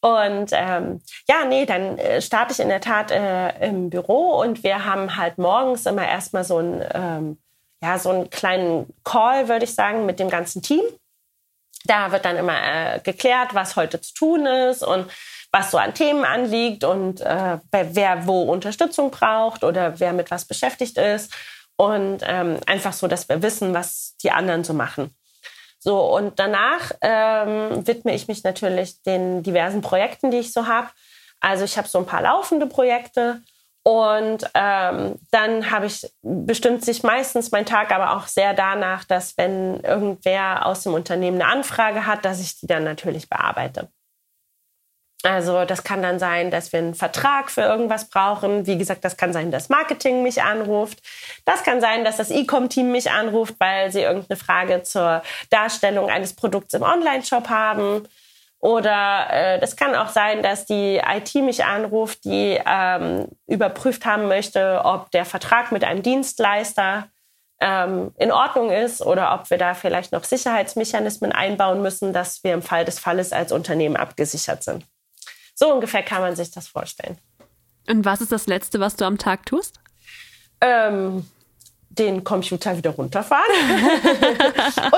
Und 0.00 0.50
ähm, 0.52 1.00
ja, 1.28 1.44
nee, 1.46 1.64
dann 1.66 1.98
äh, 1.98 2.20
starte 2.20 2.52
ich 2.52 2.60
in 2.60 2.68
der 2.68 2.80
Tat 2.80 3.10
äh, 3.10 3.66
im 3.66 3.90
Büro 3.90 4.40
und 4.40 4.62
wir 4.62 4.84
haben 4.84 5.16
halt 5.16 5.38
morgens 5.38 5.86
immer 5.86 6.06
erstmal 6.06 6.44
so 6.44 6.58
einen, 6.58 6.84
ähm, 6.92 7.38
ja, 7.82 7.98
so 7.98 8.10
einen 8.10 8.28
kleinen 8.28 8.92
Call, 9.02 9.48
würde 9.48 9.64
ich 9.64 9.74
sagen, 9.74 10.04
mit 10.04 10.18
dem 10.18 10.28
ganzen 10.28 10.60
Team. 10.60 10.82
Da 11.84 12.12
wird 12.12 12.24
dann 12.24 12.36
immer 12.36 12.56
äh, 12.56 13.00
geklärt, 13.00 13.54
was 13.54 13.76
heute 13.76 14.00
zu 14.00 14.14
tun 14.14 14.46
ist 14.46 14.82
und 14.82 15.10
was 15.52 15.70
so 15.70 15.78
an 15.78 15.94
Themen 15.94 16.24
anliegt 16.24 16.84
und 16.84 17.20
äh, 17.20 17.58
wer 17.70 18.26
wo 18.26 18.42
Unterstützung 18.42 19.10
braucht 19.10 19.62
oder 19.64 20.00
wer 20.00 20.12
mit 20.12 20.30
was 20.30 20.44
beschäftigt 20.44 20.98
ist 20.98 21.32
und 21.76 22.18
ähm, 22.22 22.58
einfach 22.66 22.92
so, 22.92 23.08
dass 23.08 23.28
wir 23.28 23.42
wissen, 23.42 23.74
was 23.74 24.16
die 24.22 24.30
anderen 24.30 24.64
so 24.64 24.74
machen. 24.74 25.14
So, 25.78 26.00
und 26.16 26.38
danach 26.38 26.92
ähm, 27.02 27.86
widme 27.86 28.14
ich 28.14 28.26
mich 28.26 28.42
natürlich 28.42 29.02
den 29.02 29.42
diversen 29.42 29.82
Projekten, 29.82 30.30
die 30.30 30.38
ich 30.38 30.52
so 30.52 30.66
habe. 30.66 30.88
Also 31.40 31.64
ich 31.64 31.76
habe 31.76 31.88
so 31.88 31.98
ein 31.98 32.06
paar 32.06 32.22
laufende 32.22 32.66
Projekte 32.66 33.42
und 33.82 34.50
ähm, 34.54 35.16
dann 35.30 35.70
habe 35.70 35.84
ich 35.84 36.10
bestimmt 36.22 36.82
sich 36.82 37.02
meistens 37.02 37.50
mein 37.50 37.66
Tag 37.66 37.92
aber 37.92 38.16
auch 38.16 38.26
sehr 38.28 38.54
danach, 38.54 39.04
dass 39.04 39.36
wenn 39.36 39.80
irgendwer 39.80 40.64
aus 40.64 40.84
dem 40.84 40.94
Unternehmen 40.94 41.42
eine 41.42 41.52
Anfrage 41.52 42.06
hat, 42.06 42.24
dass 42.24 42.40
ich 42.40 42.58
die 42.58 42.66
dann 42.66 42.84
natürlich 42.84 43.28
bearbeite. 43.28 43.90
Also 45.24 45.64
das 45.64 45.84
kann 45.84 46.02
dann 46.02 46.18
sein, 46.18 46.50
dass 46.50 46.72
wir 46.72 46.80
einen 46.80 46.94
Vertrag 46.94 47.50
für 47.50 47.62
irgendwas 47.62 48.10
brauchen. 48.10 48.66
Wie 48.66 48.76
gesagt, 48.76 49.06
das 49.06 49.16
kann 49.16 49.32
sein, 49.32 49.50
dass 49.50 49.70
Marketing 49.70 50.22
mich 50.22 50.42
anruft. 50.42 51.00
Das 51.46 51.62
kann 51.62 51.80
sein, 51.80 52.04
dass 52.04 52.18
das 52.18 52.30
E-Com-Team 52.30 52.92
mich 52.92 53.10
anruft, 53.10 53.54
weil 53.58 53.90
sie 53.90 54.02
irgendeine 54.02 54.38
Frage 54.38 54.82
zur 54.82 55.22
Darstellung 55.48 56.10
eines 56.10 56.34
Produkts 56.34 56.74
im 56.74 56.82
Online-Shop 56.82 57.48
haben. 57.48 58.06
Oder 58.58 59.26
äh, 59.30 59.60
das 59.60 59.76
kann 59.76 59.94
auch 59.94 60.08
sein, 60.08 60.42
dass 60.42 60.66
die 60.66 60.98
IT 60.98 61.34
mich 61.36 61.64
anruft, 61.64 62.24
die 62.26 62.60
ähm, 62.66 63.28
überprüft 63.46 64.04
haben 64.04 64.28
möchte, 64.28 64.82
ob 64.84 65.10
der 65.10 65.24
Vertrag 65.24 65.72
mit 65.72 65.84
einem 65.84 66.02
Dienstleister 66.02 67.08
ähm, 67.60 68.12
in 68.18 68.30
Ordnung 68.30 68.70
ist 68.70 69.00
oder 69.00 69.32
ob 69.34 69.48
wir 69.48 69.56
da 69.56 69.72
vielleicht 69.72 70.12
noch 70.12 70.24
Sicherheitsmechanismen 70.24 71.32
einbauen 71.32 71.80
müssen, 71.80 72.12
dass 72.12 72.44
wir 72.44 72.52
im 72.52 72.62
Fall 72.62 72.84
des 72.84 72.98
Falles 72.98 73.32
als 73.32 73.52
Unternehmen 73.52 73.96
abgesichert 73.96 74.62
sind. 74.62 74.84
So 75.54 75.72
ungefähr 75.72 76.02
kann 76.02 76.20
man 76.20 76.36
sich 76.36 76.50
das 76.50 76.68
vorstellen. 76.68 77.18
Und 77.88 78.04
was 78.04 78.20
ist 78.20 78.32
das 78.32 78.46
Letzte, 78.46 78.80
was 78.80 78.96
du 78.96 79.04
am 79.04 79.18
Tag 79.18 79.46
tust? 79.46 79.78
Ähm, 80.60 81.26
den 81.98 82.24
Computer 82.24 82.76
wieder 82.76 82.90
runterfahren 82.90 83.44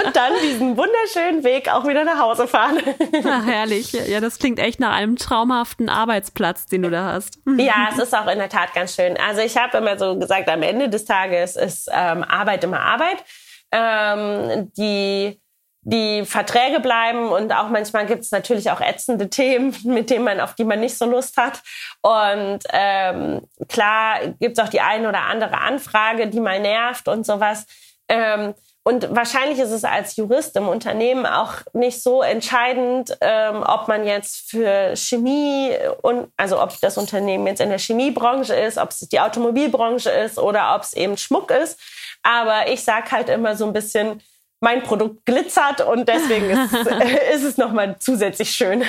und 0.05 0.17
dann 0.17 0.33
diesen 0.43 0.77
wunderschönen 0.77 1.45
Weg 1.45 1.69
auch 1.69 1.87
wieder 1.87 2.05
nach 2.05 2.19
Hause 2.19 2.49
fahren. 2.49 2.79
Ach, 3.25 3.45
herrlich. 3.45 3.93
Ja, 3.93 4.21
das 4.21 4.39
klingt 4.39 4.59
echt 4.59 4.81
nach 4.81 4.95
einem 4.95 5.17
traumhaften 5.17 5.89
Arbeitsplatz, 5.89 6.67
den 6.67 6.83
du 6.83 6.91
da 6.91 7.13
hast. 7.13 7.39
Ja, 7.59 7.89
es 7.91 7.99
ist 7.99 8.15
auch 8.15 8.29
in 8.29 8.39
der 8.39 8.49
Tat 8.49 8.75
ganz 8.75 8.95
schön. 8.95 9.17
Also 9.17 9.41
ich 9.41 9.57
habe 9.57 9.79
immer 9.79 9.99
so 9.99 10.19
gesagt, 10.19 10.49
am 10.49 10.63
Ende 10.63 10.89
des 10.89 11.05
Tages 11.05 11.57
ist 11.57 11.89
ähm, 11.93 12.23
Arbeit 12.23 12.65
immer 12.65 12.81
Arbeit. 12.81 13.25
Ähm, 13.73 14.71
die 14.77 15.41
die 15.89 16.25
Verträge 16.25 16.81
bleiben 16.81 17.29
und 17.29 17.53
auch 17.53 17.69
manchmal 17.69 18.07
gibt 18.07 18.25
es 18.25 18.33
natürlich 18.33 18.73
auch 18.73 18.81
ätzende 18.81 19.31
Themen, 19.31 19.75
mit 19.85 20.11
denen 20.11 20.25
man 20.25 20.41
auf 20.41 20.55
die 20.55 20.65
man 20.65 20.81
nicht 20.81 20.99
so 20.99 21.07
Lust 21.07 21.37
hat. 21.37 21.63
Und 22.03 22.59
ähm, 22.73 23.43
klar 23.69 24.19
gibt 24.41 24.59
es 24.59 24.65
auch 24.65 24.69
die 24.69 24.81
eine 24.81 25.09
oder 25.09 25.23
andere 25.23 25.59
Anfrage, 25.59 26.27
die 26.27 26.41
mal 26.41 26.61
nervt 26.61 27.07
und 27.07 27.25
sowas. 27.25 27.67
Ähm, 28.09 28.55
und 28.83 29.15
wahrscheinlich 29.15 29.59
ist 29.61 29.71
es 29.71 29.85
als 29.85 30.17
Jurist 30.17 30.57
im 30.57 30.69
Unternehmen 30.69 31.25
auch 31.25 31.55
nicht 31.73 32.03
so 32.03 32.23
entscheidend, 32.23 33.17
ähm, 33.21 33.63
ob 33.65 33.87
man 33.87 34.07
jetzt 34.07 34.51
für 34.51 34.95
Chemie 34.97 35.73
und 36.03 36.29
also 36.37 36.61
ob 36.61 36.81
das 36.81 36.99
Unternehmen 36.99 37.47
jetzt 37.47 37.61
in 37.61 37.69
der 37.69 37.79
Chemiebranche 37.79 38.55
ist, 38.55 38.79
ob 38.79 38.91
es 38.91 39.01
die 39.01 39.21
Automobilbranche 39.21 40.11
ist 40.11 40.39
oder 40.39 40.75
ob 40.75 40.83
es 40.83 40.95
eben 40.95 41.17
Schmuck 41.17 41.51
ist. 41.51 41.79
Aber 42.23 42.69
ich 42.69 42.83
sag 42.83 43.11
halt 43.13 43.29
immer 43.29 43.57
so 43.57 43.67
ein 43.67 43.73
bisschen, 43.73 44.21
mein 44.67 44.83
Produkt 44.83 45.25
glitzert 45.25 45.81
und 45.81 46.09
deswegen 46.09 46.51
ist, 46.51 46.75
ist 47.35 47.45
es 47.45 47.57
nochmal 47.57 47.95
zusätzlich 48.01 48.51
schön. 48.51 48.83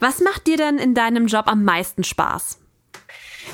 Was 0.00 0.20
macht 0.20 0.48
dir 0.48 0.56
denn 0.56 0.78
in 0.78 0.92
deinem 0.92 1.28
Job 1.28 1.46
am 1.46 1.62
meisten 1.62 2.02
Spaß? 2.02 2.58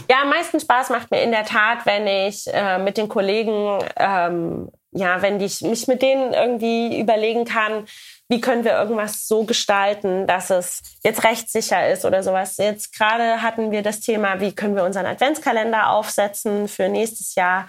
Ja, 0.09 0.23
am 0.23 0.31
meisten 0.31 0.59
Spaß 0.59 0.89
macht 0.89 1.11
mir 1.11 1.23
in 1.23 1.31
der 1.31 1.45
Tat, 1.45 1.85
wenn 1.85 2.07
ich 2.07 2.47
äh, 2.51 2.79
mit 2.79 2.97
den 2.97 3.11
Kollegen, 3.11 3.79
ähm, 3.97 4.71
ja, 4.93 5.21
wenn 5.21 5.39
ich 5.39 5.61
mich 5.61 5.87
mit 5.87 6.01
denen 6.01 6.33
irgendwie 6.33 6.99
überlegen 6.99 7.45
kann, 7.45 7.85
wie 8.31 8.41
können 8.41 8.65
wir 8.65 8.73
irgendwas 8.73 9.29
so 9.29 9.45
gestalten, 9.45 10.27
dass 10.27 10.49
es 10.49 10.81
jetzt 11.05 11.25
rechtssicher 11.25 11.91
ist 11.91 12.07
oder 12.07 12.23
sowas. 12.23 12.57
Jetzt 12.57 12.97
gerade 12.97 13.43
hatten 13.43 13.71
wir 13.71 13.83
das 13.83 14.01
Thema, 14.01 14.41
wie 14.41 14.55
können 14.55 14.77
wir 14.77 14.85
unseren 14.85 15.05
Adventskalender 15.05 15.91
aufsetzen 15.91 16.69
für 16.69 16.89
nächstes 16.89 17.35
Jahr 17.35 17.67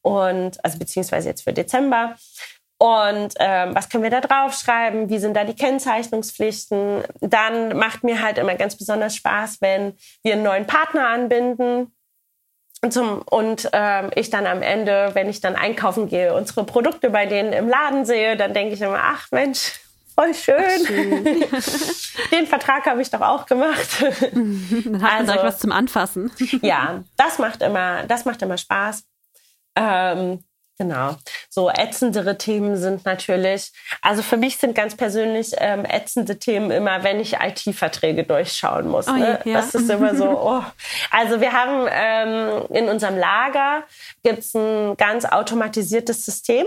und 0.00 0.64
also 0.64 0.78
beziehungsweise 0.78 1.28
jetzt 1.28 1.42
für 1.42 1.52
Dezember. 1.52 2.14
Und 2.78 3.34
ähm, 3.38 3.74
was 3.74 3.88
können 3.88 4.02
wir 4.02 4.10
da 4.10 4.20
draufschreiben? 4.20 5.08
Wie 5.08 5.18
sind 5.18 5.34
da 5.34 5.44
die 5.44 5.56
Kennzeichnungspflichten? 5.56 7.04
Dann 7.20 7.76
macht 7.76 8.04
mir 8.04 8.22
halt 8.22 8.36
immer 8.36 8.54
ganz 8.54 8.76
besonders 8.76 9.16
Spaß, 9.16 9.62
wenn 9.62 9.94
wir 10.22 10.34
einen 10.34 10.42
neuen 10.42 10.66
Partner 10.66 11.08
anbinden. 11.08 11.92
Zum, 12.90 13.22
und 13.22 13.70
ähm, 13.72 14.10
ich 14.14 14.28
dann 14.28 14.46
am 14.46 14.60
Ende, 14.60 15.10
wenn 15.14 15.30
ich 15.30 15.40
dann 15.40 15.56
einkaufen 15.56 16.08
gehe, 16.08 16.34
unsere 16.34 16.64
Produkte 16.64 17.08
bei 17.08 17.24
denen 17.24 17.54
im 17.54 17.68
Laden 17.68 18.04
sehe, 18.04 18.36
dann 18.36 18.52
denke 18.52 18.74
ich 18.74 18.82
immer, 18.82 19.00
ach 19.02 19.26
Mensch, 19.30 19.80
voll 20.14 20.34
schön. 20.34 20.86
schön. 20.86 21.24
Den 22.30 22.46
Vertrag 22.46 22.84
habe 22.84 23.00
ich 23.00 23.10
doch 23.10 23.22
auch 23.22 23.46
gemacht. 23.46 23.88
dann 24.02 25.02
hat 25.02 25.26
man 25.26 25.30
also, 25.30 25.34
was 25.42 25.58
zum 25.58 25.72
Anfassen. 25.72 26.30
ja, 26.60 27.02
das 27.16 27.38
macht 27.38 27.62
immer, 27.62 28.02
das 28.04 28.26
macht 28.26 28.42
immer 28.42 28.58
Spaß. 28.58 29.04
Ähm, 29.74 30.44
Genau. 30.78 31.16
So 31.48 31.70
ätzendere 31.70 32.36
Themen 32.36 32.76
sind 32.76 33.06
natürlich, 33.06 33.72
also 34.02 34.22
für 34.22 34.36
mich 34.36 34.58
sind 34.58 34.74
ganz 34.74 34.94
persönlich 34.94 35.52
ähm, 35.56 35.86
ätzende 35.86 36.38
Themen 36.38 36.70
immer, 36.70 37.02
wenn 37.02 37.18
ich 37.18 37.38
IT-Verträge 37.40 38.24
durchschauen 38.24 38.88
muss. 38.88 39.08
Oh, 39.08 39.12
ne? 39.12 39.40
ja. 39.44 39.54
Das 39.54 39.74
ist 39.74 39.88
immer 39.88 40.14
so, 40.14 40.28
oh. 40.28 40.62
Also 41.10 41.40
wir 41.40 41.52
haben 41.52 41.88
ähm, 41.90 42.66
in 42.76 42.88
unserem 42.90 43.16
Lager 43.16 43.84
gibt's 44.22 44.54
ein 44.54 44.96
ganz 44.98 45.24
automatisiertes 45.24 46.26
System. 46.26 46.66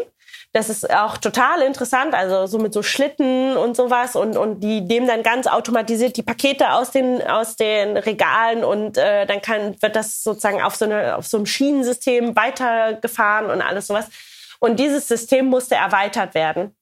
Das 0.51 0.69
ist 0.69 0.89
auch 0.89 1.17
total 1.17 1.61
interessant, 1.61 2.15
also 2.15 2.47
so 2.47 2.57
mit 2.57 2.73
so 2.73 2.81
Schlitten 2.81 3.55
und 3.55 3.75
sowas 3.75 4.15
und, 4.15 4.35
und 4.35 4.61
die 4.61 4.81
nehmen 4.81 5.05
dann 5.05 5.21
ganz 5.21 5.45
automatisiert 5.45 6.17
die 6.17 6.23
Pakete 6.23 6.73
aus 6.73 6.89
den, 6.89 7.21
aus 7.21 7.55
den 7.55 7.97
Regalen 7.97 8.63
und 8.63 8.97
äh, 8.97 9.27
dann 9.27 9.43
kann, 9.43 9.79
wird 9.79 9.95
das 9.95 10.23
sozusagen 10.23 10.59
auf 10.59 10.75
so, 10.75 10.85
eine, 10.85 11.17
auf 11.17 11.27
so 11.27 11.37
einem 11.37 11.45
Schienensystem 11.45 12.35
weitergefahren 12.35 13.51
und 13.51 13.61
alles 13.61 13.87
sowas. 13.87 14.07
Und 14.59 14.79
dieses 14.79 15.07
System 15.07 15.45
musste 15.45 15.75
erweitert 15.75 16.33
werden. 16.33 16.75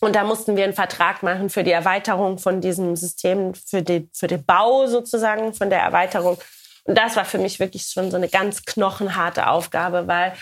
Und 0.00 0.14
da 0.14 0.22
mussten 0.22 0.56
wir 0.56 0.64
einen 0.64 0.72
Vertrag 0.74 1.22
machen 1.22 1.50
für 1.50 1.64
die 1.64 1.70
Erweiterung 1.70 2.38
von 2.38 2.60
diesem 2.60 2.94
System, 2.94 3.54
für, 3.54 3.82
die, 3.82 4.08
für 4.12 4.26
den 4.26 4.44
Bau 4.44 4.86
sozusagen 4.86 5.52
von 5.54 5.70
der 5.70 5.80
Erweiterung. 5.80 6.38
Und 6.84 6.98
das 6.98 7.16
war 7.16 7.24
für 7.24 7.38
mich 7.38 7.58
wirklich 7.58 7.86
schon 7.86 8.10
so 8.10 8.16
eine 8.16 8.28
ganz 8.28 8.64
knochenharte 8.64 9.48
Aufgabe, 9.48 10.06
weil 10.06 10.34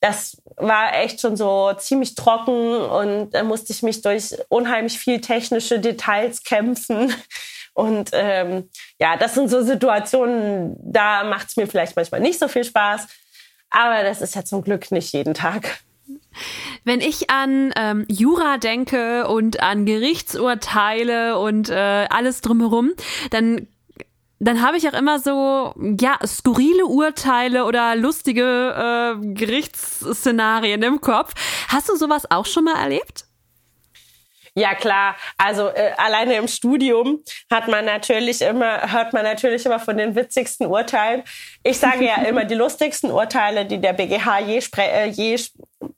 das 0.00 0.40
war 0.56 0.94
echt 0.94 1.20
schon 1.20 1.36
so 1.36 1.72
ziemlich 1.78 2.14
trocken 2.14 2.74
und 2.74 3.30
da 3.32 3.44
musste 3.44 3.72
ich 3.72 3.82
mich 3.82 4.00
durch 4.02 4.34
unheimlich 4.48 4.98
viel 4.98 5.20
technische 5.20 5.78
Details 5.78 6.42
kämpfen. 6.42 7.14
Und 7.72 8.10
ähm, 8.12 8.68
ja, 8.98 9.16
das 9.16 9.34
sind 9.34 9.48
so 9.48 9.62
Situationen, 9.62 10.76
da 10.80 11.24
macht 11.24 11.48
es 11.48 11.56
mir 11.56 11.66
vielleicht 11.66 11.96
manchmal 11.96 12.20
nicht 12.20 12.38
so 12.38 12.48
viel 12.48 12.64
Spaß. 12.64 13.06
Aber 13.70 14.02
das 14.02 14.20
ist 14.20 14.34
ja 14.34 14.44
zum 14.44 14.62
Glück 14.62 14.90
nicht 14.90 15.12
jeden 15.12 15.34
Tag. 15.34 15.80
Wenn 16.84 17.00
ich 17.00 17.30
an 17.30 17.72
ähm, 17.76 18.04
Jura 18.08 18.58
denke 18.58 19.28
und 19.28 19.62
an 19.62 19.86
Gerichtsurteile 19.86 21.38
und 21.38 21.68
äh, 21.68 22.06
alles 22.10 22.40
drumherum, 22.40 22.92
dann 23.30 23.68
dann 24.40 24.62
habe 24.62 24.78
ich 24.78 24.88
auch 24.88 24.94
immer 24.94 25.18
so, 25.18 25.74
ja, 26.00 26.18
skurrile 26.26 26.86
Urteile 26.86 27.66
oder 27.66 27.94
lustige 27.94 28.42
äh, 28.42 29.34
Gerichtsszenarien 29.34 30.82
im 30.82 31.00
Kopf. 31.00 31.34
Hast 31.68 31.90
du 31.90 31.96
sowas 31.96 32.30
auch 32.30 32.46
schon 32.46 32.64
mal 32.64 32.76
erlebt? 32.82 33.26
Ja 34.54 34.74
klar, 34.74 35.14
also 35.38 35.68
äh, 35.68 35.92
alleine 35.96 36.34
im 36.34 36.48
Studium 36.48 37.22
hat 37.50 37.68
man 37.68 37.84
natürlich 37.84 38.40
immer 38.42 38.92
hört 38.92 39.12
man 39.12 39.22
natürlich 39.22 39.64
immer 39.64 39.78
von 39.78 39.96
den 39.96 40.16
witzigsten 40.16 40.66
Urteilen. 40.66 41.22
Ich 41.62 41.78
sage 41.78 42.04
ja 42.04 42.22
immer 42.28 42.44
die 42.44 42.56
lustigsten 42.56 43.12
Urteile, 43.12 43.64
die 43.64 43.80
der 43.80 43.92
BGH 43.92 44.40
je, 44.40 44.62
äh, 44.76 45.06
je 45.08 45.38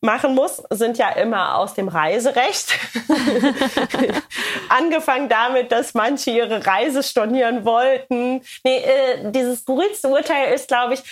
machen 0.02 0.34
muss, 0.34 0.62
sind 0.70 0.98
ja 0.98 1.10
immer 1.10 1.56
aus 1.56 1.74
dem 1.74 1.88
Reiserecht. 1.88 2.78
Angefangen 4.68 5.28
damit, 5.28 5.72
dass 5.72 5.94
manche 5.94 6.30
ihre 6.30 6.66
Reise 6.66 7.02
stornieren 7.02 7.64
wollten. 7.64 8.42
Nee, 8.64 8.78
äh, 8.78 9.30
dieses 9.30 9.60
skurrilste 9.60 10.08
Urteil 10.08 10.52
ist, 10.54 10.68
glaube 10.68 10.94
ich, 10.94 11.02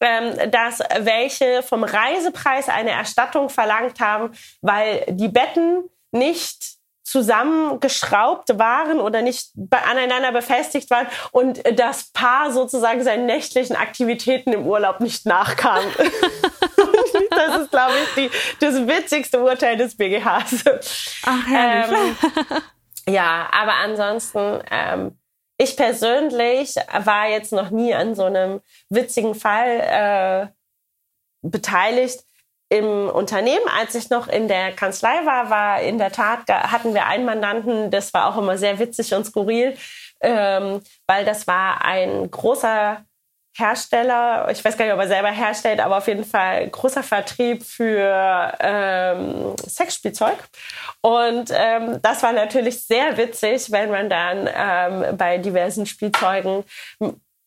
ähm, 0.00 0.50
dass 0.52 0.78
welche 1.00 1.62
vom 1.62 1.82
Reisepreis 1.82 2.68
eine 2.68 2.90
Erstattung 2.90 3.48
verlangt 3.50 3.98
haben, 3.98 4.32
weil 4.62 5.04
die 5.08 5.28
Betten 5.28 5.90
nicht 6.12 6.78
zusammengeschraubt 7.02 8.58
waren 8.58 9.00
oder 9.00 9.22
nicht 9.22 9.50
aneinander 9.70 10.30
befestigt 10.30 10.90
waren 10.90 11.06
und 11.32 11.60
das 11.78 12.10
Paar 12.12 12.52
sozusagen 12.52 13.02
seinen 13.02 13.26
nächtlichen 13.26 13.76
Aktivitäten 13.76 14.52
im 14.52 14.66
Urlaub 14.66 15.00
nicht 15.00 15.26
nachkam. 15.26 15.82
das 17.38 17.62
ist, 17.62 17.70
glaube 17.70 17.94
ich, 18.02 18.14
die, 18.14 18.30
das 18.60 18.74
witzigste 18.86 19.40
Urteil 19.40 19.76
des 19.76 19.96
BGHs. 19.96 20.64
Ach, 21.24 21.46
herrlich. 21.46 21.98
Ähm, 21.98 23.14
ja, 23.14 23.48
aber 23.50 23.74
ansonsten, 23.74 24.60
ähm, 24.70 25.18
ich 25.56 25.76
persönlich 25.76 26.74
war 27.02 27.28
jetzt 27.28 27.52
noch 27.52 27.70
nie 27.70 27.94
an 27.94 28.14
so 28.14 28.24
einem 28.24 28.60
witzigen 28.90 29.34
Fall 29.34 29.80
äh, 29.80 30.46
beteiligt 31.42 32.20
im 32.70 33.08
Unternehmen, 33.08 33.66
als 33.78 33.94
ich 33.94 34.10
noch 34.10 34.28
in 34.28 34.46
der 34.46 34.72
Kanzlei 34.72 35.24
war, 35.24 35.48
war 35.48 35.80
in 35.80 35.98
der 35.98 36.12
Tat, 36.12 36.48
hatten 36.48 36.92
wir 36.92 37.06
einen 37.06 37.24
Mandanten, 37.24 37.90
das 37.90 38.12
war 38.12 38.28
auch 38.28 38.36
immer 38.36 38.58
sehr 38.58 38.78
witzig 38.78 39.14
und 39.14 39.24
skurril, 39.24 39.76
ähm, 40.20 40.82
weil 41.06 41.24
das 41.24 41.46
war 41.46 41.82
ein 41.82 42.30
großer 42.30 43.04
Hersteller, 43.58 44.48
ich 44.50 44.64
weiß 44.64 44.76
gar 44.76 44.84
nicht, 44.84 44.94
ob 44.94 45.00
er 45.00 45.08
selber 45.08 45.30
herstellt, 45.30 45.80
aber 45.80 45.98
auf 45.98 46.06
jeden 46.06 46.24
Fall 46.24 46.68
großer 46.68 47.02
Vertrieb 47.02 47.64
für 47.64 48.54
ähm, 48.60 49.54
Sexspielzeug. 49.66 50.36
Und 51.00 51.50
ähm, 51.52 51.98
das 52.00 52.22
war 52.22 52.32
natürlich 52.32 52.84
sehr 52.84 53.16
witzig, 53.16 53.72
wenn 53.72 53.90
man 53.90 54.08
dann 54.08 54.48
ähm, 54.54 55.16
bei 55.16 55.38
diversen 55.38 55.86
Spielzeugen 55.86 56.64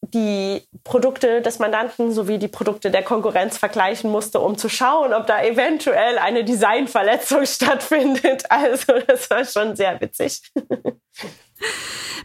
die 0.02 0.68
Produkte 0.84 1.42
des 1.42 1.60
Mandanten 1.60 2.12
sowie 2.12 2.40
die 2.40 2.48
Produkte 2.48 2.92
der 2.92 3.04
Konkurrenz 3.04 3.58
vergleichen 3.58 4.10
musste, 4.12 4.40
um 4.40 4.58
zu 4.58 4.68
schauen, 4.68 5.14
ob 5.14 5.28
da 5.28 5.42
eventuell 5.44 6.18
eine 6.18 6.44
Designverletzung 6.44 7.46
stattfindet. 7.46 8.44
Also 8.50 8.94
das 9.08 9.30
war 9.30 9.46
schon 9.46 9.76
sehr 9.76 10.02
witzig. 10.02 10.42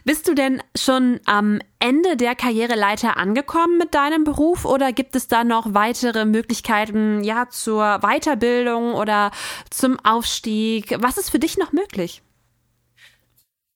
Bist 0.03 0.27
du 0.27 0.33
denn 0.33 0.61
schon 0.75 1.19
am 1.25 1.59
Ende 1.79 2.15
der 2.15 2.35
Karriereleiter 2.35 3.17
angekommen 3.17 3.77
mit 3.77 3.93
deinem 3.93 4.23
Beruf 4.23 4.63
oder 4.63 4.93
gibt 4.93 5.15
es 5.15 5.27
da 5.27 5.43
noch 5.43 5.73
weitere 5.73 6.25
Möglichkeiten, 6.25 7.23
ja, 7.23 7.49
zur 7.49 7.99
Weiterbildung 7.99 8.93
oder 8.93 9.31
zum 9.69 9.99
Aufstieg? 10.05 10.95
Was 11.01 11.17
ist 11.17 11.29
für 11.29 11.39
dich 11.39 11.57
noch 11.57 11.73
möglich? 11.73 12.21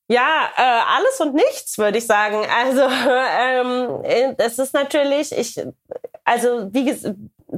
Ja, 0.07 0.49
äh, 0.57 0.61
alles 0.61 1.19
und 1.21 1.35
nichts, 1.35 1.77
würde 1.77 1.97
ich 1.97 2.05
sagen. 2.05 2.45
Also 2.49 2.81
ähm, 3.39 4.35
es 4.37 4.59
ist 4.59 4.73
natürlich, 4.73 5.31
ich, 5.31 5.61
also 6.25 6.67
wie 6.73 6.83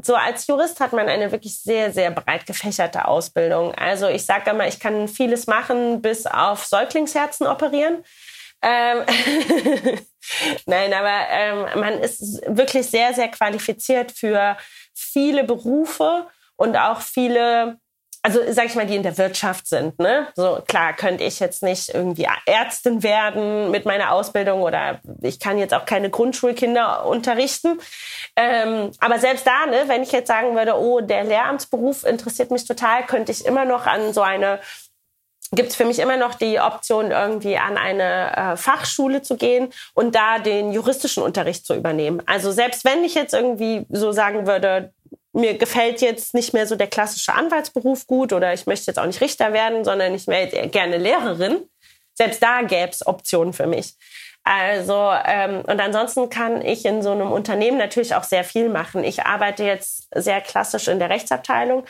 so 0.01 0.15
als 0.15 0.47
Jurist 0.47 0.79
hat 0.79 0.93
man 0.93 1.07
eine 1.07 1.31
wirklich 1.31 1.59
sehr, 1.61 1.91
sehr 1.91 2.11
breit 2.11 2.45
gefächerte 2.45 3.07
Ausbildung. 3.07 3.73
Also 3.75 4.07
ich 4.07 4.25
sage 4.25 4.51
immer, 4.51 4.67
ich 4.67 4.79
kann 4.79 5.07
vieles 5.07 5.47
machen, 5.47 6.01
bis 6.01 6.25
auf 6.25 6.65
Säuglingsherzen 6.65 7.47
operieren. 7.47 8.03
Ähm 8.61 9.03
Nein, 10.65 10.93
aber 10.93 11.27
ähm, 11.29 11.79
man 11.79 11.99
ist 11.99 12.41
wirklich 12.47 12.87
sehr, 12.87 13.13
sehr 13.13 13.27
qualifiziert 13.27 14.11
für 14.11 14.57
viele 14.93 15.43
Berufe 15.43 16.27
und 16.55 16.77
auch 16.77 17.01
viele 17.01 17.77
also 18.25 18.39
sag 18.51 18.67
ich 18.67 18.75
mal, 18.75 18.87
die 18.87 18.95
in 18.95 19.03
der 19.03 19.17
Wirtschaft 19.17 19.67
sind. 19.67 19.99
Ne? 19.99 20.27
So 20.35 20.59
klar 20.65 20.93
könnte 20.93 21.25
ich 21.25 21.41
jetzt 21.41 21.61
nicht 21.61 21.89
irgendwie 21.93 22.25
Ärztin 22.45 23.03
werden 23.03 23.69
mit 23.69 23.85
meiner 23.85 24.13
Ausbildung 24.13 24.61
oder 24.61 25.01
ich 25.21 25.41
kann 25.41 25.57
jetzt 25.57 25.73
auch 25.73 25.85
keine 25.85 26.09
Grundschulkinder 26.09 27.05
unterrichten. 27.05 27.79
Ähm, 28.37 28.91
aber 28.99 29.19
selbst 29.19 29.45
da, 29.45 29.65
ne, 29.65 29.83
wenn 29.87 30.03
ich 30.03 30.13
jetzt 30.13 30.29
sagen 30.29 30.55
würde, 30.55 30.79
oh, 30.79 31.01
der 31.01 31.25
Lehramtsberuf 31.25 32.05
interessiert 32.05 32.49
mich 32.49 32.65
total, 32.65 33.05
könnte 33.05 33.33
ich 33.33 33.45
immer 33.45 33.65
noch 33.65 33.85
an 33.85 34.13
so 34.13 34.21
eine 34.21 34.59
gibt 35.55 35.69
es 35.69 35.75
für 35.75 35.85
mich 35.85 35.99
immer 35.99 36.17
noch 36.17 36.33
die 36.33 36.59
Option, 36.59 37.11
irgendwie 37.11 37.57
an 37.57 37.77
eine 37.77 38.35
äh, 38.35 38.57
Fachschule 38.57 39.21
zu 39.21 39.37
gehen 39.37 39.71
und 39.93 40.15
da 40.15 40.39
den 40.39 40.71
juristischen 40.71 41.21
Unterricht 41.21 41.67
zu 41.67 41.75
übernehmen. 41.75 42.23
Also 42.25 42.51
selbst 42.51 42.85
wenn 42.85 43.03
ich 43.03 43.13
jetzt 43.13 43.35
irgendwie 43.35 43.85
so 43.89 44.11
sagen 44.11 44.47
würde, 44.47 44.91
mir 45.33 45.57
gefällt 45.57 46.01
jetzt 46.01 46.33
nicht 46.33 46.53
mehr 46.53 46.67
so 46.67 46.75
der 46.75 46.87
klassische 46.87 47.33
Anwaltsberuf 47.33 48.07
gut 48.07 48.33
oder 48.33 48.53
ich 48.53 48.67
möchte 48.67 48.87
jetzt 48.87 48.99
auch 48.99 49.05
nicht 49.05 49.21
Richter 49.21 49.51
werden, 49.51 49.83
sondern 49.83 50.13
ich 50.13 50.27
wäre 50.27 50.69
gerne 50.69 50.97
Lehrerin. 50.97 51.67
Selbst 52.13 52.41
da 52.43 52.61
gäbe 52.61 52.91
es 52.91 53.05
Optionen 53.05 53.53
für 53.53 53.65
mich. 53.65 53.95
Also, 54.43 55.11
ähm, 55.25 55.61
und 55.61 55.79
ansonsten 55.79 56.29
kann 56.29 56.61
ich 56.61 56.85
in 56.85 57.01
so 57.01 57.11
einem 57.11 57.31
Unternehmen 57.31 57.77
natürlich 57.77 58.13
auch 58.13 58.23
sehr 58.23 58.43
viel 58.43 58.69
machen. 58.69 59.03
Ich 59.03 59.25
arbeite 59.25 59.63
jetzt 59.63 60.07
sehr 60.13 60.41
klassisch 60.41 60.87
in 60.87 60.99
der 60.99 61.09
Rechtsabteilung. 61.09 61.85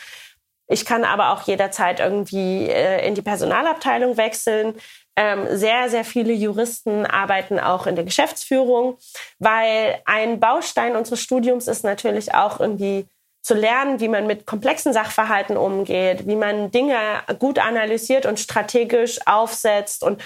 Ich 0.67 0.85
kann 0.85 1.03
aber 1.03 1.31
auch 1.31 1.41
jederzeit 1.43 1.99
irgendwie 1.99 2.69
äh, 2.69 3.05
in 3.05 3.15
die 3.15 3.21
Personalabteilung 3.21 4.17
wechseln. 4.17 4.75
Ähm, 5.15 5.47
sehr, 5.57 5.89
sehr 5.89 6.05
viele 6.05 6.33
Juristen 6.33 7.05
arbeiten 7.05 7.59
auch 7.59 7.85
in 7.85 7.95
der 7.95 8.05
Geschäftsführung, 8.05 8.97
weil 9.39 10.01
ein 10.05 10.39
Baustein 10.39 10.95
unseres 10.95 11.21
Studiums 11.21 11.67
ist 11.67 11.83
natürlich 11.83 12.33
auch 12.33 12.59
irgendwie 12.59 13.07
zu 13.43 13.53
lernen, 13.53 13.99
wie 13.99 14.07
man 14.07 14.25
mit 14.25 14.47
komplexen 14.47 14.93
Sachverhalten 14.93 15.57
umgeht, 15.57 16.25
wie 16.25 16.37
man 16.37 16.71
Dinge 16.71 16.95
gut 17.39 17.59
analysiert 17.59 18.25
und 18.25 18.39
strategisch 18.39 19.19
aufsetzt. 19.27 20.01
Und 20.01 20.23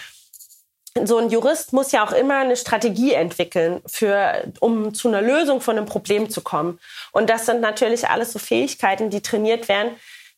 so 1.03 1.17
ein 1.17 1.29
Jurist 1.29 1.73
muss 1.73 1.91
ja 1.91 2.05
auch 2.05 2.11
immer 2.11 2.39
eine 2.39 2.55
Strategie 2.55 3.13
entwickeln, 3.13 3.81
für, 3.87 4.43
um 4.59 4.93
zu 4.93 5.07
einer 5.07 5.21
Lösung 5.21 5.61
von 5.61 5.77
einem 5.77 5.87
Problem 5.87 6.29
zu 6.29 6.41
kommen. 6.41 6.79
Und 7.11 7.29
das 7.29 7.47
sind 7.47 7.59
natürlich 7.59 8.07
alles 8.07 8.31
so 8.33 8.39
Fähigkeiten, 8.39 9.09
die 9.09 9.21
trainiert 9.21 9.67
werden, 9.67 9.95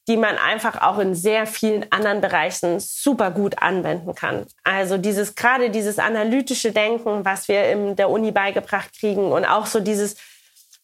die 0.08 0.18
man 0.18 0.38
einfach 0.38 0.82
auch 0.82 1.00
in 1.00 1.16
sehr 1.16 1.46
vielen 1.48 1.86
anderen 1.92 2.22
Bereichen 2.22 2.80
super 2.80 3.30
gut 3.30 3.62
anwenden 3.62 4.16
kann. 4.16 4.48
Also 4.64 4.98
dieses, 4.98 5.36
gerade 5.36 5.70
dieses 5.70 6.00
analytische 6.00 6.72
Denken, 6.72 7.26
was 7.26 7.50
wir 7.50 7.70
in 7.70 7.98
der 7.98 8.10
Uni 8.10 8.32
beigebracht 8.32 8.98
kriegen 8.98 9.32
und 9.34 9.46
auch 9.46 9.66
so 9.66 9.82
dieses 9.82 10.16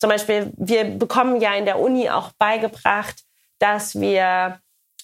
zum 0.06 0.12
Beispiel, 0.12 0.54
wir 0.58 0.84
bekommen 0.84 1.42
ja 1.42 1.56
in 1.56 1.66
der 1.66 1.80
Uni 1.80 2.12
auch 2.12 2.32
beigebracht, 2.38 3.24
dass 3.58 4.00
wir 4.00 4.60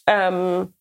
ähm, 0.06 0.76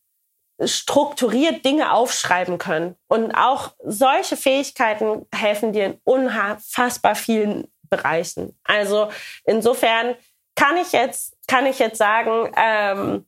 strukturiert 0.63 1.65
Dinge 1.65 1.91
aufschreiben 1.91 2.59
können. 2.59 2.97
Und 3.09 3.33
auch 3.33 3.73
solche 3.83 4.37
Fähigkeiten 4.37 5.27
helfen 5.35 5.73
dir 5.73 5.87
in 5.87 6.01
unfassbar 6.05 7.15
vielen 7.15 7.73
Bereichen. 7.89 8.61
Also 8.63 9.11
insofern 9.45 10.15
kann 10.55 10.77
ich 10.77 10.93
jetzt, 10.93 11.35
kann 11.47 11.65
ich 11.65 11.79
jetzt 11.79 11.97
sagen, 11.97 12.53
ähm, 12.59 13.27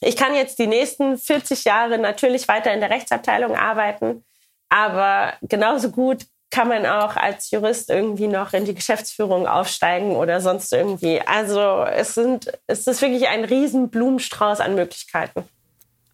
ich 0.00 0.16
kann 0.16 0.34
jetzt 0.34 0.58
die 0.58 0.66
nächsten 0.66 1.18
40 1.18 1.62
Jahre 1.62 1.98
natürlich 1.98 2.48
weiter 2.48 2.74
in 2.74 2.80
der 2.80 2.90
Rechtsabteilung 2.90 3.54
arbeiten, 3.54 4.24
aber 4.70 5.34
genauso 5.42 5.92
gut 5.92 6.26
kann 6.50 6.68
man 6.68 6.86
auch 6.86 7.16
als 7.16 7.50
Jurist 7.50 7.90
irgendwie 7.90 8.28
noch 8.28 8.52
in 8.52 8.64
die 8.64 8.74
Geschäftsführung 8.74 9.46
aufsteigen 9.46 10.16
oder 10.16 10.40
sonst 10.40 10.72
irgendwie. 10.72 11.20
Also 11.20 11.84
es 11.84 12.14
sind, 12.14 12.52
es 12.66 12.86
ist 12.86 13.02
wirklich 13.02 13.28
ein 13.28 13.44
riesen 13.44 13.90
Blumenstrauß 13.90 14.60
an 14.60 14.74
Möglichkeiten. 14.74 15.44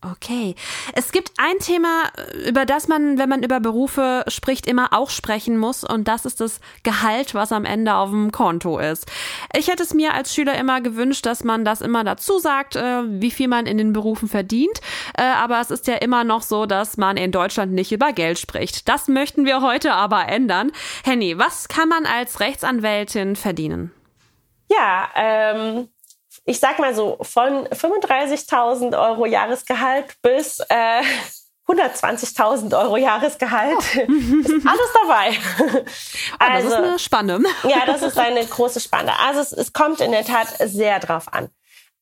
Okay. 0.04 0.56
Es 0.94 1.12
gibt 1.12 1.30
ein 1.36 1.58
Thema, 1.60 2.10
über 2.44 2.66
das 2.66 2.88
man, 2.88 3.18
wenn 3.18 3.28
man 3.28 3.44
über 3.44 3.60
Berufe 3.60 4.24
spricht, 4.26 4.66
immer 4.66 4.92
auch 4.92 5.10
sprechen 5.10 5.56
muss. 5.56 5.84
Und 5.84 6.08
das 6.08 6.24
ist 6.24 6.40
das 6.40 6.60
Gehalt, 6.82 7.34
was 7.34 7.52
am 7.52 7.64
Ende 7.64 7.94
auf 7.94 8.10
dem 8.10 8.32
Konto 8.32 8.78
ist. 8.80 9.08
Ich 9.56 9.68
hätte 9.68 9.84
es 9.84 9.94
mir 9.94 10.12
als 10.12 10.34
Schüler 10.34 10.58
immer 10.58 10.80
gewünscht, 10.80 11.24
dass 11.24 11.44
man 11.44 11.64
das 11.64 11.80
immer 11.80 12.02
dazu 12.02 12.40
sagt, 12.40 12.74
äh, 12.74 13.02
wie 13.06 13.30
viel 13.30 13.46
man 13.46 13.66
in 13.66 13.78
den 13.78 13.92
Berufen 13.92 14.28
verdient. 14.28 14.80
Äh, 15.16 15.22
aber 15.22 15.60
es 15.60 15.70
ist 15.70 15.86
ja 15.86 15.94
immer 15.94 16.24
noch 16.24 16.42
so, 16.42 16.66
dass 16.66 16.96
man 16.96 17.16
in 17.16 17.30
Deutschland 17.30 17.72
nicht 17.72 17.92
über 17.92 18.12
Geld 18.12 18.40
spricht. 18.40 18.88
Das 18.88 19.06
möchten 19.06 19.44
wir 19.44 19.62
heute 19.62 19.92
aber 19.92 20.26
ändern. 20.26 20.72
Henny, 21.04 21.38
was 21.38 21.68
kann 21.68 21.88
man 21.88 22.06
als 22.06 22.40
Rechtsanwältin 22.40 23.36
verdienen? 23.36 23.92
Ja, 24.68 25.08
ähm, 25.14 25.88
ich 26.44 26.58
sag 26.58 26.78
mal 26.78 26.94
so, 26.94 27.18
von 27.22 27.66
35.000 27.68 28.98
Euro 29.00 29.26
Jahresgehalt 29.26 30.16
bis 30.22 30.60
äh, 30.68 31.02
120.000 31.68 32.76
Euro 32.78 32.96
Jahresgehalt. 32.96 33.76
Oh. 33.76 34.12
ist 34.40 34.66
alles 34.66 34.92
dabei. 35.00 35.38
also, 36.38 36.38
das 36.38 36.64
ist 36.64 36.72
also, 36.72 36.74
eine 36.74 36.98
Spanne. 36.98 37.40
ja, 37.62 37.86
das 37.86 38.02
ist 38.02 38.18
eine 38.18 38.44
große 38.44 38.80
Spanne. 38.80 39.12
Also 39.20 39.40
es, 39.40 39.52
es 39.52 39.72
kommt 39.72 40.00
in 40.00 40.10
der 40.10 40.24
Tat 40.24 40.48
sehr 40.58 40.98
drauf 40.98 41.32
an. 41.32 41.48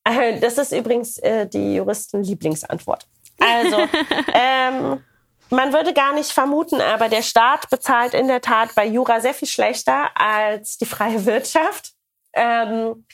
Äh, 0.03 0.39
das 0.39 0.57
ist 0.57 0.71
übrigens 0.71 1.17
äh, 1.19 1.47
die 1.47 1.75
Juristen-Lieblingsantwort. 1.75 3.05
Also, 3.39 3.87
ähm, 4.33 5.03
man 5.49 5.73
würde 5.73 5.93
gar 5.93 6.13
nicht 6.13 6.31
vermuten, 6.31 6.79
aber 6.79 7.09
der 7.09 7.23
Staat 7.23 7.69
bezahlt 7.69 8.13
in 8.13 8.27
der 8.27 8.41
Tat 8.41 8.73
bei 8.75 8.85
Jura 8.85 9.19
sehr 9.19 9.33
viel 9.33 9.47
schlechter 9.47 10.09
als 10.15 10.77
die 10.77 10.85
freie 10.85 11.25
Wirtschaft. 11.25 11.91
Ähm, 12.33 13.05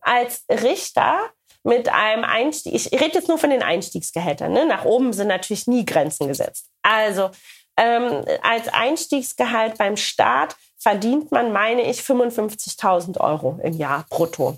als 0.00 0.44
Richter 0.50 1.30
mit 1.62 1.88
einem 1.88 2.24
Einstieg, 2.24 2.74
ich 2.74 2.92
rede 2.92 3.14
jetzt 3.14 3.28
nur 3.28 3.38
von 3.38 3.50
den 3.50 3.62
Einstiegsgehältern, 3.62 4.52
ne? 4.52 4.64
nach 4.66 4.84
oben 4.84 5.12
sind 5.12 5.28
natürlich 5.28 5.66
nie 5.66 5.84
Grenzen 5.84 6.28
gesetzt. 6.28 6.66
Also 6.82 7.30
ähm, 7.76 8.24
als 8.42 8.68
Einstiegsgehalt 8.68 9.78
beim 9.78 9.96
Staat 9.96 10.56
verdient 10.78 11.30
man, 11.30 11.52
meine 11.52 11.82
ich, 11.82 12.00
55.000 12.00 13.20
Euro 13.20 13.58
im 13.62 13.74
Jahr 13.74 14.06
brutto. 14.08 14.56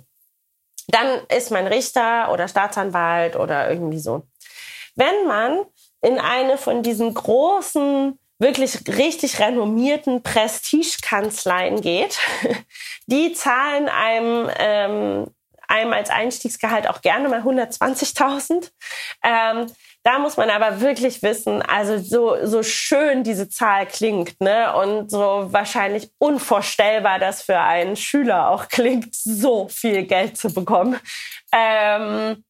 Dann 0.88 1.20
ist 1.28 1.50
man 1.50 1.66
Richter 1.66 2.32
oder 2.32 2.48
Staatsanwalt 2.48 3.36
oder 3.36 3.70
irgendwie 3.70 3.98
so. 3.98 4.22
Wenn 4.96 5.26
man 5.26 5.64
in 6.02 6.18
eine 6.18 6.58
von 6.58 6.82
diesen 6.82 7.14
großen 7.14 8.18
wirklich 8.40 8.88
richtig 8.88 9.38
renommierten 9.38 10.22
Prestigekanzleien 10.22 11.80
geht, 11.80 12.18
die 13.06 13.32
zahlen 13.34 13.88
einem, 13.88 14.50
ähm, 14.58 15.26
einem 15.68 15.92
als 15.92 16.10
Einstiegsgehalt 16.10 16.88
auch 16.88 17.02
gerne 17.02 17.28
mal 17.28 17.42
120.000. 17.42 18.72
Ähm, 19.22 19.66
da 20.02 20.18
muss 20.18 20.38
man 20.38 20.48
aber 20.48 20.80
wirklich 20.80 21.22
wissen, 21.22 21.60
also 21.60 21.98
so, 21.98 22.46
so 22.46 22.62
schön 22.62 23.22
diese 23.22 23.50
Zahl 23.50 23.86
klingt, 23.86 24.40
ne, 24.40 24.74
und 24.74 25.10
so 25.10 25.48
wahrscheinlich 25.52 26.10
unvorstellbar 26.18 27.18
das 27.18 27.42
für 27.42 27.58
einen 27.58 27.96
Schüler 27.96 28.48
auch 28.48 28.68
klingt, 28.68 29.14
so 29.14 29.68
viel 29.68 30.04
Geld 30.04 30.38
zu 30.38 30.52
bekommen, 30.52 30.98
ähm, 31.52 32.42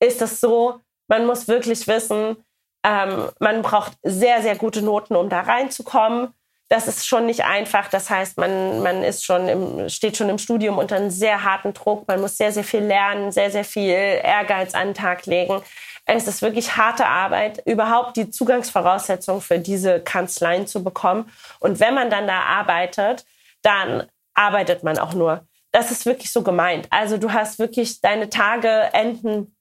ist 0.00 0.20
es 0.20 0.40
so, 0.40 0.80
man 1.06 1.24
muss 1.26 1.46
wirklich 1.46 1.86
wissen, 1.86 2.36
ähm, 2.84 3.28
man 3.38 3.62
braucht 3.62 3.92
sehr, 4.02 4.42
sehr 4.42 4.56
gute 4.56 4.82
Noten, 4.82 5.16
um 5.16 5.28
da 5.28 5.40
reinzukommen. 5.40 6.34
Das 6.68 6.88
ist 6.88 7.06
schon 7.06 7.26
nicht 7.26 7.44
einfach. 7.44 7.88
Das 7.88 8.08
heißt, 8.08 8.38
man, 8.38 8.82
man 8.82 9.04
ist 9.04 9.24
schon 9.24 9.48
im, 9.48 9.88
steht 9.88 10.16
schon 10.16 10.30
im 10.30 10.38
Studium 10.38 10.78
unter 10.78 10.96
einem 10.96 11.10
sehr 11.10 11.44
harten 11.44 11.74
Druck. 11.74 12.08
Man 12.08 12.20
muss 12.20 12.38
sehr, 12.38 12.50
sehr 12.50 12.64
viel 12.64 12.80
lernen, 12.80 13.30
sehr, 13.30 13.50
sehr 13.50 13.64
viel 13.64 13.90
Ehrgeiz 13.90 14.74
an 14.74 14.88
den 14.88 14.94
Tag 14.94 15.26
legen. 15.26 15.62
Es 16.06 16.26
ist 16.26 16.42
wirklich 16.42 16.76
harte 16.76 17.06
Arbeit, 17.06 17.62
überhaupt 17.64 18.16
die 18.16 18.30
Zugangsvoraussetzung 18.30 19.40
für 19.40 19.58
diese 19.58 20.00
Kanzleien 20.00 20.66
zu 20.66 20.82
bekommen. 20.82 21.30
Und 21.60 21.78
wenn 21.78 21.94
man 21.94 22.10
dann 22.10 22.26
da 22.26 22.40
arbeitet, 22.40 23.24
dann 23.62 24.08
arbeitet 24.34 24.82
man 24.82 24.98
auch 24.98 25.14
nur. 25.14 25.46
Das 25.70 25.90
ist 25.90 26.04
wirklich 26.04 26.32
so 26.32 26.42
gemeint. 26.42 26.88
Also 26.90 27.18
du 27.18 27.32
hast 27.32 27.58
wirklich 27.58 28.00
deine 28.00 28.28
Tage 28.28 28.90
enden 28.92 29.54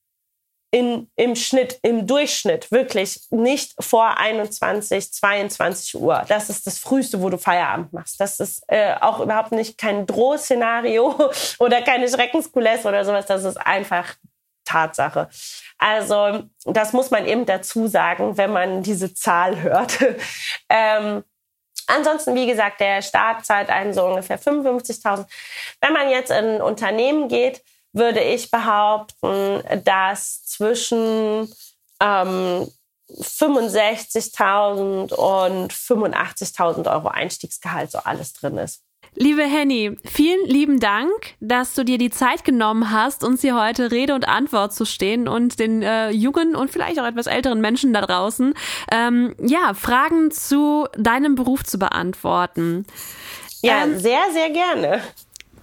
in, 0.72 1.12
im 1.18 1.36
Schnitt, 1.36 1.80
im 1.84 2.08
Durchschnitt 2.08 2.72
wirklich 2.72 3.20
nicht 3.30 3.74
vor 3.80 4.18
21, 4.18 5.12
22 5.12 5.96
Uhr. 5.96 6.24
Das 6.30 6.50
ist 6.50 6.66
das 6.66 6.80
Früheste, 6.80 7.22
wo 7.22 7.30
du 7.30 7.38
Feierabend 7.38 7.92
machst. 7.92 8.20
Das 8.20 8.40
ist 8.40 8.64
äh, 8.68 8.96
auch 9.00 9.20
überhaupt 9.20 9.52
nicht 9.52 9.78
kein 9.78 10.06
Drohszenario 10.06 11.30
oder 11.60 11.82
keine 11.82 12.08
Schreckenskulisse 12.08 12.88
oder 12.88 13.04
sowas. 13.04 13.26
Das 13.26 13.44
ist 13.44 13.58
einfach 13.58 14.16
Tatsache. 14.64 15.28
Also 15.78 16.44
das 16.64 16.94
muss 16.94 17.12
man 17.12 17.26
eben 17.26 17.46
dazu 17.46 17.88
sagen, 17.88 18.38
wenn 18.38 18.54
man 18.54 18.82
diese 18.82 19.14
Zahl 19.14 19.62
hört. 19.62 19.98
ähm, 20.70 21.24
Ansonsten, 21.88 22.36
wie 22.36 22.48
gesagt, 22.48 22.80
der 22.80 23.02
Staat 23.02 23.46
zahlt 23.46 23.70
einen 23.70 23.94
so 23.94 24.06
ungefähr 24.06 24.40
55.000. 24.40 25.26
Wenn 25.82 25.92
man 25.92 26.10
jetzt 26.10 26.32
in 26.32 26.46
ein 26.46 26.62
Unternehmen 26.62 27.28
geht, 27.28 27.62
würde 27.94 28.22
ich 28.22 28.52
behaupten, 28.52 29.64
dass 29.84 30.46
zwischen 30.46 31.52
ähm, 32.02 32.68
65.000 33.20 35.14
und 35.14 35.74
85.000 35.74 36.92
Euro 36.92 37.10
Einstiegsgehalt 37.10 37.92
so 37.92 38.00
alles 38.00 38.34
drin 38.34 38.58
ist. 38.58 38.84
Liebe 39.16 39.44
Henny, 39.44 39.98
vielen 40.06 40.48
lieben 40.48 40.80
Dank, 40.80 41.12
dass 41.42 41.74
du 41.74 41.84
dir 41.84 41.98
die 41.98 42.12
Zeit 42.12 42.46
genommen 42.46 42.92
hast, 42.92 43.26
uns 43.26 43.42
hier 43.42 43.62
heute 43.62 43.92
Rede 43.92 44.16
und 44.16 44.26
Antwort 44.26 44.74
zu 44.74 44.86
stehen 44.86 45.28
und 45.28 45.60
den 45.60 45.82
äh, 45.82 46.12
jungen 46.12 46.56
und 46.56 46.72
vielleicht 46.72 46.98
auch 46.98 47.06
etwas 47.06 47.28
älteren 47.28 47.60
Menschen 47.60 47.92
da 47.92 48.00
draußen 48.00 48.54
ähm, 48.90 49.36
ja 49.42 49.74
Fragen 49.74 50.32
zu 50.32 50.88
deinem 50.96 51.36
Beruf 51.36 51.66
zu 51.66 51.78
beantworten. 51.78 52.86
Ja, 53.62 53.84
ähm, 53.84 54.00
sehr, 54.00 54.22
sehr 54.32 54.50
gerne. 54.50 55.02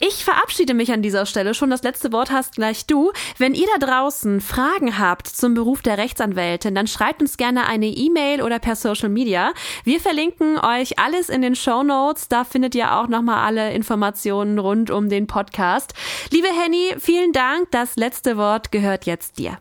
Ich 0.01 0.25
verabschiede 0.25 0.75
mich 0.75 0.93
an 0.93 1.03
dieser 1.03 1.27
Stelle 1.27 1.55
schon. 1.55 1.71
Das 1.71 1.83
letzte 1.83 2.13
Wort 2.13 2.31
hast 2.31 2.55
gleich 2.55 2.87
du. 2.87 3.13
Wenn 3.37 3.55
ihr 3.55 3.67
da 3.79 3.87
draußen 3.87 4.41
Fragen 4.41 4.99
habt 4.99 5.27
zum 5.27 5.55
Beruf 5.55 5.83
der 5.83 5.99
Rechtsanwältin, 5.99 6.75
dann 6.75 6.87
schreibt 6.87 7.21
uns 7.21 7.37
gerne 7.37 7.67
eine 7.67 7.87
E-Mail 7.87 8.43
oder 8.43 8.61
per 8.61 8.77
Social 8.77 9.09
Media. 9.09 9.53
Wir 9.83 10.01
verlinken 10.01 10.59
euch 10.59 11.01
alles 11.01 11.29
in 11.29 11.43
den 11.43 11.57
Show 11.57 11.83
Notes. 11.83 12.29
Da 12.29 12.45
findet 12.45 12.77
ihr 12.77 12.95
auch 12.95 13.09
nochmal 13.09 13.45
alle 13.45 13.73
Informationen 13.73 14.61
rund 14.61 14.91
um 14.91 15.09
den 15.09 15.27
Podcast. 15.27 15.95
Liebe 16.31 16.49
Henny, 16.49 16.95
vielen 16.99 17.33
Dank. 17.33 17.71
Das 17.73 17.97
letzte 17.97 18.37
Wort 18.37 18.71
gehört 18.71 19.05
jetzt 19.05 19.39
dir. 19.39 19.59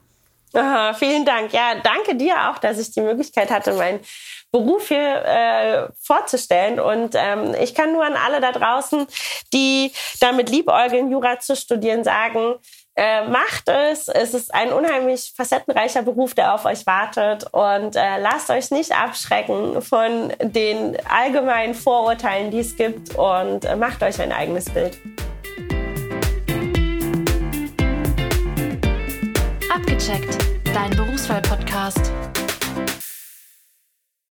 Aha, 0.53 0.93
vielen 0.93 1.25
Dank. 1.25 1.51
Ja, 1.51 1.75
danke 1.83 2.15
dir 2.15 2.49
auch, 2.49 2.57
dass 2.57 2.79
ich 2.79 2.91
die 2.91 3.01
Möglichkeit 3.01 3.51
hatte, 3.51 3.73
mein 3.73 3.99
Beruf 4.51 4.87
hier 4.87 5.25
äh, 5.25 5.87
vorzustellen. 6.01 6.79
Und 6.79 7.15
ähm, 7.15 7.55
ich 7.61 7.75
kann 7.75 7.93
nur 7.93 8.05
an 8.05 8.15
alle 8.15 8.39
da 8.41 8.51
draußen, 8.51 9.07
die 9.53 9.91
damit 10.19 10.49
liebäugeln, 10.49 11.11
Jura 11.11 11.39
zu 11.39 11.55
studieren, 11.55 12.03
sagen, 12.03 12.55
äh, 12.97 13.27
macht 13.27 13.69
es. 13.69 14.07
Es 14.07 14.33
ist 14.33 14.53
ein 14.53 14.73
unheimlich 14.73 15.33
facettenreicher 15.35 16.01
Beruf, 16.01 16.33
der 16.33 16.55
auf 16.55 16.65
euch 16.65 16.85
wartet. 16.87 17.45
Und 17.53 17.95
äh, 17.95 18.19
lasst 18.19 18.49
euch 18.49 18.71
nicht 18.71 18.91
abschrecken 18.91 19.81
von 19.81 20.33
den 20.41 20.97
allgemeinen 21.07 21.75
Vorurteilen, 21.75 22.49
die 22.49 22.59
es 22.59 22.75
gibt. 22.75 23.15
Und 23.15 23.65
äh, 23.65 23.75
macht 23.75 24.01
euch 24.01 24.19
ein 24.19 24.31
eigenes 24.31 24.65
Bild. 24.65 24.97
Abgecheckt, 29.71 30.37
dein 30.73 30.89
Berufswahl-Podcast. 30.91 32.11